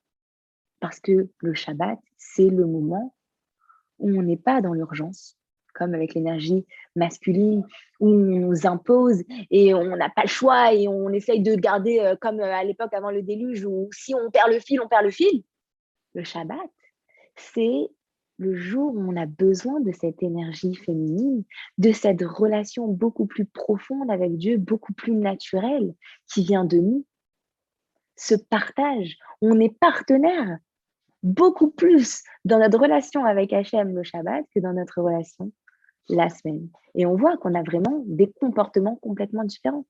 Parce 0.85 0.99
que 0.99 1.27
le 1.39 1.55
Shabbat, 1.55 1.97
c'est 2.15 2.47
le 2.47 2.67
moment 2.67 3.15
où 3.97 4.15
on 4.19 4.21
n'est 4.21 4.37
pas 4.37 4.61
dans 4.61 4.73
l'urgence, 4.73 5.35
comme 5.73 5.95
avec 5.95 6.13
l'énergie 6.13 6.63
masculine, 6.95 7.63
où 7.99 8.09
on 8.09 8.13
nous 8.13 8.67
impose 8.67 9.23
et 9.49 9.73
on 9.73 9.97
n'a 9.97 10.09
pas 10.11 10.21
le 10.21 10.27
choix 10.27 10.75
et 10.75 10.87
on 10.87 11.09
essaye 11.09 11.41
de 11.41 11.55
garder 11.55 12.01
euh, 12.01 12.15
comme 12.15 12.39
euh, 12.39 12.53
à 12.53 12.63
l'époque 12.63 12.93
avant 12.93 13.09
le 13.09 13.23
déluge, 13.23 13.65
où 13.65 13.89
si 13.93 14.13
on 14.13 14.29
perd 14.29 14.51
le 14.51 14.59
fil, 14.59 14.79
on 14.79 14.87
perd 14.87 15.05
le 15.05 15.09
fil. 15.09 15.41
Le 16.13 16.23
Shabbat, 16.23 16.69
c'est 17.35 17.89
le 18.37 18.55
jour 18.55 18.93
où 18.93 18.99
on 19.11 19.17
a 19.17 19.25
besoin 19.25 19.79
de 19.79 19.91
cette 19.91 20.21
énergie 20.21 20.75
féminine, 20.75 21.45
de 21.79 21.91
cette 21.93 22.21
relation 22.21 22.87
beaucoup 22.87 23.25
plus 23.25 23.45
profonde 23.45 24.11
avec 24.11 24.37
Dieu, 24.37 24.57
beaucoup 24.57 24.93
plus 24.93 25.15
naturelle, 25.15 25.95
qui 26.31 26.43
vient 26.43 26.63
de 26.63 26.77
nous. 26.77 27.07
Ce 28.17 28.35
partage, 28.35 29.17
on 29.41 29.59
est 29.59 29.75
partenaire 29.79 30.59
beaucoup 31.25 31.71
plus 31.71 32.23
dans 32.45 32.59
notre 32.59 32.79
relation 32.79 33.25
avec 33.25 33.51
Hachem 33.51 33.95
le 33.95 34.03
Shabbat 34.03 34.45
que 34.53 34.59
dans 34.59 34.73
notre 34.73 35.01
relation 35.01 35.51
la 36.07 36.29
semaine. 36.29 36.69
Et 36.93 37.07
on 37.07 37.15
voit 37.15 37.35
qu'on 37.37 37.55
a 37.55 37.63
vraiment 37.63 38.03
des 38.05 38.31
comportements 38.39 38.95
complètement 38.97 39.43
différents. 39.43 39.87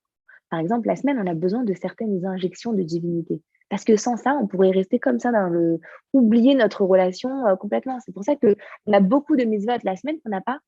Par 0.48 0.60
exemple, 0.60 0.88
la 0.88 0.96
semaine, 0.96 1.18
on 1.22 1.26
a 1.26 1.34
besoin 1.34 1.62
de 1.62 1.74
certaines 1.74 2.24
injections 2.24 2.72
de 2.72 2.82
divinité. 2.82 3.42
Parce 3.68 3.84
que 3.84 3.96
sans 3.96 4.16
ça, 4.16 4.38
on 4.40 4.46
pourrait 4.46 4.70
rester 4.70 4.98
comme 4.98 5.18
ça 5.18 5.30
dans 5.30 5.48
le 5.48 5.78
oublier 6.14 6.54
notre 6.54 6.84
relation 6.84 7.46
euh, 7.46 7.56
complètement. 7.56 7.98
C'est 8.00 8.12
pour 8.12 8.24
ça 8.24 8.34
que 8.36 8.56
on 8.86 8.94
a 8.94 9.00
beaucoup 9.00 9.36
de 9.36 9.44
mitzvot 9.44 9.72
la 9.84 9.96
semaine 9.96 10.18
qu'on 10.24 10.30
n'a 10.30 10.40
pas 10.40 10.60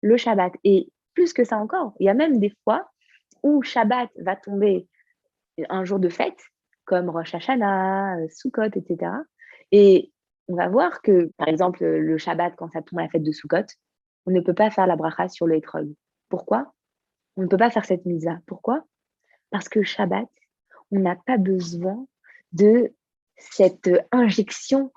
le 0.00 0.16
Shabbat. 0.16 0.54
Et 0.64 0.88
plus 1.12 1.34
que 1.34 1.44
ça 1.44 1.58
encore, 1.58 1.94
il 2.00 2.06
y 2.06 2.08
a 2.08 2.14
même 2.14 2.38
des 2.38 2.52
fois 2.64 2.88
où 3.42 3.62
Shabbat 3.62 4.08
va 4.20 4.36
tomber 4.36 4.88
un 5.68 5.84
jour 5.84 5.98
de 5.98 6.08
fête, 6.08 6.40
comme 6.86 7.10
Rosh 7.10 7.34
Hashanah, 7.34 8.20
euh, 8.20 8.26
Sukkot, 8.30 8.70
etc. 8.74 9.10
Et 9.70 10.12
on 10.48 10.54
va 10.56 10.68
voir 10.68 11.02
que, 11.02 11.30
par 11.36 11.48
exemple, 11.48 11.84
le 11.84 12.18
Shabbat, 12.18 12.54
quand 12.56 12.70
ça 12.70 12.82
tombe 12.82 12.98
à 12.98 13.02
la 13.02 13.08
fête 13.08 13.22
de 13.22 13.32
Sukkot, 13.32 13.66
on 14.26 14.30
ne 14.30 14.40
peut 14.40 14.54
pas 14.54 14.70
faire 14.70 14.86
la 14.86 14.96
bracha 14.96 15.28
sur 15.28 15.46
le 15.46 15.56
etrog. 15.56 15.92
Pourquoi? 16.28 16.72
On 17.36 17.42
ne 17.42 17.46
peut 17.46 17.56
pas 17.56 17.70
faire 17.70 17.84
cette 17.84 18.06
mise-là. 18.06 18.40
Pourquoi? 18.46 18.84
Parce 19.50 19.68
que 19.68 19.82
Shabbat, 19.82 20.28
on 20.92 20.98
n'a 20.98 21.16
pas 21.16 21.38
besoin 21.38 22.06
de 22.52 22.92
cette 23.36 23.90
injection 24.12 24.92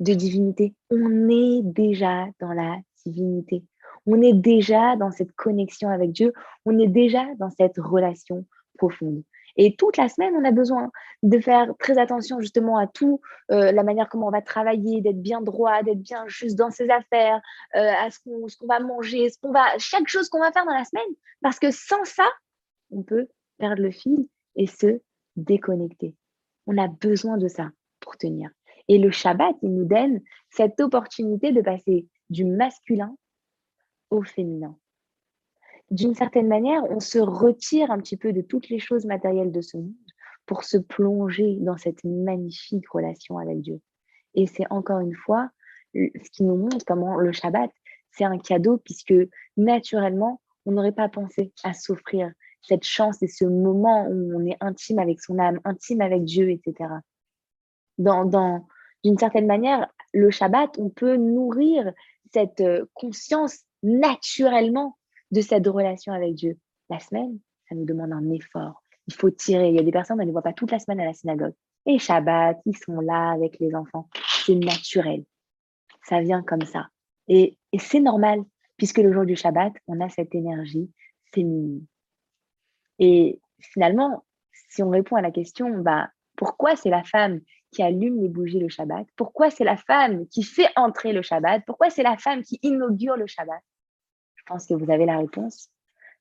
de 0.00 0.14
divinité. 0.14 0.74
On 0.90 1.28
est 1.28 1.62
déjà 1.62 2.26
dans 2.40 2.52
la 2.52 2.78
divinité. 3.04 3.64
On 4.06 4.20
est 4.20 4.32
déjà 4.32 4.96
dans 4.96 5.12
cette 5.12 5.32
connexion 5.32 5.88
avec 5.88 6.12
Dieu. 6.12 6.32
On 6.64 6.78
est 6.78 6.88
déjà 6.88 7.24
dans 7.36 7.50
cette 7.50 7.78
relation 7.78 8.46
profonde. 8.78 9.22
Et 9.56 9.76
toute 9.76 9.96
la 9.96 10.08
semaine, 10.08 10.34
on 10.36 10.44
a 10.44 10.50
besoin 10.50 10.90
de 11.22 11.38
faire 11.38 11.68
très 11.78 11.98
attention 11.98 12.40
justement 12.40 12.78
à 12.78 12.86
tout, 12.86 13.20
euh, 13.50 13.72
la 13.72 13.82
manière 13.82 14.08
comment 14.08 14.28
on 14.28 14.30
va 14.30 14.42
travailler, 14.42 15.00
d'être 15.00 15.20
bien 15.20 15.42
droit, 15.42 15.82
d'être 15.82 16.00
bien 16.00 16.24
juste 16.26 16.56
dans 16.56 16.70
ses 16.70 16.88
affaires, 16.90 17.40
euh, 17.76 17.92
à 18.00 18.10
ce 18.10 18.18
qu'on 18.20 18.66
va 18.66 18.80
manger, 18.80 19.28
chaque 19.78 20.08
chose 20.08 20.28
qu'on 20.28 20.40
va 20.40 20.52
faire 20.52 20.64
dans 20.64 20.74
la 20.74 20.84
semaine. 20.84 21.14
Parce 21.42 21.58
que 21.58 21.70
sans 21.70 22.04
ça, 22.04 22.28
on 22.90 23.02
peut 23.02 23.28
perdre 23.58 23.82
le 23.82 23.90
fil 23.90 24.26
et 24.56 24.66
se 24.66 25.00
déconnecter. 25.36 26.14
On 26.66 26.78
a 26.78 26.88
besoin 26.88 27.36
de 27.36 27.48
ça 27.48 27.70
pour 28.00 28.16
tenir. 28.16 28.50
Et 28.88 28.98
le 28.98 29.10
Shabbat, 29.10 29.54
il 29.62 29.74
nous 29.74 29.84
donne 29.84 30.20
cette 30.50 30.80
opportunité 30.80 31.52
de 31.52 31.60
passer 31.60 32.06
du 32.30 32.44
masculin 32.44 33.16
au 34.10 34.22
féminin 34.22 34.76
d'une 35.92 36.14
certaine 36.14 36.48
manière, 36.48 36.82
on 36.90 37.00
se 37.00 37.18
retire 37.18 37.90
un 37.90 37.98
petit 37.98 38.16
peu 38.16 38.32
de 38.32 38.40
toutes 38.40 38.70
les 38.70 38.78
choses 38.78 39.04
matérielles 39.04 39.52
de 39.52 39.60
ce 39.60 39.76
monde 39.76 39.92
pour 40.46 40.64
se 40.64 40.78
plonger 40.78 41.58
dans 41.60 41.76
cette 41.76 42.02
magnifique 42.02 42.88
relation 42.88 43.36
avec 43.36 43.60
Dieu. 43.60 43.78
Et 44.34 44.46
c'est 44.46 44.64
encore 44.70 45.00
une 45.00 45.14
fois 45.14 45.50
ce 45.94 46.30
qui 46.30 46.44
nous 46.44 46.56
montre 46.56 46.82
comment 46.86 47.16
le 47.16 47.32
Shabbat, 47.32 47.70
c'est 48.10 48.24
un 48.24 48.38
cadeau 48.38 48.78
puisque 48.78 49.12
naturellement, 49.58 50.40
on 50.64 50.72
n'aurait 50.72 50.92
pas 50.92 51.10
pensé 51.10 51.52
à 51.62 51.74
s'offrir 51.74 52.32
cette 52.62 52.84
chance 52.84 53.22
et 53.22 53.28
ce 53.28 53.44
moment 53.44 54.06
où 54.06 54.32
on 54.34 54.46
est 54.46 54.56
intime 54.60 54.98
avec 54.98 55.20
son 55.20 55.38
âme, 55.38 55.60
intime 55.64 56.00
avec 56.00 56.24
Dieu, 56.24 56.48
etc. 56.50 56.88
Dans, 57.98 58.24
dans, 58.24 58.66
d'une 59.04 59.18
certaine 59.18 59.46
manière, 59.46 59.92
le 60.14 60.30
Shabbat, 60.30 60.78
on 60.78 60.88
peut 60.88 61.16
nourrir 61.16 61.92
cette 62.32 62.62
euh, 62.62 62.86
conscience 62.94 63.64
naturellement 63.82 64.96
de 65.32 65.40
cette 65.40 65.66
relation 65.66 66.12
avec 66.12 66.34
Dieu. 66.34 66.58
La 66.90 67.00
semaine, 67.00 67.38
ça 67.68 67.74
nous 67.74 67.84
demande 67.84 68.12
un 68.12 68.30
effort. 68.30 68.82
Il 69.08 69.14
faut 69.14 69.30
tirer. 69.30 69.70
Il 69.70 69.74
y 69.74 69.78
a 69.80 69.82
des 69.82 69.90
personnes, 69.90 70.18
on 70.18 70.22
ne 70.22 70.26
les 70.26 70.32
voit 70.32 70.42
pas 70.42 70.52
toute 70.52 70.70
la 70.70 70.78
semaine 70.78 71.00
à 71.00 71.06
la 71.06 71.14
synagogue. 71.14 71.54
Et 71.86 71.98
Shabbat, 71.98 72.60
ils 72.66 72.76
sont 72.76 73.00
là 73.00 73.30
avec 73.30 73.58
les 73.58 73.74
enfants. 73.74 74.08
C'est 74.44 74.54
naturel. 74.54 75.24
Ça 76.04 76.20
vient 76.20 76.42
comme 76.42 76.62
ça. 76.62 76.88
Et, 77.28 77.58
c'est 77.78 78.00
normal, 78.00 78.42
puisque 78.76 78.98
le 78.98 79.12
jour 79.12 79.24
du 79.24 79.34
Shabbat, 79.34 79.72
on 79.86 80.00
a 80.00 80.08
cette 80.08 80.34
énergie 80.34 80.90
féminine. 81.32 81.86
Et 82.98 83.40
finalement, 83.58 84.24
si 84.68 84.82
on 84.82 84.90
répond 84.90 85.16
à 85.16 85.22
la 85.22 85.30
question, 85.30 85.70
bah, 85.78 86.10
pourquoi 86.36 86.76
c'est 86.76 86.90
la 86.90 87.02
femme 87.04 87.40
qui 87.70 87.82
allume 87.82 88.20
les 88.20 88.28
bougies 88.28 88.60
le 88.60 88.68
Shabbat? 88.68 89.06
Pourquoi 89.16 89.50
c'est 89.50 89.64
la 89.64 89.78
femme 89.78 90.26
qui 90.28 90.42
fait 90.42 90.68
entrer 90.76 91.12
le 91.12 91.22
Shabbat? 91.22 91.62
Pourquoi 91.66 91.88
c'est 91.88 92.02
la 92.02 92.18
femme 92.18 92.42
qui 92.42 92.58
inaugure 92.62 93.16
le 93.16 93.26
Shabbat? 93.26 93.62
Je 94.42 94.52
pense 94.52 94.66
que 94.66 94.74
vous 94.74 94.90
avez 94.90 95.06
la 95.06 95.18
réponse, 95.18 95.70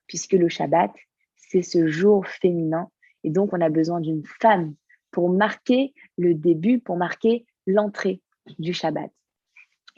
puisque 0.08 0.34
le 0.34 0.48
Shabbat, 0.48 0.92
c'est 1.36 1.64
ce 1.64 1.88
jour 1.88 2.28
féminin. 2.28 2.90
Et 3.24 3.32
donc, 3.32 3.52
on 3.54 3.62
a 3.62 3.70
besoin 3.70 4.00
d'une 4.00 4.24
femme 4.40 4.76
pour 5.10 5.30
marquer 5.30 5.94
le 6.18 6.36
début, 6.36 6.80
pour 6.80 6.98
marquer 6.98 7.46
l'entrée 7.66 8.22
du 8.60 8.74
Shabbat. 8.74 9.12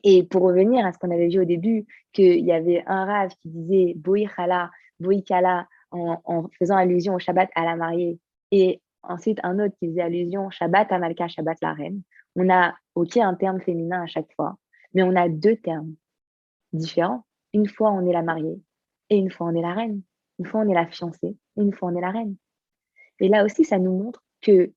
Et 0.04 0.24
pour 0.24 0.44
revenir 0.44 0.86
à 0.86 0.94
ce 0.94 0.98
qu'on 0.98 1.12
avait 1.12 1.28
vu 1.28 1.42
au 1.42 1.46
début, 1.46 1.86
qu'il 2.14 2.46
y 2.46 2.52
avait 2.52 2.84
un 2.88 3.06
rave 3.06 3.32
qui 3.42 3.50
disait 3.50 3.94
Boïchala, 3.96 4.72
Boïkala, 5.00 5.68
en, 5.92 6.22
en, 6.26 6.48
faisant 6.60 6.78
allusion 6.78 7.16
au 7.16 7.20
Shabbat 7.20 7.50
à 7.56 7.66
la 7.66 7.76
mariée, 7.76 8.20
et 8.52 8.82
ensuite 9.04 9.40
un 9.44 9.60
autre 9.60 9.76
qui 9.80 9.88
faisait 9.88 10.02
allusion 10.02 10.50
Shabbat 10.50 10.92
à 10.92 10.98
Malka, 10.98 11.28
Shabbat 11.28 11.58
la 11.62 11.74
reine. 11.74 12.02
On 12.36 12.50
a, 12.50 12.74
ok, 12.96 13.18
un 13.18 13.36
terme 13.36 13.60
féminin 13.62 14.04
à 14.04 14.08
chaque 14.08 14.34
fois, 14.36 14.58
mais 14.94 15.04
on 15.04 15.16
a 15.16 15.30
deux 15.30 15.58
termes 15.58 15.94
différents 16.72 17.26
une 17.54 17.68
fois 17.68 17.92
on 17.92 18.08
est 18.08 18.14
la 18.14 18.24
mariée 18.24 18.62
et 19.10 19.18
une 19.18 19.32
fois 19.32 19.48
on 19.48 19.56
est 19.56 19.62
la 19.62 19.74
reine. 19.74 20.02
Une 20.40 20.46
fois 20.46 20.62
on 20.62 20.70
est 20.70 20.74
la 20.74 20.88
fiancée 20.88 21.36
et 21.58 21.62
une 21.62 21.74
fois 21.74 21.90
on 21.90 21.96
est 21.96 22.02
la 22.02 22.12
reine. 22.12 22.36
Et 23.20 23.28
là 23.28 23.46
aussi, 23.46 23.64
ça 23.64 23.80
nous 23.80 23.92
montre 23.92 24.24
que, 24.42 24.72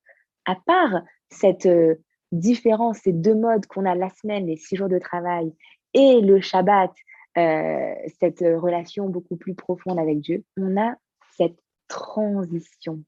à 0.45 0.55
part 0.55 1.01
cette 1.29 1.65
euh, 1.65 1.95
différence, 2.31 2.99
ces 2.99 3.13
deux 3.13 3.35
modes 3.35 3.65
qu'on 3.65 3.85
a 3.85 3.95
la 3.95 4.09
semaine, 4.09 4.45
les 4.45 4.57
six 4.57 4.75
jours 4.75 4.89
de 4.89 4.99
travail, 4.99 5.53
et 5.93 6.21
le 6.21 6.39
Shabbat, 6.39 6.91
euh, 7.37 7.93
cette 8.19 8.39
relation 8.39 9.09
beaucoup 9.09 9.35
plus 9.35 9.55
profonde 9.55 9.99
avec 9.99 10.19
Dieu, 10.19 10.43
on 10.57 10.79
a 10.79 10.95
cette 11.37 11.59
transition. 11.87 13.03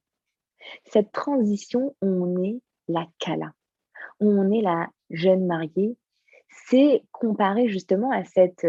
Cette 0.86 1.12
transition, 1.12 1.96
on 2.02 2.44
est 2.44 2.60
la 2.88 3.08
Kala, 3.20 3.54
on 4.20 4.52
est 4.52 4.62
la 4.62 4.90
jeune 5.10 5.46
mariée. 5.46 5.96
C'est 6.68 7.04
comparé 7.12 7.70
justement 7.70 8.12
à 8.12 8.26
cette 8.26 8.66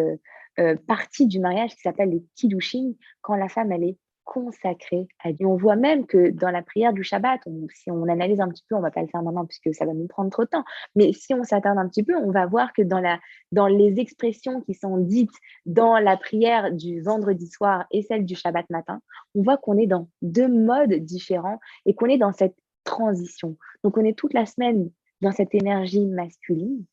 euh, 0.60 0.76
partie 0.86 1.26
du 1.26 1.40
mariage 1.40 1.74
qui 1.74 1.80
s'appelle 1.80 2.10
le 2.10 2.22
kiddushin, 2.36 2.92
quand 3.22 3.34
la 3.34 3.48
femme, 3.48 3.72
elle 3.72 3.84
est 3.84 3.96
consacrée 4.30 5.08
à 5.24 5.32
Dieu. 5.32 5.44
On 5.46 5.56
voit 5.56 5.74
même 5.74 6.06
que 6.06 6.30
dans 6.30 6.50
la 6.50 6.62
prière 6.62 6.92
du 6.92 7.02
Shabbat, 7.02 7.40
si 7.74 7.90
on 7.90 8.04
analyse 8.08 8.40
un 8.40 8.48
petit 8.48 8.64
peu, 8.68 8.76
on 8.76 8.80
va 8.80 8.92
pas 8.92 9.00
le 9.00 9.08
faire 9.08 9.22
maintenant 9.22 9.44
puisque 9.44 9.74
ça 9.74 9.84
va 9.84 9.92
nous 9.92 10.06
prendre 10.06 10.30
trop 10.30 10.44
de 10.44 10.48
temps, 10.48 10.64
mais 10.94 11.12
si 11.12 11.34
on 11.34 11.42
s'attarde 11.42 11.78
un 11.78 11.88
petit 11.88 12.04
peu, 12.04 12.14
on 12.14 12.30
va 12.30 12.46
voir 12.46 12.72
que 12.72 12.82
dans, 12.82 13.00
la, 13.00 13.18
dans 13.50 13.66
les 13.66 13.98
expressions 13.98 14.60
qui 14.60 14.74
sont 14.74 14.98
dites 14.98 15.34
dans 15.66 15.98
la 15.98 16.16
prière 16.16 16.72
du 16.72 17.00
vendredi 17.00 17.48
soir 17.48 17.86
et 17.90 18.02
celle 18.02 18.24
du 18.24 18.36
Shabbat 18.36 18.70
matin, 18.70 19.00
on 19.34 19.42
voit 19.42 19.56
qu'on 19.56 19.76
est 19.78 19.88
dans 19.88 20.08
deux 20.22 20.48
modes 20.48 20.94
différents 20.94 21.58
et 21.84 21.94
qu'on 21.94 22.06
est 22.06 22.18
dans 22.18 22.32
cette 22.32 22.56
transition. 22.84 23.56
Donc 23.82 23.98
on 23.98 24.04
est 24.04 24.16
toute 24.16 24.32
la 24.32 24.46
semaine 24.46 24.90
dans 25.22 25.32
cette 25.32 25.56
énergie 25.56 26.06
masculine 26.06 26.84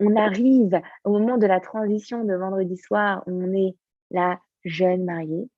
on 0.00 0.16
arrive 0.16 0.80
au 1.04 1.12
moment 1.12 1.38
de 1.38 1.46
la 1.46 1.60
transition 1.60 2.24
de 2.24 2.34
vendredi 2.34 2.76
soir, 2.76 3.22
on 3.26 3.52
est 3.52 3.74
la 4.10 4.40
jeune 4.64 5.04
mariée, 5.04 5.48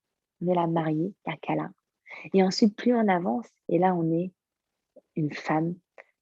on 0.41 0.53
est 0.53 0.55
la 0.55 0.67
mariée, 0.67 1.13
la 1.27 1.37
Kala. 1.37 1.71
Et 2.35 2.43
ensuite, 2.43 2.77
plus 2.77 2.95
on 2.95 3.09
avance, 3.09 3.49
et 3.69 3.79
là, 3.79 3.95
on 3.95 4.13
est 4.13 4.33
une 5.17 5.33
femme, 5.33 5.75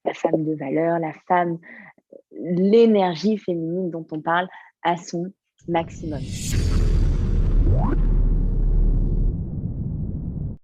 la 0.05 0.13
femme 0.13 0.43
de 0.43 0.53
valeur, 0.53 0.99
la 0.99 1.13
femme, 1.27 1.59
l'énergie 2.31 3.37
féminine 3.37 3.89
dont 3.89 4.05
on 4.11 4.21
parle 4.21 4.47
à 4.83 4.97
son 4.97 5.31
maximum. 5.67 6.21